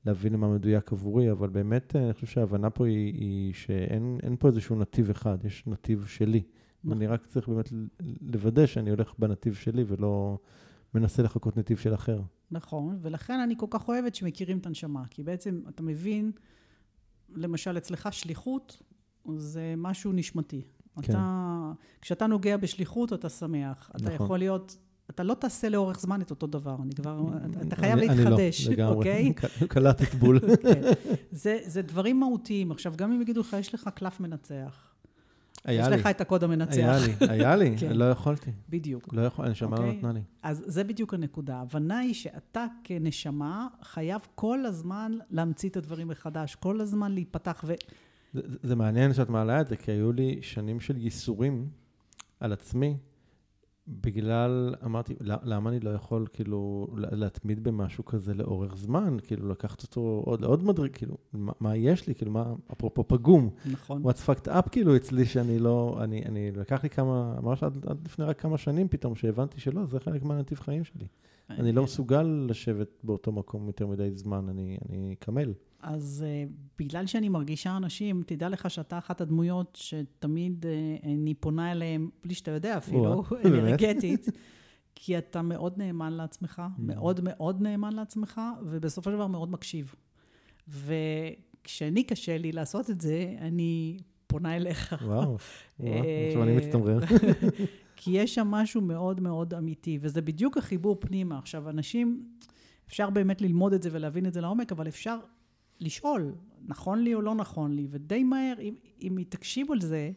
[0.07, 4.77] להבין מה מדויק עבורי, אבל באמת, אני חושב שההבנה פה היא, היא שאין פה איזשהו
[4.77, 6.43] נתיב אחד, יש נתיב שלי.
[6.85, 6.97] נכון.
[6.97, 7.69] אני רק צריך באמת
[8.21, 10.39] לוודא שאני הולך בנתיב שלי ולא
[10.95, 12.21] מנסה לחכות נתיב של אחר.
[12.51, 16.33] נכון, ולכן אני כל כך אוהבת שמכירים את הנשמה, כי בעצם אתה מבין,
[17.35, 18.83] למשל אצלך שליחות
[19.37, 20.63] זה משהו נשמתי.
[21.03, 21.13] כן.
[21.13, 23.91] אתה, כשאתה נוגע בשליחות, אתה שמח.
[23.95, 24.07] נכון.
[24.07, 24.79] אתה יכול להיות,
[25.11, 27.21] אתה לא תעשה לאורך זמן את אותו דבר, אני כבר,
[27.69, 29.33] אתה חייב אני, להתחדש, אני לא, אוקיי?
[29.69, 30.41] קלטת בול.
[30.63, 30.83] כן.
[31.31, 32.71] זה, זה דברים מהותיים.
[32.71, 34.97] עכשיו, גם אם יגידו לך, יש לך קלף מנצח.
[35.65, 35.95] היה יש לי.
[35.95, 36.77] יש לך את הקוד המנצח.
[36.77, 37.93] היה לי, היה לי, כן.
[37.93, 38.51] לא יכולתי.
[38.69, 39.15] בדיוק.
[39.15, 39.97] לא יכול, הנשמה לא אוקיי?
[39.97, 40.21] נתנה לי.
[40.43, 41.57] אז זה בדיוק הנקודה.
[41.57, 47.75] ההבנה היא שאתה כנשמה חייב כל הזמן להמציא את הדברים מחדש, כל הזמן להיפתח ו...
[48.35, 51.69] זה, זה מעניין שאת מעלה את זה, כי היו לי שנים של ייסורים
[52.41, 52.97] על עצמי,
[53.89, 59.17] בגלל, אמרתי, למה אני לא יכול כאילו להתמיד במשהו כזה לאורך זמן?
[59.23, 62.15] כאילו לקחת אותו עוד, עוד מדריג, כאילו, מה, מה יש לי?
[62.15, 63.51] כאילו, מה, אפרופו פגום.
[63.73, 64.03] נכון.
[64.03, 67.99] What's fucked up כאילו אצלי שאני לא, אני, אני לקח לי כמה, ממש עד, עד
[68.05, 71.07] לפני רק כמה שנים פתאום, שהבנתי שלא, זה חלק מהנתיב חיים שלי.
[71.51, 75.53] אני לא מסוגל לשבת באותו מקום יותר מדי זמן, אני, אני קמל.
[75.81, 81.73] אז uh, בגלל שאני מרגישה אנשים, תדע לך שאתה אחת הדמויות שתמיד uh, אני פונה
[81.73, 84.27] אליהם, בלי שאתה יודע אפילו, אנרגטית,
[84.95, 86.81] כי אתה מאוד נאמן לעצמך, mm.
[86.81, 89.95] מאוד מאוד נאמן לעצמך, ובסופו של דבר מאוד מקשיב.
[90.69, 94.97] וכשאני קשה לי לעשות את זה, אני פונה אליך.
[95.03, 95.21] וואו,
[95.81, 96.99] וואו, עכשיו אני מצטמרר.
[97.97, 101.39] כי יש שם משהו מאוד מאוד אמיתי, וזה בדיוק החיבור פנימה.
[101.39, 102.29] עכשיו, אנשים,
[102.89, 105.19] אפשר באמת ללמוד את זה ולהבין את זה לעומק, אבל אפשר
[105.81, 106.35] לשאול,
[106.67, 110.11] נכון לי או לא נכון לי, ודי מהר, אם, אם תקשיבו על זה,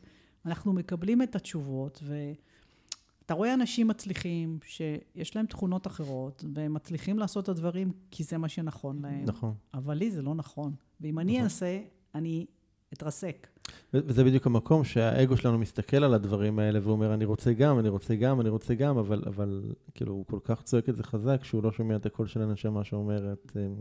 [0.46, 7.44] אנחנו מקבלים את התשובות, ואתה רואה אנשים מצליחים, שיש להם תכונות אחרות, והם מצליחים לעשות
[7.44, 9.26] את הדברים כי זה מה שנכון להם.
[9.26, 9.54] נכון.
[9.74, 10.74] אבל לי זה לא נכון.
[11.02, 11.22] ואם נכון.
[11.22, 11.80] אני אעשה,
[12.16, 12.46] אני
[12.94, 13.48] אתרסק.
[13.94, 17.90] וזה בדיוק המקום שהאגו שלנו מסתכל על הדברים האלה והוא אומר, אני רוצה גם, אני
[17.90, 21.44] רוצה גם, אני רוצה גם, אבל, אבל כאילו, הוא כל כך צועק את זה חזק,
[21.44, 23.76] שהוא לא שומע את הקול של הנשמה שאומרת, אמ,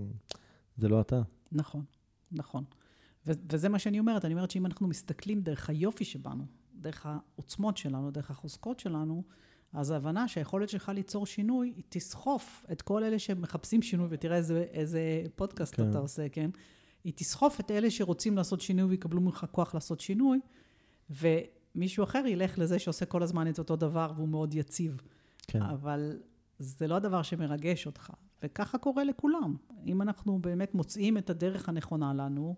[0.76, 1.22] זה לא אתה.
[1.52, 1.84] נכון,
[2.32, 2.64] נכון.
[3.26, 6.44] ו- וזה מה שאני אומרת, אני אומרת שאם אנחנו מסתכלים דרך היופי שבנו,
[6.74, 9.22] דרך העוצמות שלנו, דרך החוזקות שלנו,
[9.72, 14.64] אז ההבנה שהיכולת שלך ליצור שינוי, היא תסחוף את כל אלה שמחפשים שינוי, ותראה איזה,
[14.70, 15.90] איזה פודקאסט כן.
[15.90, 16.50] אתה עושה, כן?
[17.04, 20.40] היא תסחוף את אלה שרוצים לעשות שינוי ויקבלו ממך כוח לעשות שינוי,
[21.10, 25.00] ומישהו אחר ילך לזה שעושה כל הזמן את אותו דבר והוא מאוד יציב.
[25.48, 25.62] כן.
[25.62, 26.18] אבל
[26.58, 28.10] זה לא הדבר שמרגש אותך.
[28.42, 29.56] וככה קורה לכולם.
[29.86, 32.56] אם אנחנו באמת מוצאים את הדרך הנכונה לנו,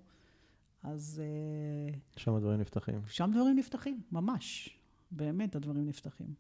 [0.83, 1.23] אז...
[1.25, 3.01] אה, שם הדברים נפתחים.
[3.07, 4.79] שם דברים נפתחים, ממש.
[5.11, 6.35] באמת הדברים נפתחים.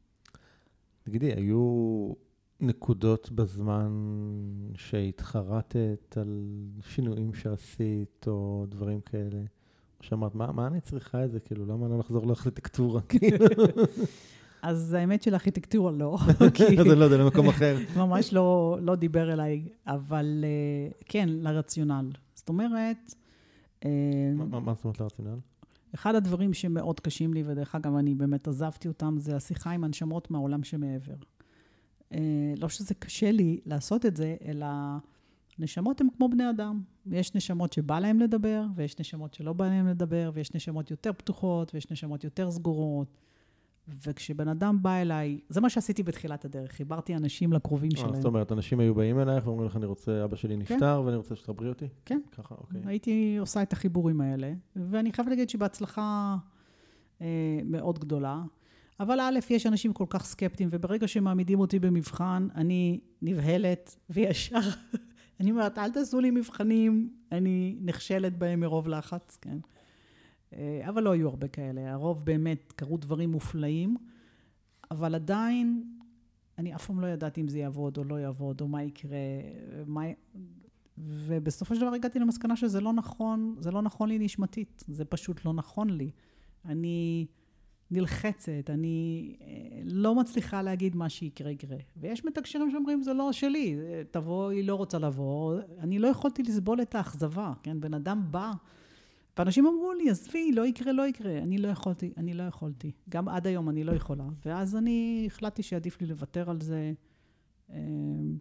[1.02, 2.12] תגידי, היו
[2.60, 3.92] נקודות בזמן
[4.74, 6.46] שהתחרטת על
[6.88, 9.40] שינויים שעשית, או דברים כאלה?
[9.98, 11.40] או שאמרת, מה, מה אני צריכה את זה?
[11.40, 13.00] כאילו, למה לא לחזור לארכיטקטורה?
[13.00, 13.46] כאילו.
[14.62, 16.18] אז האמת של ארכיטקטורה לא.
[16.78, 17.76] אז אני לא יודע, למקום אחר.
[17.96, 22.10] ממש לא, לא דיבר אליי, אבל אה, כן, לרציונל.
[22.34, 23.14] זאת אומרת...
[23.84, 23.90] אה,
[24.36, 25.38] מה זאת אומרת לרציונל?
[25.94, 30.30] אחד הדברים שמאוד קשים לי, ודרך אגב, אני באמת עזבתי אותם, זה השיחה עם הנשמות
[30.30, 31.14] מהעולם שמעבר.
[32.12, 32.18] אה,
[32.56, 34.66] לא שזה קשה לי לעשות את זה, אלא
[35.58, 36.82] נשמות הן כמו בני אדם.
[37.06, 41.74] יש נשמות שבא להן לדבר, ויש נשמות שלא בא להן לדבר, ויש נשמות יותר פתוחות,
[41.74, 43.16] ויש נשמות יותר סגורות.
[43.88, 48.14] וכשבן אדם בא אליי, זה מה שעשיתי בתחילת הדרך, חיברתי אנשים לקרובים אה, שלהם.
[48.14, 50.74] זאת אומרת, אנשים היו באים אלייך ואומרים לך, אני רוצה, אבא שלי כן.
[50.74, 51.02] נפטר.
[51.06, 51.88] ואני רוצה שתחברי אותי?
[52.04, 52.20] כן.
[52.32, 52.80] ככה, אוקיי.
[52.84, 56.36] הייתי עושה את החיבורים האלה, ואני חייבת להגיד שבהצלחה
[57.20, 57.26] אה,
[57.64, 58.42] מאוד גדולה.
[59.00, 64.60] אבל א', יש אנשים כל כך סקפטיים, וברגע שמעמידים אותי במבחן, אני נבהלת וישר.
[65.40, 69.58] אני אומרת, אל תעשו לי מבחנים, אני נכשלת בהם מרוב לחץ, כן.
[70.52, 71.92] אה, אבל לא היו הרבה כאלה.
[71.92, 73.96] הרוב באמת קרו דברים מופלאים,
[74.90, 75.84] אבל עדיין,
[76.58, 79.18] אני אף פעם לא ידעתי אם זה יעבוד או לא יעבוד, או מה יקרה,
[79.86, 80.02] מה...
[80.98, 85.44] ובסופו של דבר הגעתי למסקנה שזה לא נכון, זה לא נכון לי נשמתית, זה פשוט
[85.44, 86.10] לא נכון לי.
[86.64, 87.26] אני
[87.90, 91.76] נלחצת, אני אה, לא מצליחה להגיד מה שיקרה יקרה.
[91.96, 93.76] ויש מתקשרים שאומרים, זה לא שלי,
[94.10, 95.60] תבוא, היא לא רוצה לבוא.
[95.78, 97.80] אני לא יכולתי לסבול את האכזבה, כן?
[97.80, 98.52] בן אדם בא...
[99.40, 101.38] ואנשים אמרו לי, עזבי, לא יקרה, לא יקרה.
[101.38, 102.92] אני לא יכולתי, אני לא יכולתי.
[103.08, 104.24] גם עד היום אני לא יכולה.
[104.46, 106.92] ואז אני החלטתי שעדיף לי לוותר על זה.
[107.70, 108.36] אמ,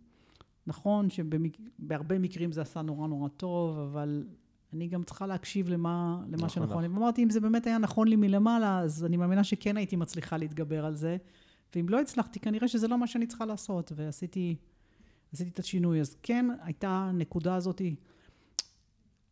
[0.67, 4.27] נכון שבהרבה מקרים זה עשה נורא נורא טוב, אבל
[4.73, 6.87] אני גם צריכה להקשיב למה, למה נכון שנכון לי.
[6.87, 10.85] ואמרתי, אם זה באמת היה נכון לי מלמעלה, אז אני מאמינה שכן הייתי מצליחה להתגבר
[10.85, 11.17] על זה.
[11.75, 13.91] ואם לא הצלחתי, כנראה שזה לא מה שאני צריכה לעשות.
[13.95, 14.55] ועשיתי
[15.33, 16.01] עשיתי את השינוי.
[16.01, 17.95] אז כן, הייתה הנקודה הזאתי.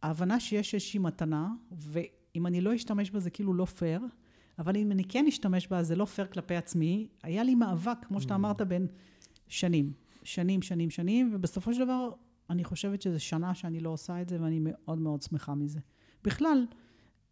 [0.02, 4.02] ההבנה שיש איזושהי מתנה, ואם אני לא אשתמש בה זה כאילו לא פייר,
[4.60, 7.07] אבל אם אני כן אשתמש בה זה לא פייר כלפי עצמי.
[7.24, 8.38] היה לי מאבק, כמו שאתה mm.
[8.38, 8.88] אמרת, בין
[9.48, 9.94] שנים.
[10.24, 12.11] שנים, שנים, שנים, ובסופו של דבר
[12.49, 15.80] אני חושבת שזו שנה שאני לא עושה את זה, ואני מאוד מאוד שמחה מזה.
[16.24, 16.65] בכלל,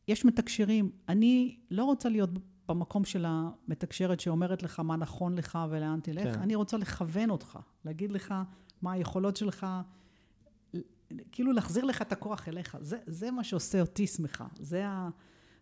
[0.07, 0.91] יש מתקשרים.
[1.09, 2.29] אני לא רוצה להיות
[2.67, 6.35] במקום של המתקשרת שאומרת לך מה נכון לך ולאן תלך.
[6.35, 6.39] כן.
[6.41, 8.33] אני רוצה לכוון אותך, להגיד לך
[8.81, 9.67] מה היכולות שלך,
[11.31, 12.77] כאילו להחזיר לך את הכוח אליך.
[12.79, 14.47] זה, זה מה שעושה אותי שמחה.
[14.59, 15.09] זה, ה,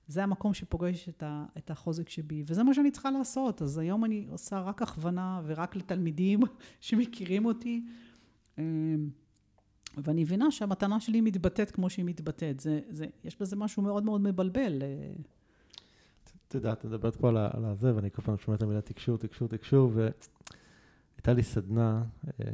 [0.08, 3.62] זה המקום שפוגש את, ה, את החוזק שבי, וזה מה שאני צריכה לעשות.
[3.62, 6.40] אז היום אני עושה רק הכוונה ורק לתלמידים
[6.80, 7.86] שמכירים אותי.
[8.58, 9.10] אמ,
[9.98, 12.60] ואני מבינה שהמתנה שלי מתבטאת כמו שהיא מתבטאת.
[12.60, 14.82] זה, זה, יש בזה משהו מאוד מאוד מבלבל.
[16.48, 19.18] את יודעת, את מדברת פה על על הזה, ואני כל פעם שומע את המילה תקשור,
[19.18, 19.92] תקשור, תקשור,
[21.26, 22.46] והייתה לי סדנה, אה,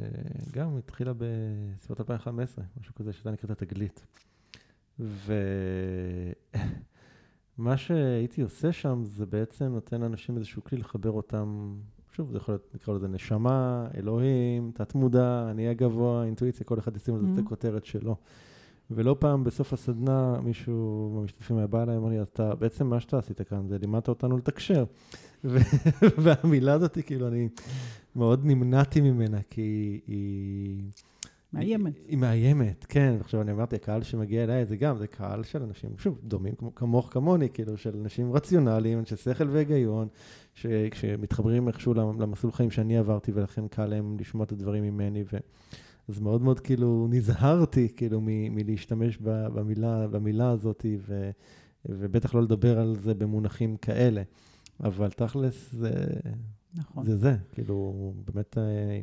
[0.52, 4.06] גם התחילה בסביבות 2015, משהו כזה, שהייתה נקראת התגלית.
[7.58, 11.74] ומה שהייתי עושה שם, זה בעצם נותן לאנשים איזשהו כלי לחבר אותם,
[12.12, 17.16] שוב, זה יכול להיות, נקרא לזה נשמה, אלוהים, תת-מודע, אני הגבוה, אינטואיציה, כל אחד ישים
[17.16, 17.40] לזה את Mhm.
[17.40, 18.16] הכותרת שלו.
[18.90, 23.18] ולא פעם בסוף הסדנה, מישהו מהמשתתפים היה בא אליי, אמר לי, אתה, בעצם מה שאתה
[23.18, 24.84] עשית כאן זה לימדת אותנו לתקשר.
[26.22, 27.48] והמילה הזאת, כאילו, אני
[28.16, 30.82] מאוד נמנעתי ממנה, כי היא...
[31.52, 31.96] מאיימת.
[31.96, 33.14] היא, היא מאיימת, כן.
[33.18, 36.74] ועכשיו אני אמרתי, הקהל שמגיע אליי זה גם, זה קהל של אנשים, שוב, דומים כמו,
[36.74, 40.08] כמוך, כמוני, כאילו, של אנשים רציונליים, אנשי שכל והיגיון,
[40.54, 45.24] שכשמתחברים איכשהו למ- למסלול חיים שאני עברתי, ולכן קל להם לשמוע את הדברים ממני.
[45.32, 45.36] ו...
[46.08, 51.30] אז מאוד מאוד כאילו נזהרתי כאילו מ- מלהשתמש ב- במילה, במילה הזאת, ו,
[51.88, 54.22] ובטח לא לדבר על זה במונחים כאלה.
[54.84, 55.90] אבל תכלס זה
[56.74, 57.04] נכון.
[57.04, 59.00] זה זה, כאילו, באמת, אה,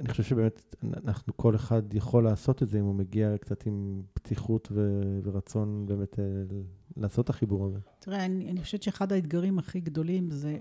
[0.00, 0.74] אני חושב שבאמת
[1.04, 5.86] אנחנו, כל אחד יכול לעשות את זה אם הוא מגיע קצת עם פתיחות ו- ורצון
[5.86, 6.24] באמת אה,
[6.96, 7.78] לעשות את החיבור הזה.
[7.98, 10.58] תראה, אני, אני חושבת שאחד האתגרים הכי גדולים זה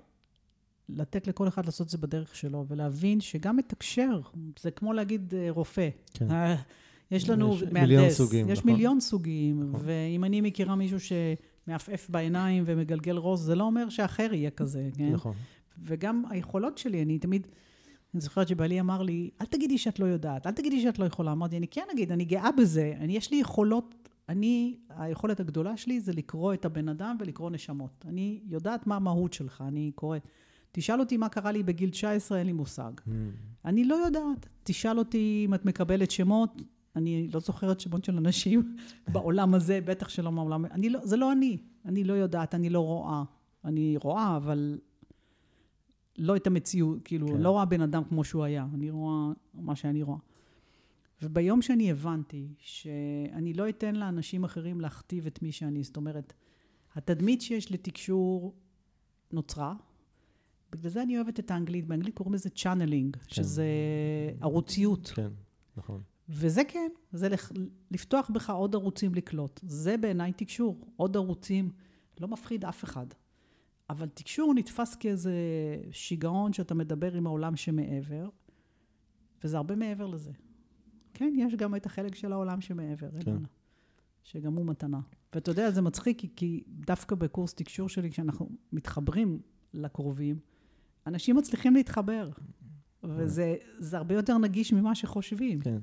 [0.90, 4.20] לתת לכל אחד לעשות את זה בדרך שלו, ולהבין שגם מתקשר,
[4.60, 5.90] זה כמו להגיד אה, רופא.
[6.14, 6.28] כן.
[7.12, 8.72] יש לנו יש מהנדס, מיליון סוגים, יש נכון.
[8.72, 9.80] מיליון סוגים, נכון.
[9.84, 11.00] ואם אני מכירה מישהו
[11.66, 15.12] שמעפעף בעיניים ומגלגל ראש, זה לא אומר שאחר יהיה כזה, כן?
[15.12, 15.34] נכון.
[15.84, 17.48] וגם היכולות שלי, אני תמיד,
[18.14, 21.32] אני זוכרת שבעלי אמר לי, אל תגידי שאת לא יודעת, אל תגידי שאת לא יכולה.
[21.32, 26.00] אמרתי, אני כן אגיד, אני גאה בזה, אני, יש לי יכולות, אני, היכולת הגדולה שלי
[26.00, 28.06] זה לקרוא את הבן אדם ולקרוא נשמות.
[28.08, 30.28] אני יודעת מה המהות שלך, אני קוראת.
[30.72, 32.92] תשאל אותי מה קרה לי בגיל 19, אין לי מושג.
[32.98, 33.12] Mm,
[33.66, 34.50] אני לא יודעת.
[34.64, 36.62] תשאל אותי אם את מקבלת שמות,
[36.96, 38.78] אני לא זוכרת שמות של אנשים
[39.14, 40.66] בעולם הזה, בטח שלא מהעולם.
[40.66, 41.58] אני לא, זה לא אני.
[41.86, 43.24] אני לא יודעת, אני לא רואה.
[43.66, 44.80] אני רואה, אבל
[46.18, 47.34] לא את המציאות, כאילו, כן.
[47.34, 47.42] כן.
[47.42, 48.68] לא רואה בן אדם כמו שהוא היה.
[48.74, 50.18] אני רואה מה שאני רואה.
[51.22, 56.34] וביום שאני הבנתי שאני לא אתן לאנשים אחרים להכתיב את מי שאני, זאת אומרת,
[56.96, 58.54] התדמית שיש לתקשור
[59.32, 59.74] נוצרה.
[60.72, 63.66] בגלל זה אני אוהבת את האנגלית, באנגלית קוראים לזה channeling, שזה
[64.42, 65.12] ערוציות.
[65.16, 65.30] כן,
[65.78, 66.02] נכון.
[66.30, 67.28] וזה כן, זה
[67.92, 69.60] לפתוח בך עוד ערוצים לקלוט.
[69.64, 71.72] זה בעיניי תקשור, עוד ערוצים,
[72.20, 73.06] לא מפחיד אף אחד.
[73.90, 75.34] אבל תקשור נתפס כאיזה
[75.92, 78.30] שיגעון שאתה מדבר עם העולם שמעבר,
[79.44, 80.32] וזה הרבה מעבר לזה.
[81.14, 83.32] כן, יש גם את החלק של העולם שמעבר, כן.
[83.32, 83.48] אלונה,
[84.24, 85.00] שגם הוא מתנה.
[85.34, 89.40] ואתה יודע, זה מצחיק, כי, כי דווקא בקורס תקשור שלי, כשאנחנו מתחברים
[89.74, 90.40] לקרובים,
[91.08, 92.30] אנשים מצליחים להתחבר.
[93.04, 95.62] וזה זה הרבה יותר נגיש ממה שחושבים.
[95.62, 95.80] כן.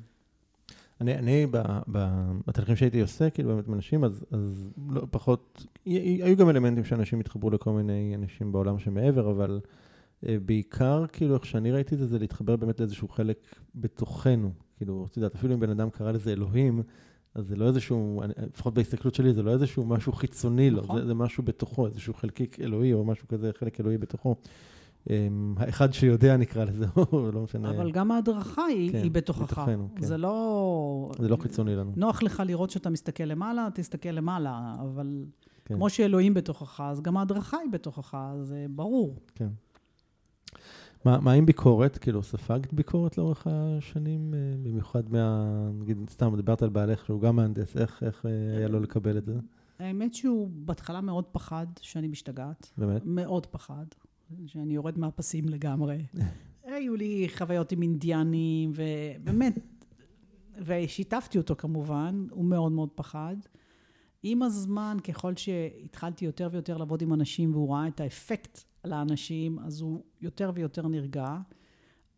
[1.03, 1.57] אני, אני ב,
[1.93, 2.07] ב,
[2.47, 6.85] בתהליכים שהייתי עושה, כאילו באמת עם אנשים, אז, אז לא פחות, י- היו גם אלמנטים
[6.85, 9.61] שאנשים התחברו לכל מיני אנשים בעולם שמעבר, אבל
[10.27, 13.37] אה, בעיקר, כאילו, איך שאני ראיתי את זה, זה להתחבר באמת לאיזשהו חלק
[13.75, 14.51] בתוכנו.
[14.77, 16.83] כאילו, את יודעת, אפילו אם בן אדם קרא לזה אלוהים,
[17.35, 18.23] אז זה לא איזשהו,
[18.53, 21.01] לפחות בהסתכלות שלי, זה לא איזשהו משהו חיצוני לו, נכון.
[21.01, 24.35] זה, זה משהו בתוכו, איזשהו חלקיק אלוהי או משהו כזה, חלק אלוהי בתוכו.
[25.11, 26.87] אמ, האחד שיודע נקרא לזה,
[27.35, 27.71] לא משנה.
[27.71, 29.43] אבל גם ההדרכה היא, כן, היא בתוכך.
[29.43, 30.03] בתוכנו, כן.
[30.03, 31.11] זה לא...
[31.19, 31.93] זה לא חיצוני לנו.
[31.97, 35.25] נוח לך לראות שאתה מסתכל למעלה, תסתכל למעלה, אבל
[35.65, 35.75] כן.
[35.75, 39.17] כמו שאלוהים בתוכך, אז גם ההדרכה היא בתוכך, זה ברור.
[39.35, 39.49] כן.
[41.05, 41.99] מה, מה עם ביקורת?
[41.99, 45.45] כאילו, ספגת ביקורת לאורך השנים, אה, במיוחד מה...
[45.81, 49.25] נגיד, סתם, דיברת על בעלך, שהוא גם מהנדס, איך, איך אה, היה לו לקבל את
[49.25, 49.35] זה?
[49.79, 52.71] האמת שהוא בהתחלה מאוד פחד שאני משתגעת.
[52.79, 53.03] באמת?
[53.05, 53.85] מאוד פחד,
[54.47, 56.07] שאני יורד מהפסים לגמרי.
[56.65, 59.59] היו לי חוויות עם אינדיאנים, ובאמת,
[60.65, 63.37] ושיתפתי אותו כמובן, הוא מאוד מאוד פחד.
[64.23, 69.59] עם הזמן, ככל שהתחלתי יותר ויותר לעבוד עם אנשים והוא ראה את האפקט על האנשים,
[69.59, 71.37] אז הוא יותר ויותר נרגע.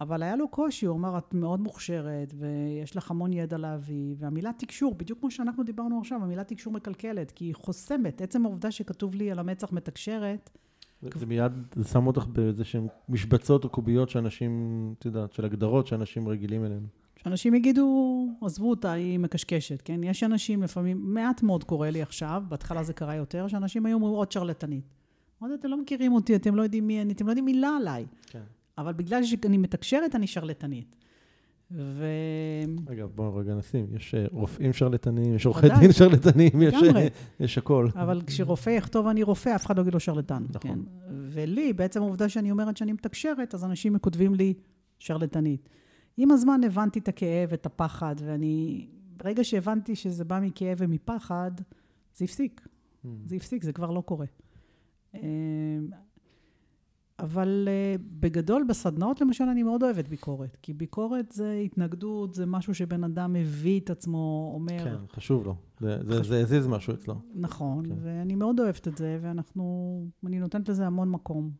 [0.00, 4.50] אבל היה לו קושי, הוא אמר, את מאוד מוכשרת, ויש לך המון ידע להביא, והמילה
[4.58, 8.20] תקשור, בדיוק כמו שאנחנו דיברנו עכשיו, המילה תקשור מקלקלת, כי היא חוסמת.
[8.22, 10.50] עצם העובדה שכתוב לי על המצח מתקשרת,
[11.14, 15.86] זה, מיד, זה שם אותך באיזה שהן משבצות או קוביות שאנשים, את יודעת, של הגדרות
[15.86, 16.86] שאנשים רגילים אליהן.
[17.22, 20.04] שאנשים יגידו, עזבו אותה, היא מקשקשת, כן?
[20.04, 24.14] יש אנשים לפעמים, מעט מאוד קורה לי עכשיו, בהתחלה זה קרה יותר, שאנשים היו אומרים
[24.14, 24.84] עוד שרלטנית.
[25.42, 28.06] אמרתי, אתם לא מכירים אותי, אתם לא יודעים מי אני, אתם לא יודעים מילה עליי.
[28.26, 28.42] כן.
[28.78, 30.96] אבל בגלל שאני מתקשרת, אני שרלטנית.
[31.70, 32.06] ו...
[32.92, 35.66] אגב, בואו רגע נשים, יש אה, רופאים שרלטנים, יש עורכי.
[35.80, 36.74] דין שרלטנים, יש.
[36.74, 37.08] אה,
[37.40, 37.88] יש הכל.
[37.94, 40.44] אבל כשרופא יכתוב אני רופא, אף אחד לא יגיד לו שרלטן.
[40.50, 40.70] נכון.
[40.70, 40.78] כן?
[41.08, 44.54] ולי, בעצם העובדה שאני אומרת שאני מתקשרת, אז אנשים כותבים לי
[44.98, 45.68] שרלטנית.
[46.16, 48.86] עם הזמן הבנתי את הכאב, את הפחד, ואני...
[49.16, 51.50] ברגע שהבנתי שזה בא מכאב ומפחד,
[52.14, 52.60] זה הפסיק.
[52.60, 53.08] Mm.
[53.26, 54.26] זה הפסיק, זה כבר לא קורה.
[57.18, 60.56] אבל אה, בגדול, בסדנאות למשל, אני מאוד אוהבת ביקורת.
[60.62, 64.84] כי ביקורת זה התנגדות, זה משהו שבן אדם מביא את עצמו, אומר...
[64.84, 65.54] כן, חשוב לו.
[65.80, 66.22] זה, זה, חשוב.
[66.22, 67.14] זה הזיז משהו אצלו.
[67.34, 67.94] נכון, כן.
[68.02, 71.50] ואני מאוד אוהבת את זה, ואנחנו, אני נותנת לזה המון מקום.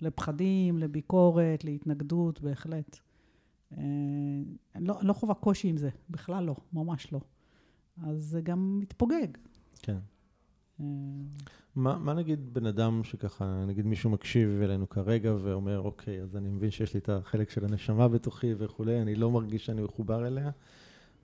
[0.00, 2.98] לפחדים, לביקורת, להתנגדות, בהחלט.
[3.72, 3.82] אה,
[4.74, 7.20] אני לא, לא חווה קושי עם זה, בכלל לא, ממש לא.
[8.02, 9.28] אז זה גם מתפוגג.
[9.82, 9.98] כן.
[10.78, 16.48] מה, מה נגיד בן אדם שככה, נגיד מישהו מקשיב אלינו כרגע ואומר, אוקיי, אז אני
[16.48, 20.50] מבין שיש לי את החלק של הנשמה בתוכי וכולי, אני לא מרגיש שאני מחובר אליה.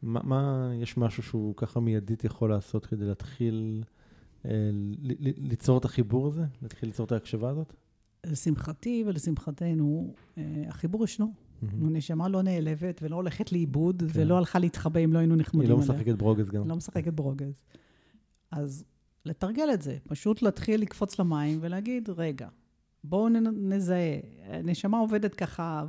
[0.02, 3.82] מה, מה יש משהו שהוא ככה מיידית יכול לעשות כדי להתחיל
[4.44, 4.50] אה,
[5.02, 6.44] ל, ל, ליצור את החיבור הזה?
[6.62, 7.74] להתחיל ליצור את ההקשבה הזאת?
[8.26, 11.32] לשמחתי ולשמחתנו, אה, החיבור ישנו.
[11.80, 14.20] הנשמה לא נעלבת ולא הולכת לאיבוד, כן.
[14.20, 15.86] ולא הלכה להתחבא אם לא היינו נחמדים היא עליה.
[15.88, 16.68] לא משחקת ברוגז גם.
[16.68, 17.62] לא משחקת ברוגז.
[18.50, 18.84] אז
[19.24, 22.48] לתרגל את זה, פשוט להתחיל לקפוץ למים ולהגיד, רגע,
[23.04, 24.18] בואו נזהה.
[24.42, 25.84] הנשמה עובדת ככה,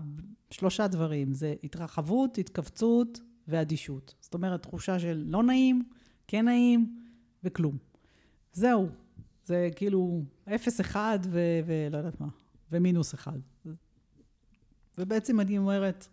[0.51, 4.15] שלושה דברים, זה התרחבות, התכווצות ואדישות.
[4.19, 5.83] זאת אומרת, תחושה של לא נעים,
[6.27, 6.99] כן נעים
[7.43, 7.77] וכלום.
[8.53, 8.89] זהו.
[9.45, 10.23] זה כאילו
[10.55, 12.27] אפס אחד ו- ולא יודעת מה,
[12.71, 13.39] ומינוס אחד.
[14.97, 16.07] ובעצם אני אומרת,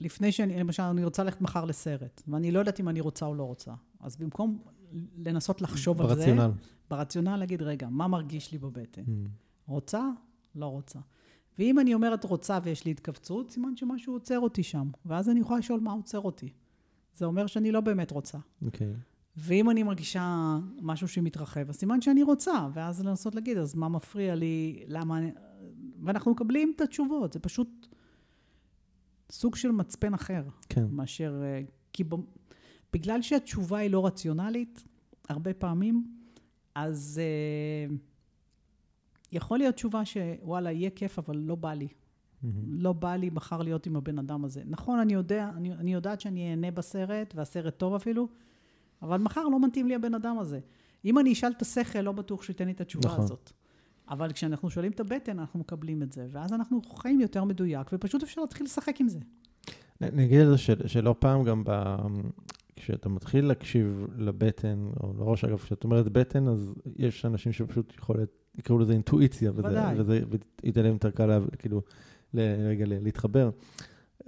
[0.00, 3.34] לפני שאני, למשל, אני רוצה ללכת מחר לסרט, ואני לא יודעת אם אני רוצה או
[3.34, 3.72] לא רוצה.
[4.00, 4.62] אז במקום
[5.16, 6.50] לנסות לחשוב על זה, ברציונל.
[6.90, 9.02] ברציונל להגיד, רגע, מה מרגיש לי בבטן?
[9.02, 9.28] Mm.
[9.66, 10.10] רוצה?
[10.54, 10.98] לא רוצה.
[11.58, 14.90] ואם אני אומרת רוצה ויש לי התכווצות, סימן שמשהו עוצר אותי שם.
[15.06, 16.52] ואז אני יכולה לשאול מה עוצר אותי.
[17.14, 18.38] זה אומר שאני לא באמת רוצה.
[18.64, 18.92] אוקיי.
[19.36, 24.34] ואם אני מרגישה משהו שמתרחב, אז סימן שאני רוצה, ואז לנסות להגיד, אז מה מפריע
[24.34, 25.18] לי, למה...
[25.18, 25.32] אני...
[26.02, 27.86] ואנחנו מקבלים את התשובות, זה פשוט
[29.30, 30.86] סוג של מצפן אחר, כן.
[30.90, 31.42] מאשר...
[31.44, 31.60] אה,
[31.92, 32.04] כי.
[32.92, 34.84] בגלל שהתשובה היא לא רציונלית,
[35.28, 36.06] הרבה פעמים,
[36.74, 37.20] אז
[37.90, 37.92] uh,
[39.32, 41.88] יכול להיות תשובה שוואלה, יהיה כיף, אבל לא בא לי.
[42.42, 42.54] מהמם.
[42.66, 44.62] לא בא לי מחר להיות עם הבן אדם הזה.
[44.66, 48.28] נכון, אני, יודע, אני, אני יודעת שאני אהנה בסרט, והסרט טוב אפילו,
[49.02, 50.60] אבל מחר לא מתאים לי הבן אדם הזה.
[51.04, 53.24] אם אני אשאל את השכל, לא בטוח שייתן לי את התשובה נכון.
[53.24, 53.52] הזאת.
[54.10, 58.22] אבל כשאנחנו שואלים את הבטן, אנחנו מקבלים את זה, ואז אנחנו חיים יותר מדויק, ופשוט
[58.22, 59.18] אפשר להתחיל לשחק עם זה.
[60.00, 61.96] נגיד על זה של- שלא פעם גם ב...
[62.78, 68.16] כשאתה מתחיל להקשיב לבטן, או לראש, אגב, כשאת אומרת בטן, אז יש אנשים שפשוט יכול
[68.16, 69.62] להיות, יקראו לזה אינטואיציה, וזה.
[69.96, 70.20] וזה
[70.64, 71.82] ייתן להם יותר קל, כאילו,
[72.34, 73.50] רגע, להתחבר.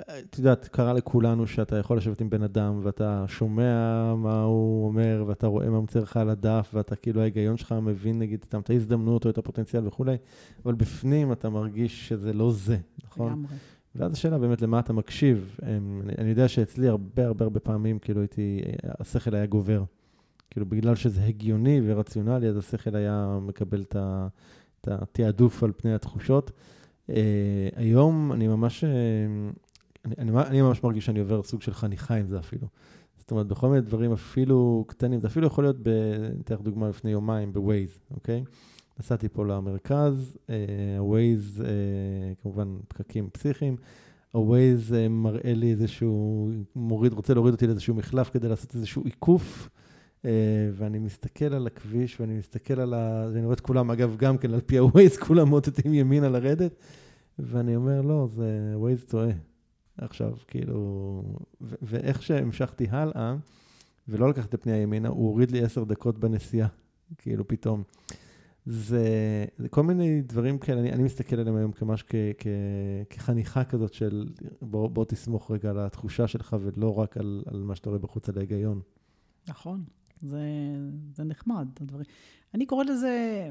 [0.00, 5.24] את יודעת, קרה לכולנו שאתה יכול לשבת עם בן אדם, ואתה שומע מה הוא אומר,
[5.26, 8.70] ואתה רואה מה מצא לך על הדף, ואתה כאילו, ההיגיון שלך מבין, נגיד, סתם את
[8.70, 10.16] ההזדמנות או את הפוטנציאל וכולי,
[10.64, 13.32] אבל בפנים אתה מרגיש שזה לא זה, נכון?
[13.32, 13.56] לגמרי.
[13.94, 15.56] ואז השאלה באמת למה אתה מקשיב.
[15.62, 19.84] אמ, אני, אני יודע שאצלי הרבה הרבה הרבה פעמים, כאילו הייתי, השכל היה גובר.
[20.50, 26.50] כאילו בגלל שזה הגיוני ורציונלי, אז השכל היה מקבל את התעדוף על פני התחושות.
[27.10, 28.90] אה, היום אני ממש, אה,
[30.04, 32.66] אני, אני, אני ממש מרגיש שאני עובר סוג של חניכה עם זה אפילו.
[33.18, 36.88] זאת אומרת, בכל מיני דברים אפילו קטנים, זה אפילו יכול להיות, אני אתן לך דוגמה
[36.88, 38.44] לפני יומיים, בווייז, אוקיי?
[39.00, 41.62] נסעתי פה למרכז, ה-Waze,
[42.42, 43.76] כמובן פקקים פסיכיים,
[44.34, 49.68] ה-Waze אה, מראה לי איזשהו, מוריד, רוצה להוריד אותי לאיזשהו מחלף כדי לעשות איזשהו עיקוף,
[50.24, 50.30] אה,
[50.72, 53.28] ואני מסתכל על הכביש ואני מסתכל על ה...
[53.32, 56.72] ואני רואה את כולם, אגב, גם כן על פי ה-Waze, כולם מוטטים ימינה לרדת,
[57.38, 59.30] ואני אומר, לא, זה Waze טועה.
[59.98, 61.22] עכשיו, כאילו,
[61.60, 63.36] ו- ואיך שהמשכתי הלאה,
[64.08, 66.68] ולא לקחת את פני הימינה, הוא הוריד לי עשר דקות בנסיעה,
[67.18, 67.82] כאילו, פתאום.
[68.70, 72.46] זה, זה כל מיני דברים כאלה, אני, אני מסתכל עליהם היום כמש כ, כ,
[73.10, 74.28] כחניכה כזאת של
[74.62, 78.28] בוא, בוא תסמוך רגע על התחושה שלך ולא רק על, על מה שאתה רואה בחוץ,
[78.28, 78.80] על ההיגיון.
[79.48, 79.84] נכון,
[80.20, 80.42] זה,
[81.14, 82.04] זה נחמד, הדברים.
[82.54, 83.48] אני קוראת לזה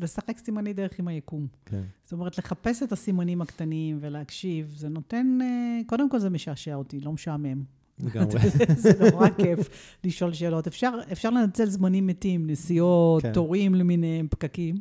[0.00, 1.46] לשחק סימני דרך עם היקום.
[1.66, 1.82] כן.
[2.04, 7.00] זאת אומרת, לחפש את הסימנים הקטנים ולהקשיב, זה נותן, אה, קודם כל זה משעשע אותי,
[7.00, 7.62] לא משעמם.
[8.00, 8.40] לגמרי.
[8.76, 9.68] זה נורא כיף
[10.04, 10.66] לשאול שאלות.
[10.66, 13.28] אפשר, אפשר לנצל זמנים מתים, נסיעות, כן.
[13.28, 13.34] כן.
[13.34, 14.76] תורים למיניהם, פקקים.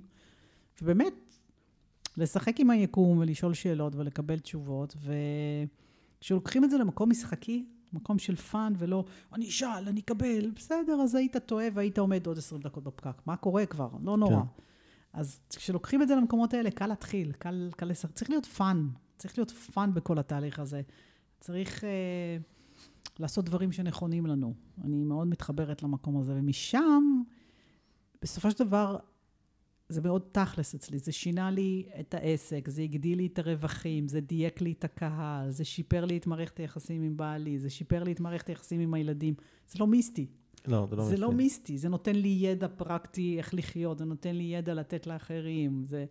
[0.82, 1.14] ובאמת,
[2.18, 4.96] לשחק עם היקום ולשאול שאלות ולקבל תשובות.
[6.20, 11.16] וכשלוקחים את זה למקום משחקי, מקום של fun ולא, אני אשאל, אני אקבל, בסדר, אז
[11.16, 13.22] היית טועה והיית עומד עוד 20 דקות בפקק.
[13.26, 13.90] מה קורה כבר?
[14.04, 14.36] לא נורא.
[14.36, 14.64] כן.
[15.14, 18.12] אז כשלוקחים את זה למקומות האלה, קל להתחיל, קל, קל לשחק.
[18.12, 20.82] צריך להיות fun, צריך להיות fun בכל התהליך הזה.
[21.40, 21.90] צריך אה,
[23.20, 24.54] לעשות דברים שנכונים לנו.
[24.84, 27.22] אני מאוד מתחברת למקום הזה, ומשם,
[28.22, 28.98] בסופו של דבר,
[29.90, 34.20] זה מאוד תכלס אצלי, זה שינה לי את העסק, זה הגדיל לי את הרווחים, זה
[34.20, 38.12] דייק לי את הקהל, זה שיפר לי את מערכת היחסים עם בעלי, זה שיפר לי
[38.12, 39.34] את מערכת היחסים עם הילדים.
[39.68, 40.28] זה לא מיסטי.
[40.68, 44.36] לא, זה לא זה לא מיסטי, זה נותן לי ידע פרקטי איך לחיות, זה נותן
[44.36, 46.06] לי ידע לתת לאחרים, זה...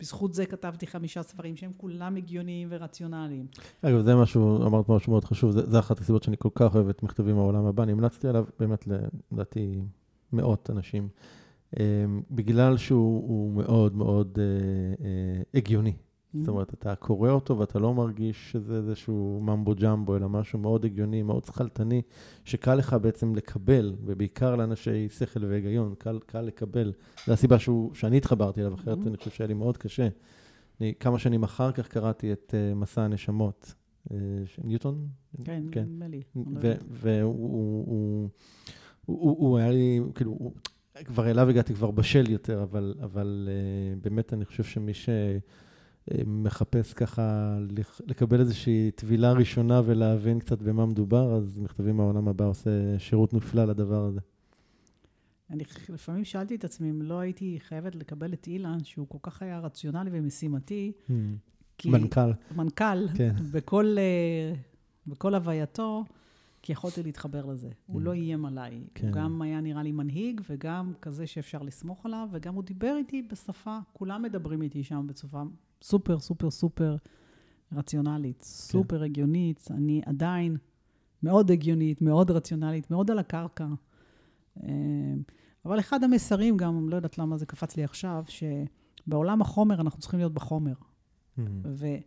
[0.00, 3.46] בזכות זה כתבתי חמישה ספרים שהם כולם הגיוניים ורציונליים.
[3.82, 6.88] אגב, זה משהו, אמרת משהו מאוד חשוב, זה, זה אחת הסיבות שאני כל כך אוהב
[6.88, 7.82] את מכתבים מהעולם הבא.
[7.82, 8.88] אני המלצתי עליו באמת,
[9.32, 9.80] לדעתי,
[10.32, 11.08] מאות אנשים,
[11.76, 14.44] אמ, בגלל שהוא מאוד מאוד אה,
[15.04, 15.92] אה, הגיוני.
[16.34, 16.50] זאת mm-hmm.
[16.50, 21.22] אומרת, אתה קורא אותו ואתה לא מרגיש שזה איזשהו ממבו ג'מבו, אלא משהו מאוד הגיוני,
[21.22, 22.02] מאוד שכלתני,
[22.44, 26.92] שקל לך בעצם לקבל, ובעיקר לאנשי שכל והיגיון, קל, קל לקבל.
[27.26, 29.08] זו הסיבה שהוא, שאני התחברתי אליו, אחרת mm-hmm.
[29.08, 30.08] אני חושב שהיה לי מאוד קשה.
[30.80, 33.74] אני כמה שנים אחר כך קראתי את uh, מסע הנשמות,
[34.08, 34.12] uh,
[34.64, 35.08] ניוטון?
[35.44, 35.82] כן, כן.
[35.82, 36.22] נדמה לי.
[36.90, 38.28] והוא הוא, הוא,
[39.06, 40.52] הוא, הוא היה לי, כאילו, הוא,
[41.04, 45.08] כבר אליו הגעתי כבר בשל יותר, אבל, אבל uh, באמת אני חושב שמי ש...
[46.26, 47.56] מחפש ככה
[48.06, 53.64] לקבל איזושהי טבילה ראשונה ולהבין קצת במה מדובר, אז מכתבים מהעולם הבא עושה שירות נפלא
[53.64, 54.20] לדבר הזה.
[55.50, 59.42] אני לפעמים שאלתי את עצמי אם לא הייתי חייבת לקבל את אילן, שהוא כל כך
[59.42, 60.92] היה רציונלי ומשימתי.
[61.08, 61.12] Hmm.
[61.84, 62.32] מנכ"ל.
[62.56, 63.34] מנכ"ל, כן.
[63.52, 64.54] בכל, אה,
[65.06, 66.04] בכל הווייתו,
[66.62, 67.68] כי יכולתי להתחבר לזה.
[67.68, 67.72] Mm.
[67.86, 68.84] הוא לא איים עליי.
[68.94, 69.06] כן.
[69.06, 73.22] הוא גם היה נראה לי מנהיג, וגם כזה שאפשר לסמוך עליו, וגם הוא דיבר איתי
[73.22, 75.44] בשפה, כולם מדברים איתי שם בצורה
[75.82, 76.96] סופר, סופר, סופר
[77.72, 78.44] רציונלית, כן.
[78.44, 79.68] סופר הגיונית.
[79.70, 80.56] אני עדיין
[81.22, 83.66] מאוד הגיונית, מאוד רציונלית, מאוד על הקרקע.
[84.62, 84.68] אה,
[85.64, 90.18] אבל אחד המסרים גם, לא יודעת למה זה קפץ לי עכשיו, שבעולם החומר אנחנו צריכים
[90.18, 90.72] להיות בחומר.
[90.72, 91.42] Mm-hmm.
[91.64, 91.98] וזה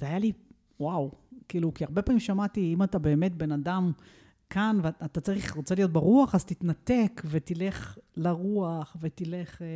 [0.00, 0.32] היה לי,
[0.80, 1.10] וואו,
[1.48, 3.92] כאילו, כי הרבה פעמים שמעתי, אם אתה באמת בן אדם
[4.50, 9.66] כאן, ואתה צריך, רוצה להיות ברוח, אז תתנתק ותלך לרוח, ותלך, אה,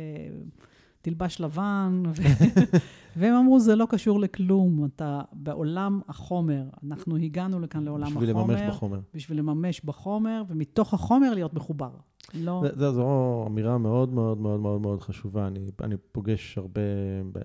[1.05, 2.03] תלבש לבן.
[2.07, 2.21] ו...
[3.17, 6.63] והם אמרו, זה לא קשור לכלום, אתה בעולם החומר.
[6.83, 8.53] אנחנו הגענו לכאן לעולם בשביל החומר.
[8.53, 8.99] בשביל לממש בחומר.
[9.13, 11.91] בשביל לממש בחומר, ומתוך החומר להיות מחובר.
[12.33, 12.61] לא...
[12.63, 15.47] זה, זה, זו אמירה מאוד מאוד מאוד מאוד מאוד חשובה.
[15.47, 16.81] אני, אני פוגש הרבה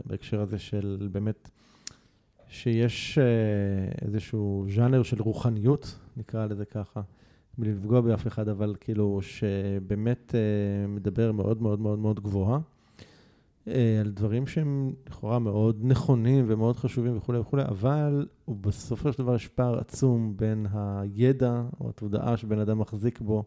[0.07, 1.51] בהקשר הזה של באמת...
[2.53, 3.25] שיש אה,
[4.07, 7.01] איזשהו ז'אנר של רוחניות, נקרא לזה ככה,
[7.59, 12.59] בלי לפגוע באף אחד, אבל כאילו, שבאמת אה, מדבר מאוד מאוד מאוד מאוד גבוהה,
[14.01, 19.49] על דברים שהם לכאורה מאוד נכונים ומאוד חשובים וכולי וכולי, אבל בסופו של דבר יש
[19.49, 23.45] פער עצום בין הידע או התודעה שבן אדם מחזיק בו,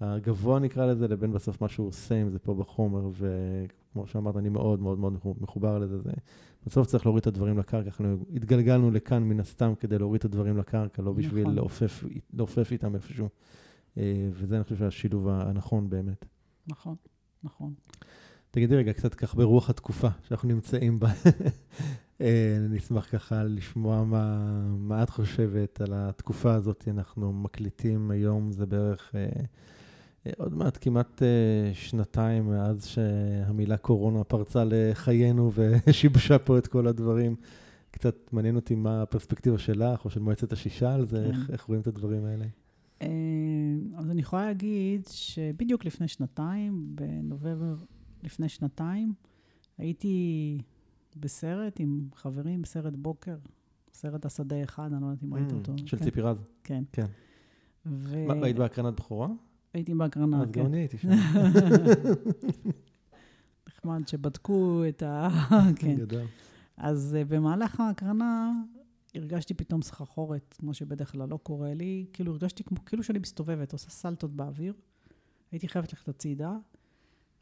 [0.00, 4.48] הגבוה נקרא לזה, לבין בסוף מה שהוא עושה עם זה פה בחומר, וכמו שאמרת, אני
[4.48, 5.98] מאוד מאוד מאוד מחובר לזה.
[5.98, 6.10] זה
[6.66, 7.86] בסוף צריך להוריד את הדברים לקרקע.
[7.86, 11.54] אנחנו התגלגלנו לכאן מן הסתם כדי להוריד את הדברים לקרקע, לא בשביל נכון.
[11.54, 13.28] לעופף, לעופף איתם איפשהו.
[13.98, 16.24] אה, וזה, אני חושב, השילוב הנכון באמת.
[16.66, 16.94] נכון,
[17.44, 17.74] נכון.
[18.50, 21.08] תגידי רגע, קצת כך ברוח התקופה שאנחנו נמצאים בה.
[22.20, 26.88] אה, אני אשמח ככה לשמוע מה, מה את חושבת על התקופה הזאת.
[26.88, 29.26] אנחנו מקליטים היום, זה בערך אה,
[30.26, 35.50] אה, עוד מעט כמעט אה, שנתיים מאז שהמילה קורונה פרצה לחיינו
[35.86, 37.36] ושיבשה פה את כל הדברים.
[37.90, 41.24] קצת מעניין אותי מה הפרספקטיבה שלך או של מועצת השישה על זה.
[41.24, 42.44] איך, איך רואים את הדברים האלה.
[43.02, 43.08] אה,
[43.96, 47.74] אז אני יכולה להגיד שבדיוק לפני שנתיים, בנובמבר
[48.22, 49.12] לפני שנתיים,
[49.78, 50.58] הייתי
[51.16, 53.36] בסרט עם חברים, סרט בוקר,
[53.92, 55.72] סרט השדה אחד, אני לא יודעת אם ראית mm, אותו.
[55.86, 56.04] של כן.
[56.04, 56.36] ציפי רז.
[56.64, 56.84] כן.
[56.92, 57.06] כן.
[58.42, 59.28] היית בהקרנת בכורה?
[59.74, 60.42] הייתי בהקרנה, כן.
[60.42, 61.08] אז גם אני הייתי שם.
[63.68, 65.28] נחמד שבדקו את ה...
[65.80, 65.96] כן.
[66.76, 68.52] אז uh, במהלך ההקרנה
[69.14, 72.06] הרגשתי פתאום סחרחורת, כמו שבדרך כלל לא קורה לי.
[72.12, 74.74] כאילו הרגשתי כמו, כאילו שאני מסתובבת, עושה סלטות באוויר.
[75.52, 76.56] הייתי חייבת ללכת הצידה.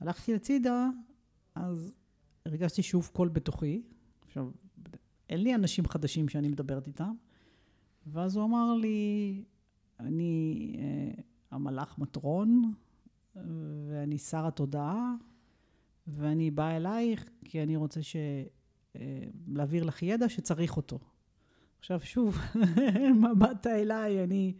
[0.00, 0.88] הלכתי הצידה,
[1.54, 1.92] אז
[2.46, 3.82] הרגשתי שוב קול בתוכי.
[4.26, 4.50] עכשיו,
[5.28, 7.12] אין לי אנשים חדשים שאני מדברת איתם.
[8.06, 9.44] ואז הוא אמר לי,
[10.00, 10.76] אני...
[11.16, 12.72] Uh, המלאך מטרון,
[13.88, 15.14] ואני שר התודעה,
[16.06, 18.16] ואני באה אלייך כי אני רוצה ש...
[18.96, 20.98] אה, להעביר לך ידע שצריך אותו.
[21.78, 22.38] עכשיו שוב,
[23.20, 24.24] מה באת אליי?
[24.24, 24.54] אני,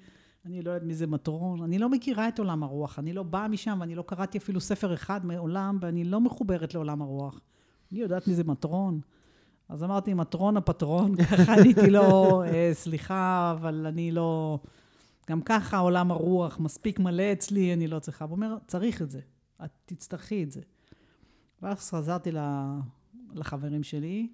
[0.49, 3.49] אני לא יודעת מי זה מטרון, אני לא מכירה את עולם הרוח, אני לא באה
[3.49, 7.41] משם ואני לא קראתי אפילו ספר אחד מעולם ואני לא מחוברת לעולם הרוח.
[7.93, 9.01] אני יודעת מי זה מטרון.
[9.69, 14.59] אז אמרתי, מטרון הפטרון, ככה עניתי לו, אה, סליחה, אבל אני לא...
[15.31, 18.25] גם ככה עולם הרוח מספיק מלא אצלי, אני לא צריכה.
[18.25, 19.21] הוא אומר, צריך את זה,
[19.65, 20.61] את תצטרכי את זה.
[21.63, 22.31] ואז חזרתי
[23.33, 24.29] לחברים שלי,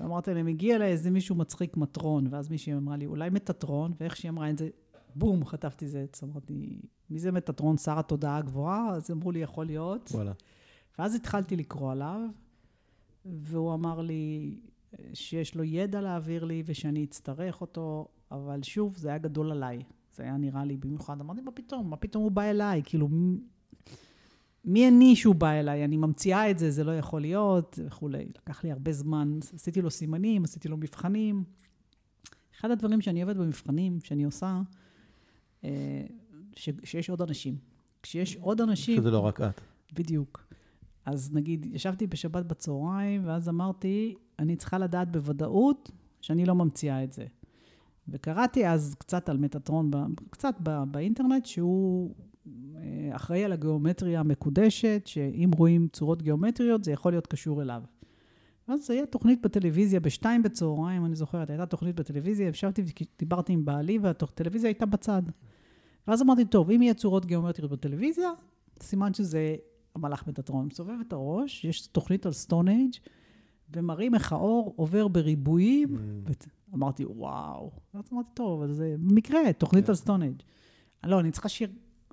[0.00, 4.16] ואמרתי להם, הגיע אליי איזה מישהו מצחיק מטרון, ואז מישהי אמרה לי, אולי מטטרון, ואיך
[4.16, 4.68] שהיא אמרה את זה,
[5.14, 6.22] בום, חטפתי זה עץ.
[6.22, 6.80] אמרתי,
[7.10, 8.94] מי זה מטטרון, שר התודעה הגבוהה?
[8.94, 10.10] אז אמרו לי, יכול להיות.
[10.14, 10.32] וואלה.
[10.98, 12.20] ואז התחלתי לקרוא עליו,
[13.24, 14.56] והוא אמר לי
[15.14, 19.82] שיש לו ידע להעביר לי ושאני אצטרך אותו, אבל שוב, זה היה גדול עליי.
[20.14, 21.20] זה היה נראה לי במיוחד.
[21.20, 21.90] אמרתי, מה פתאום?
[21.90, 22.82] מה פתאום הוא בא אליי?
[22.84, 23.08] כאילו,
[24.64, 25.84] מי אני שהוא בא אליי?
[25.84, 28.28] אני ממציאה את זה, זה לא יכול להיות, וכולי.
[28.38, 31.44] לקח לי הרבה זמן, עשיתי לו סימנים, עשיתי לו מבחנים.
[32.60, 34.62] אחד הדברים שאני אוהבת במבחנים, שאני עושה, אה,
[36.56, 37.56] ש, שיש עוד אנשים.
[38.02, 38.96] כשיש עוד אנשים...
[38.96, 39.60] שזה לא רק את.
[39.92, 40.46] בדיוק.
[41.04, 45.90] אז נגיד, ישבתי בשבת בצהריים, ואז אמרתי, אני צריכה לדעת בוודאות
[46.20, 47.26] שאני לא ממציאה את זה.
[48.08, 49.90] וקראתי אז קצת על מטאטרון,
[50.30, 50.54] קצת
[50.90, 52.14] באינטרנט, שהוא
[52.76, 57.82] אה, אחראי על הגיאומטריה המקודשת, שאם רואים צורות גיאומטריות, זה יכול להיות קשור אליו.
[58.68, 63.98] ואז היה תוכנית בטלוויזיה, בשתיים בצהריים, אני זוכרת, הייתה תוכנית בטלוויזיה, ישבתי ודיברתי עם בעלי,
[63.98, 65.22] והטלוויזיה הייתה בצד.
[66.08, 68.30] ואז אמרתי, טוב, אם יהיה צורות גיאומטריות בטלוויזיה,
[68.82, 69.56] סימן שזה
[69.94, 70.66] המלאך מטאטרון.
[70.66, 72.92] מסובב את הראש, יש תוכנית על סטון אייג',
[73.74, 75.96] ומראים איך האור עובר בריבועים.
[75.96, 76.32] ו-
[76.74, 77.70] אמרתי, וואו.
[77.94, 80.42] אז אמרתי, טוב, אז זה במקרה, תוכנית על סטון אייג'.
[81.04, 81.68] לא, אני צריכה שיר...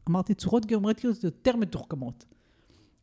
[0.09, 2.25] אמרתי, צורות גיאומטריות יותר מתוחכמות.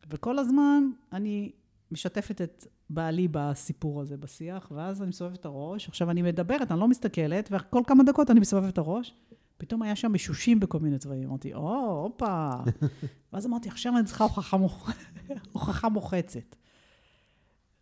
[0.09, 0.83] וכל הזמן
[1.13, 1.51] אני
[1.91, 5.87] משתפת את בעלי בסיפור הזה, בשיח, ואז אני מסובבת את הראש.
[5.87, 9.13] עכשיו, אני מדברת, אני לא מסתכלת, וכל כמה דקות אני מסובבת את הראש.
[9.57, 11.29] פתאום היה שם משושים בכל מיני צבעים.
[11.29, 12.49] אמרתי, או, הופה.
[13.33, 14.91] ואז אמרתי, עכשיו אני צריכה הוכחה, מוח...
[15.53, 16.55] הוכחה מוחצת.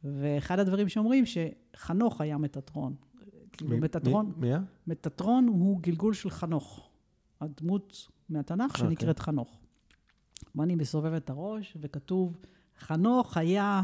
[0.03, 2.95] ואחד הדברים שאומרים, שחנוך היה מטאטרון.
[3.52, 4.60] כאילו, מטאטרון, מי- היה?
[4.88, 6.89] מטאטרון הוא גלגול של חנוך.
[7.41, 9.60] הדמות מהתנ"ך שנקראת חנוך.
[10.56, 12.38] ואני מסובבת את הראש, וכתוב,
[12.80, 13.81] חנוך היה...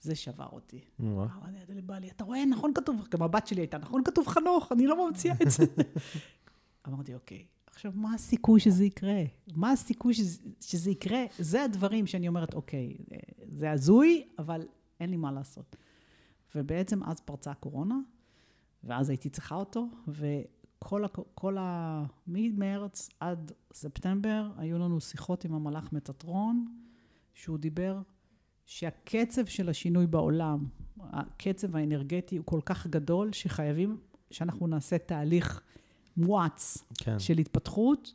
[0.00, 0.84] זה שבר אותי.
[1.00, 1.28] וואו.
[1.44, 4.86] אני ידעתי לבעלי, אתה רואה, נכון כתוב, גם הבת שלי הייתה, נכון כתוב חנוך, אני
[4.86, 5.64] לא ממציאה את זה.
[6.88, 9.22] אמרתי, אוקיי, עכשיו, מה הסיכוי שזה יקרה?
[9.54, 11.24] מה הסיכוי שזה, שזה יקרה?
[11.38, 13.18] זה הדברים שאני אומרת, אוקיי, אה,
[13.52, 14.66] זה הזוי, אבל
[15.00, 15.76] אין לי מה לעשות.
[16.54, 17.98] ובעצם אז פרצה הקורונה,
[18.84, 21.08] ואז הייתי צריכה אותו, וכל ה...
[21.34, 22.04] כל ה...
[22.26, 26.66] ממרץ עד ספטמבר היו לנו שיחות עם המלאך מטאטרון,
[27.34, 28.00] שהוא דיבר
[28.66, 30.66] שהקצב של השינוי בעולם,
[31.00, 34.00] הקצב האנרגטי הוא כל כך גדול, שחייבים,
[34.30, 35.62] שאנחנו נעשה תהליך
[36.16, 37.18] מואץ כן.
[37.18, 38.14] של התפתחות,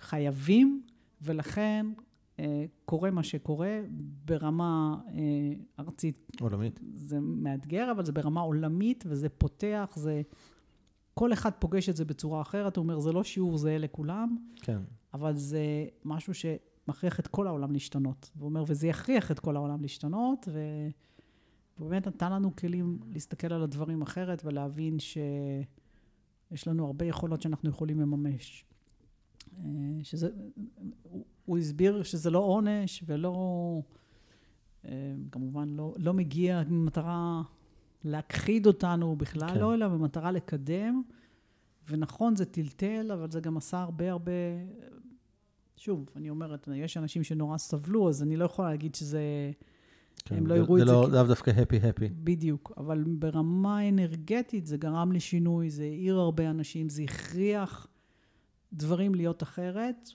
[0.00, 0.82] חייבים,
[1.22, 1.86] ולכן
[2.38, 3.80] אה, קורה מה שקורה
[4.24, 5.20] ברמה אה,
[5.78, 6.32] ארצית.
[6.40, 6.80] עולמית.
[6.94, 10.22] זה מאתגר, אבל זה ברמה עולמית, וזה פותח, זה...
[11.14, 14.78] כל אחד פוגש את זה בצורה אחרת, הוא אומר, זה לא שיעור זהה לכולם, כן.
[15.14, 18.30] אבל זה משהו שמכריח את כל העולם להשתנות.
[18.36, 20.60] והוא אומר, וזה יכריח את כל העולם להשתנות, ו...
[21.78, 24.96] והוא באמת נתן לנו כלים להסתכל על הדברים אחרת ולהבין
[26.54, 28.64] שיש לנו הרבה יכולות שאנחנו יכולים לממש.
[29.58, 29.64] אה,
[30.02, 30.28] שזה,
[31.02, 33.80] הוא, הוא הסביר שזה לא עונש ולא,
[34.84, 37.42] אה, כמובן לא, לא מגיע במטרה
[38.04, 39.48] להכחיד אותנו בכלל.
[39.48, 39.60] כן.
[39.60, 41.02] לא, אלא במטרה לקדם.
[41.88, 44.32] ונכון, זה טלטל, אבל זה גם עשה הרבה הרבה...
[45.76, 49.50] שוב, אני אומרת, יש אנשים שנורא סבלו, אז אני לא יכולה להגיד שזה...
[50.24, 50.36] כן.
[50.36, 52.08] הם לא זה- יראו את זה זה לא כ- לאו דווקא הפי-הפי.
[52.08, 57.86] בדיוק, אבל ברמה אנרגטית זה גרם לשינוי, זה העיר הרבה אנשים, זה הכריח
[58.72, 60.10] דברים להיות אחרת,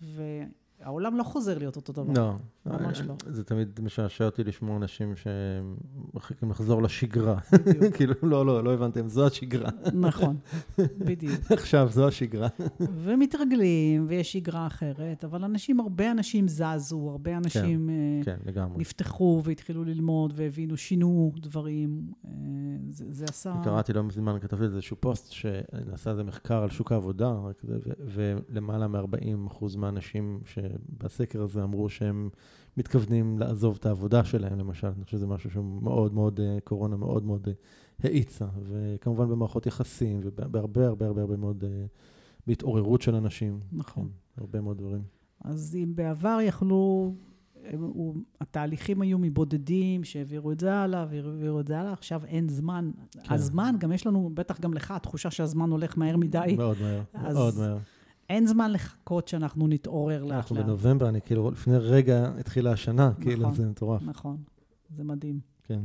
[0.82, 2.14] והעולם לא חוזר להיות אותו דבר.
[2.16, 2.34] לא.
[2.70, 3.16] ממש לא.
[3.28, 7.38] זה תמיד משעשע אותי לשמוע אנשים שמחכים לחזור לשגרה.
[7.66, 7.96] בדיוק.
[7.98, 9.70] כאילו, לא, לא, לא הבנתם, זו השגרה.
[9.94, 10.38] נכון,
[11.08, 11.52] בדיוק.
[11.52, 12.48] עכשיו, זו השגרה.
[13.04, 18.82] ומתרגלים, ויש שגרה אחרת, אבל אנשים, הרבה אנשים זזו, הרבה אנשים אה, כן, לגמרי.
[18.82, 22.12] נפתחו והתחילו ללמוד והבינו, שינו דברים.
[22.26, 22.32] אה,
[22.90, 23.54] זה, זה עשה...
[23.64, 27.34] קראתי לא מזמן, כתבתי איזשהו פוסט שנעשה איזה מחקר על שוק העבודה,
[28.00, 32.30] ולמעלה מ-40% מהאנשים שבסקר הזה אמרו שהם
[32.80, 34.88] מתכוונים לעזוב את העבודה שלהם, למשל.
[34.88, 37.54] אני חושב שזה משהו שמאוד מאוד, אה, קורונה מאוד מאוד אה,
[38.04, 41.86] האיצה, וכמובן במערכות יחסים, ובהרבה הרבה הרבה הרבה מאוד, אה,
[42.48, 43.60] בהתעוררות של אנשים.
[43.72, 44.10] נכון.
[44.36, 45.02] כן, הרבה מאוד דברים.
[45.44, 47.14] אז אם בעבר יכלו,
[47.66, 52.50] הם, הוא, התהליכים היו מבודדים שהעבירו את זה הלאה, והעבירו את זה הלאה, עכשיו אין
[52.50, 52.92] זמן.
[53.12, 53.34] כן.
[53.34, 56.56] הזמן, גם יש לנו, בטח גם לך, תחושה שהזמן הולך מהר מדי.
[56.58, 57.78] מאוד מהר, אז מאוד מהר.
[58.30, 60.66] אין זמן לחכות שאנחנו נתעורר לאט אנחנו לאט.
[60.66, 63.56] בנובמבר, אני כאילו, לפני רגע התחילה השנה, כאילו, נכון.
[63.56, 64.02] זה מטורף.
[64.04, 64.38] נכון,
[64.96, 65.40] זה מדהים.
[65.64, 65.80] כן.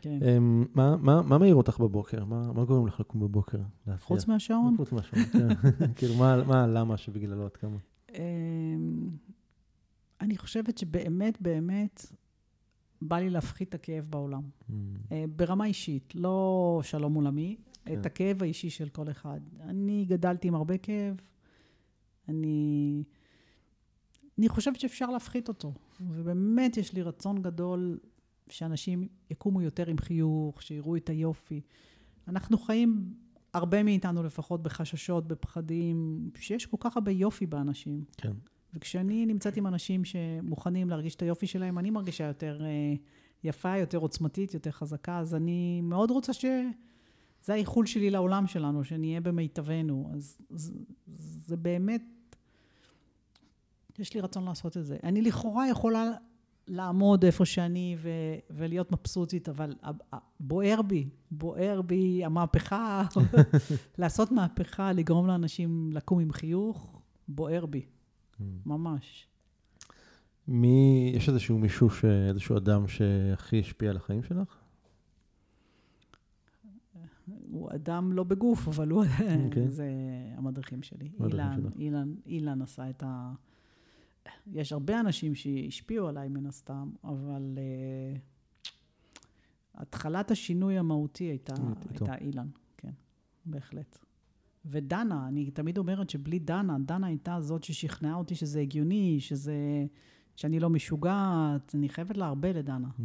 [0.00, 0.18] כן.
[0.22, 2.24] אמ, מה- מה מה מעיר אותך בבוקר?
[2.24, 3.58] מה מה גורם לך לקום בבוקר?
[4.00, 5.48] חוץ מהשעון, חוץ מהשעון, כן.
[5.96, 7.76] כאילו, מה- מה הלמה שבגללו את קמה?
[8.14, 9.08] אמ,
[10.20, 12.06] אני חושבת שבאמת, באמת,
[13.02, 14.42] בא לי להפחית את הכאב בעולם.
[14.70, 14.74] אמ,
[15.12, 18.00] אה, ברמה אישית, לא שלום עולמי, כן.
[18.00, 19.40] את הכאב האישי של כל אחד.
[19.60, 21.14] אני גדלתי עם הרבה כאב,
[22.28, 23.02] אני,
[24.38, 27.98] אני חושבת שאפשר להפחית אותו, ובאמת יש לי רצון גדול
[28.50, 31.60] שאנשים יקומו יותר עם חיוך, שיראו את היופי.
[32.28, 33.14] אנחנו חיים
[33.54, 38.04] הרבה מאיתנו לפחות בחששות, בפחדים, שיש כל כך הרבה יופי באנשים.
[38.16, 38.32] כן.
[38.74, 42.94] וכשאני נמצאת עם אנשים שמוכנים להרגיש את היופי שלהם, אני מרגישה יותר אה,
[43.44, 46.44] יפה, יותר עוצמתית, יותר חזקה, אז אני מאוד רוצה ש...
[47.44, 50.10] זה האיחול שלי לעולם שלנו, שנהיה במיטבנו.
[50.14, 50.72] אז זה,
[51.46, 52.02] זה באמת,
[53.98, 54.96] יש לי רצון לעשות את זה.
[55.02, 56.12] אני לכאורה יכולה
[56.68, 58.08] לעמוד איפה שאני ו-
[58.50, 59.74] ולהיות מבסוטית, אבל
[60.40, 63.04] בוער בי, בוער בי המהפכה,
[63.98, 68.42] לעשות מהפכה, לגרום לאנשים לקום עם חיוך, בוער בי, mm.
[68.66, 69.26] ממש.
[70.48, 74.58] מי, יש איזשהו מישהו, ש, איזשהו אדם שהכי השפיע על החיים שלך?
[77.50, 79.22] הוא אדם לא בגוף, אבל הוא, okay.
[79.44, 79.68] אוקיי.
[79.68, 79.88] זה
[80.36, 81.10] המדריכים שלי.
[81.24, 83.32] אילן, אילן, אילן עשה את ה...
[84.52, 88.68] יש הרבה אנשים שהשפיעו עליי מן הסתם, אבל uh,
[89.74, 91.54] התחלת השינוי המהותי הייתה,
[91.90, 92.92] הייתה אילן, כן,
[93.46, 93.98] בהחלט.
[94.66, 99.86] ודנה, אני תמיד אומרת שבלי דנה, דנה הייתה זאת ששכנעה אותי שזה הגיוני, שזה,
[100.36, 102.88] שאני לא משוגעת, אני חייבת לה הרבה לדנה.
[102.98, 103.02] Mm.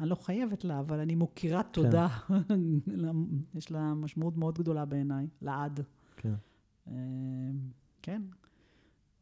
[0.00, 1.68] אני לא חייבת לה, אבל אני מוקירה כן.
[1.72, 2.08] תודה.
[3.54, 5.80] יש לה משמעות מאוד גדולה בעיניי, לעד.
[6.16, 6.34] כן.
[6.88, 6.94] אה,
[8.02, 8.22] כן.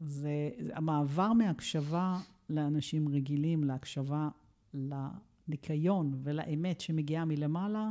[0.00, 4.28] זה, זה המעבר מהקשבה לאנשים רגילים, להקשבה
[4.74, 7.90] לניקיון ולאמת שמגיעה מלמעלה,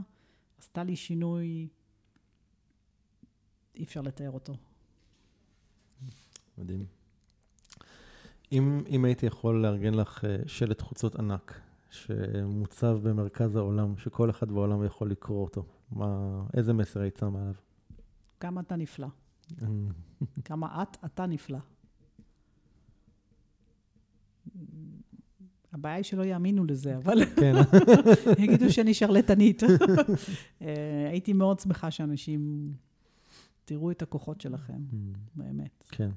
[0.57, 1.67] עשתה לי שינוי,
[3.75, 4.53] אי אפשר לתאר אותו.
[6.57, 6.85] מדהים.
[8.51, 14.51] אם, אם הייתי יכול לארגן לך אה, שלט חוצות ענק, שמוצב במרכז העולם, שכל אחד
[14.51, 17.53] בעולם יכול לקרוא אותו, מה, איזה מסר היית שם עליו?
[18.39, 19.07] כמה אתה נפלא.
[20.45, 21.59] כמה את, אתה נפלא.
[25.73, 27.25] הבעיה היא שלא יאמינו לזה, אבל...
[27.41, 27.55] כן.
[28.43, 29.63] יגידו שאני שרלטנית.
[30.61, 32.71] אה, הייתי מאוד שמחה שאנשים...
[33.65, 34.95] תראו את הכוחות שלכם, mm.
[35.35, 35.83] באמת.
[35.89, 36.09] כן.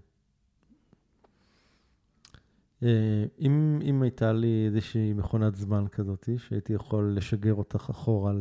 [2.83, 8.33] אה, אם, אם הייתה לי איזושהי מכונת זמן כזאת, שהייתי יכול לשגר אותך אחורה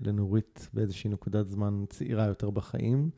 [0.00, 3.10] לנורית באיזושהי נקודת זמן צעירה יותר בחיים,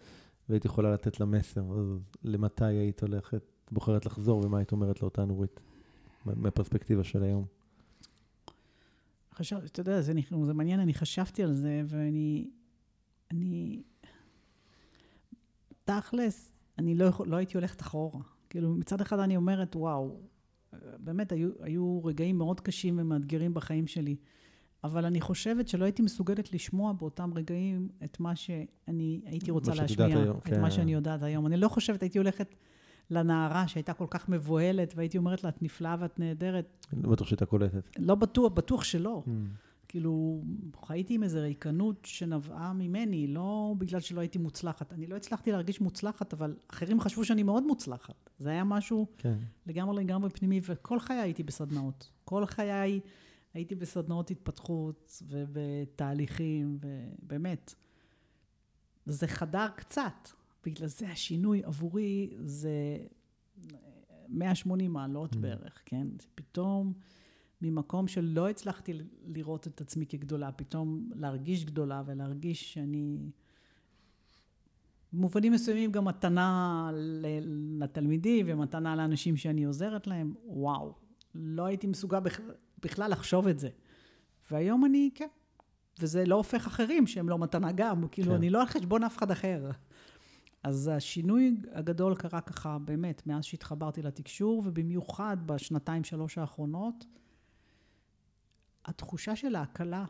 [0.48, 3.42] והייתי יכולה לתת לה מסר, אז למתי היית הולכת,
[3.72, 5.60] בוחרת לחזור, ומה היית אומרת לאותה נורית?
[6.26, 7.44] מהפרספקטיבה של היום.
[9.34, 10.12] חשב, אתה יודע, זה,
[10.44, 12.50] זה מעניין, אני חשבתי על זה, ואני...
[13.30, 13.82] אני...
[15.84, 18.20] תכלס, אני לא, יכול, לא הייתי הולכת אחורה.
[18.50, 20.16] כאילו, מצד אחד אני אומרת, וואו,
[20.98, 24.16] באמת, היו, היו רגעים מאוד קשים ומאתגרים בחיים שלי,
[24.84, 30.06] אבל אני חושבת שלא הייתי מסוגלת לשמוע באותם רגעים את מה שאני הייתי רוצה להשמיע,
[30.06, 30.60] היום, את כן.
[30.60, 31.46] מה שאני יודעת היום.
[31.46, 32.54] אני לא חושבת, הייתי הולכת...
[33.10, 36.86] לנערה שהייתה כל כך מבוהלת, והייתי אומרת לה, את נפלאה ואת נהדרת.
[37.02, 37.90] לא בטוח שהייתה קולטת.
[37.98, 39.22] לא בטוח, בטוח שלא.
[39.26, 39.30] Mm.
[39.88, 40.42] כאילו,
[40.86, 44.92] חייתי עם איזו ריקנות שנבעה ממני, לא בגלל שלא הייתי מוצלחת.
[44.92, 48.30] אני לא הצלחתי להרגיש מוצלחת, אבל אחרים חשבו שאני מאוד מוצלחת.
[48.38, 49.34] זה היה משהו כן.
[49.66, 52.10] לגמרי לגמרי פנימי, וכל חיי הייתי בסדנאות.
[52.24, 53.00] כל חיי
[53.54, 57.74] הייתי בסדנאות התפתחות ובתהליכים, ובאמת.
[59.06, 60.28] זה חדר קצת,
[60.64, 62.98] בגלל זה השינוי עבורי זה
[64.28, 65.38] 180 מעלות mm.
[65.38, 66.06] בערך, כן?
[66.34, 66.92] פתאום
[67.62, 68.92] ממקום שלא הצלחתי
[69.26, 73.18] לראות את עצמי כגדולה, פתאום להרגיש גדולה ולהרגיש שאני...
[75.12, 76.90] במובנים מסוימים גם מתנה
[77.78, 80.94] לתלמידים ומתנה לאנשים שאני עוזרת להם, וואו,
[81.34, 82.18] לא הייתי מסוגל
[82.82, 83.68] בכלל לחשוב את זה.
[84.50, 85.28] והיום אני, כן,
[86.00, 88.34] וזה לא הופך אחרים שהם לא מתנה גם, כאילו, כן.
[88.34, 89.70] אני לא על חשבון אף אחד אחר.
[90.62, 97.04] אז השינוי הגדול קרה ככה, באמת, מאז שהתחברתי לתקשור, ובמיוחד בשנתיים, שלוש האחרונות,
[98.84, 100.04] התחושה של ההקלה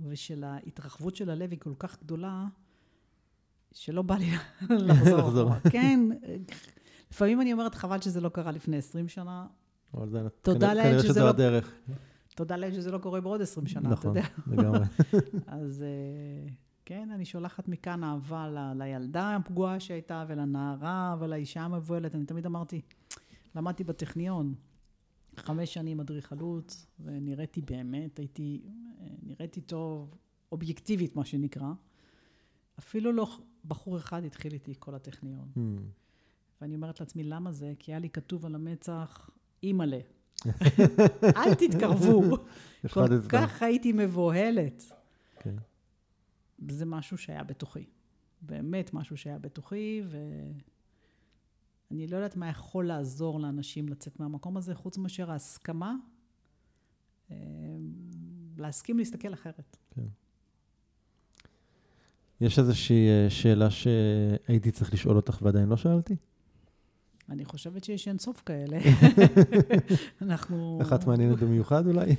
[0.00, 2.46] ושל ההתרחבות של הלב היא כל כך גדולה,
[3.72, 4.30] שלא בא לי
[4.88, 5.30] לחזור.
[5.70, 6.00] כן,
[7.10, 9.46] לפעמים אני אומרת, חבל שזה לא קרה לפני 20 שנה.
[10.42, 11.28] תודה לאל שזה לא...
[11.28, 11.74] הדרך.
[12.34, 14.28] תודה לאל שזה לא קורה בעוד 20 שנה, נכון, אתה יודע.
[14.38, 14.84] נכון, לגמרי.
[15.46, 15.84] אז...
[16.86, 22.14] אה, כן, אני שולחת מכאן אהבה ל, לילדה הפגועה שהייתה, ולנערה, ולאישה המבוהלת.
[22.14, 22.80] אני תמיד אמרתי,
[23.54, 24.54] למדתי בטכניון
[25.36, 28.62] חמש שנים אדריכלות, ונראיתי באמת, הייתי,
[29.22, 30.14] נראיתי טוב,
[30.52, 31.72] אובייקטיבית, מה שנקרא.
[32.78, 33.26] אפילו לא
[33.64, 35.48] בחור אחד התחיל איתי כל הטכניון.
[35.56, 35.60] Mm.
[36.60, 37.72] ואני אומרת לעצמי, למה זה?
[37.78, 39.30] כי היה לי כתוב על המצח,
[39.62, 39.98] אימא'לה.
[41.36, 42.22] אל תתקרבו.
[42.92, 44.92] כל כך הייתי מבוהלת.
[45.40, 45.54] כן.
[46.68, 47.86] זה משהו שהיה בתוכי.
[48.42, 50.02] באמת משהו שהיה בתוכי,
[51.90, 55.94] ואני לא יודעת מה יכול לעזור לאנשים לצאת מהמקום הזה, חוץ מאשר ההסכמה,
[57.30, 57.36] אה,
[58.56, 59.76] להסכים להסתכל אחרת.
[59.90, 60.06] כן.
[62.40, 66.16] יש איזושהי אה, שאלה שהייתי צריך לשאול אותך ועדיין לא שאלתי?
[67.28, 68.78] אני חושבת שיש אין סוף כאלה.
[70.22, 70.78] אנחנו...
[70.82, 72.16] אחת מעניינת במיוחד אולי?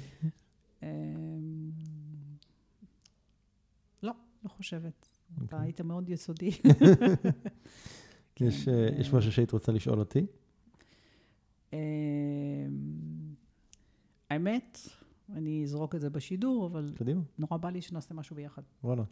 [4.44, 5.08] לא, חושבת.
[5.36, 5.60] אתה אוקיי.
[5.60, 6.50] היית מאוד יסודי.
[8.40, 10.26] יש, אה, יש אה, משהו שהיית רוצה לשאול אותי?
[11.74, 11.80] אמ,
[14.30, 14.80] האמת,
[15.34, 19.04] אני אזרוק את זה בשידור, אבל קדימה, נורא בא לי שנעשה משהו ביחד, וואלה.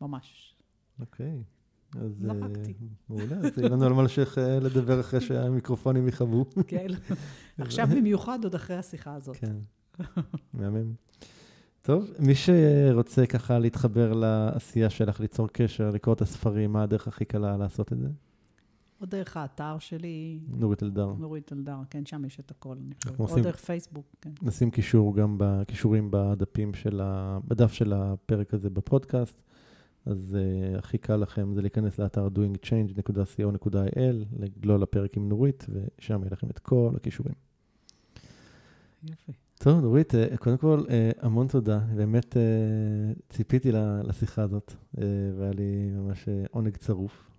[0.00, 0.56] ממש.
[1.00, 1.42] אוקיי.
[1.96, 2.74] אז אה, זרקתי.
[3.08, 6.44] מעולה, אז יהיה לנו על מה להמשיך לדבר אחרי שהמיקרופונים יכבו.
[6.66, 6.86] כן.
[7.58, 9.36] עכשיו במיוחד, עוד אחרי השיחה הזאת.
[9.36, 9.56] כן,
[10.54, 10.94] מהמם.
[11.86, 17.24] טוב, מי שרוצה ככה להתחבר לעשייה שלך, ליצור קשר, לקרוא את הספרים, מה הדרך הכי
[17.24, 18.08] קלה לעשות את זה?
[19.00, 21.12] או דרך האתר שלי, נורית אלדר.
[21.18, 22.76] נורית אלדר, כן, שם יש את הכל.
[22.76, 23.38] אני חושבת.
[23.38, 24.30] או דרך פייסבוק, כן.
[24.42, 27.38] נשים קישור גם בקישורים בדפים של ה...
[27.48, 29.42] בדף של הפרק הזה בפודקאסט.
[30.06, 30.36] אז
[30.74, 36.50] uh, הכי קל לכם זה להיכנס לאתר doingchange.co.il, לגלול לפרק עם נורית, ושם יהיה לכם
[36.50, 37.34] את כל הכישורים.
[39.02, 39.32] יופי.
[39.64, 41.78] טוב, נורית, אה, קודם כל, אה, המון תודה.
[41.78, 42.42] באמת אה,
[43.28, 43.72] ציפיתי
[44.04, 44.72] לשיחה הזאת,
[45.38, 47.30] והיה לי ממש עונג צרוף.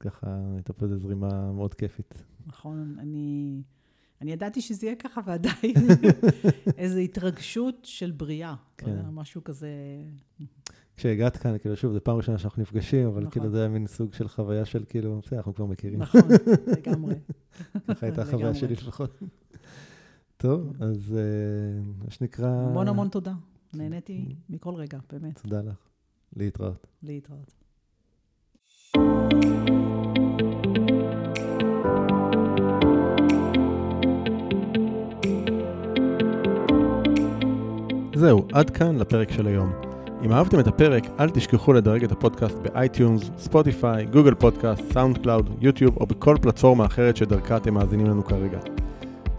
[0.00, 2.24] ככה, הייתה פה איזו זרימה מאוד כיפית.
[2.46, 3.62] נכון, אני...
[4.20, 5.74] אני ידעתי שזה יהיה ככה, ועדיין
[6.78, 8.54] איזו התרגשות של בריאה.
[8.76, 9.00] כן.
[9.12, 9.68] משהו כזה...
[10.96, 13.30] כשהגעת כאן, כאילו, שוב, זו פעם ראשונה שאנחנו נפגשים, אבל נכון.
[13.30, 15.98] כאילו זה היה מין סוג של חוויה של כאילו, בסדר, אנחנו כבר מכירים.
[15.98, 16.20] נכון,
[16.66, 17.14] לגמרי.
[17.88, 18.54] ככה הייתה החוויה.
[18.54, 19.22] שלי לפחות.
[20.42, 22.46] טוב, אז אה, מה שנקרא...
[22.46, 23.32] המון המון תודה.
[23.74, 25.40] נהניתי מכל רגע, באמת.
[25.42, 25.74] תודה לך.
[26.36, 26.86] להתראות.
[27.02, 27.54] להתראות.
[38.16, 39.72] זהו, עד כאן לפרק של היום.
[40.24, 45.50] אם אהבתם את הפרק, אל תשכחו לדרג את הפודקאסט ב iTunes, Spotify, Google Podcast, SoundCloud,
[45.60, 48.58] YouTube או בכל פלטפורמה אחרת שדרכה אתם מאזינים לנו כרגע.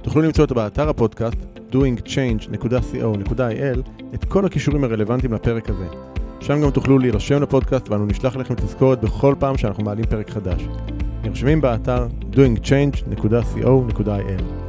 [0.04, 1.38] תוכלו למצוא אותו באתר הפודקאסט
[1.72, 3.80] doingchange.co.il
[4.14, 5.86] את כל הכישורים הרלוונטיים לפרק הזה.
[6.40, 10.68] שם גם תוכלו להירשם לפודקאסט ואנו נשלח לכם תזכורת בכל פעם שאנחנו מעלים פרק חדש.
[11.24, 14.64] נרשמים באתר doingchange.co.il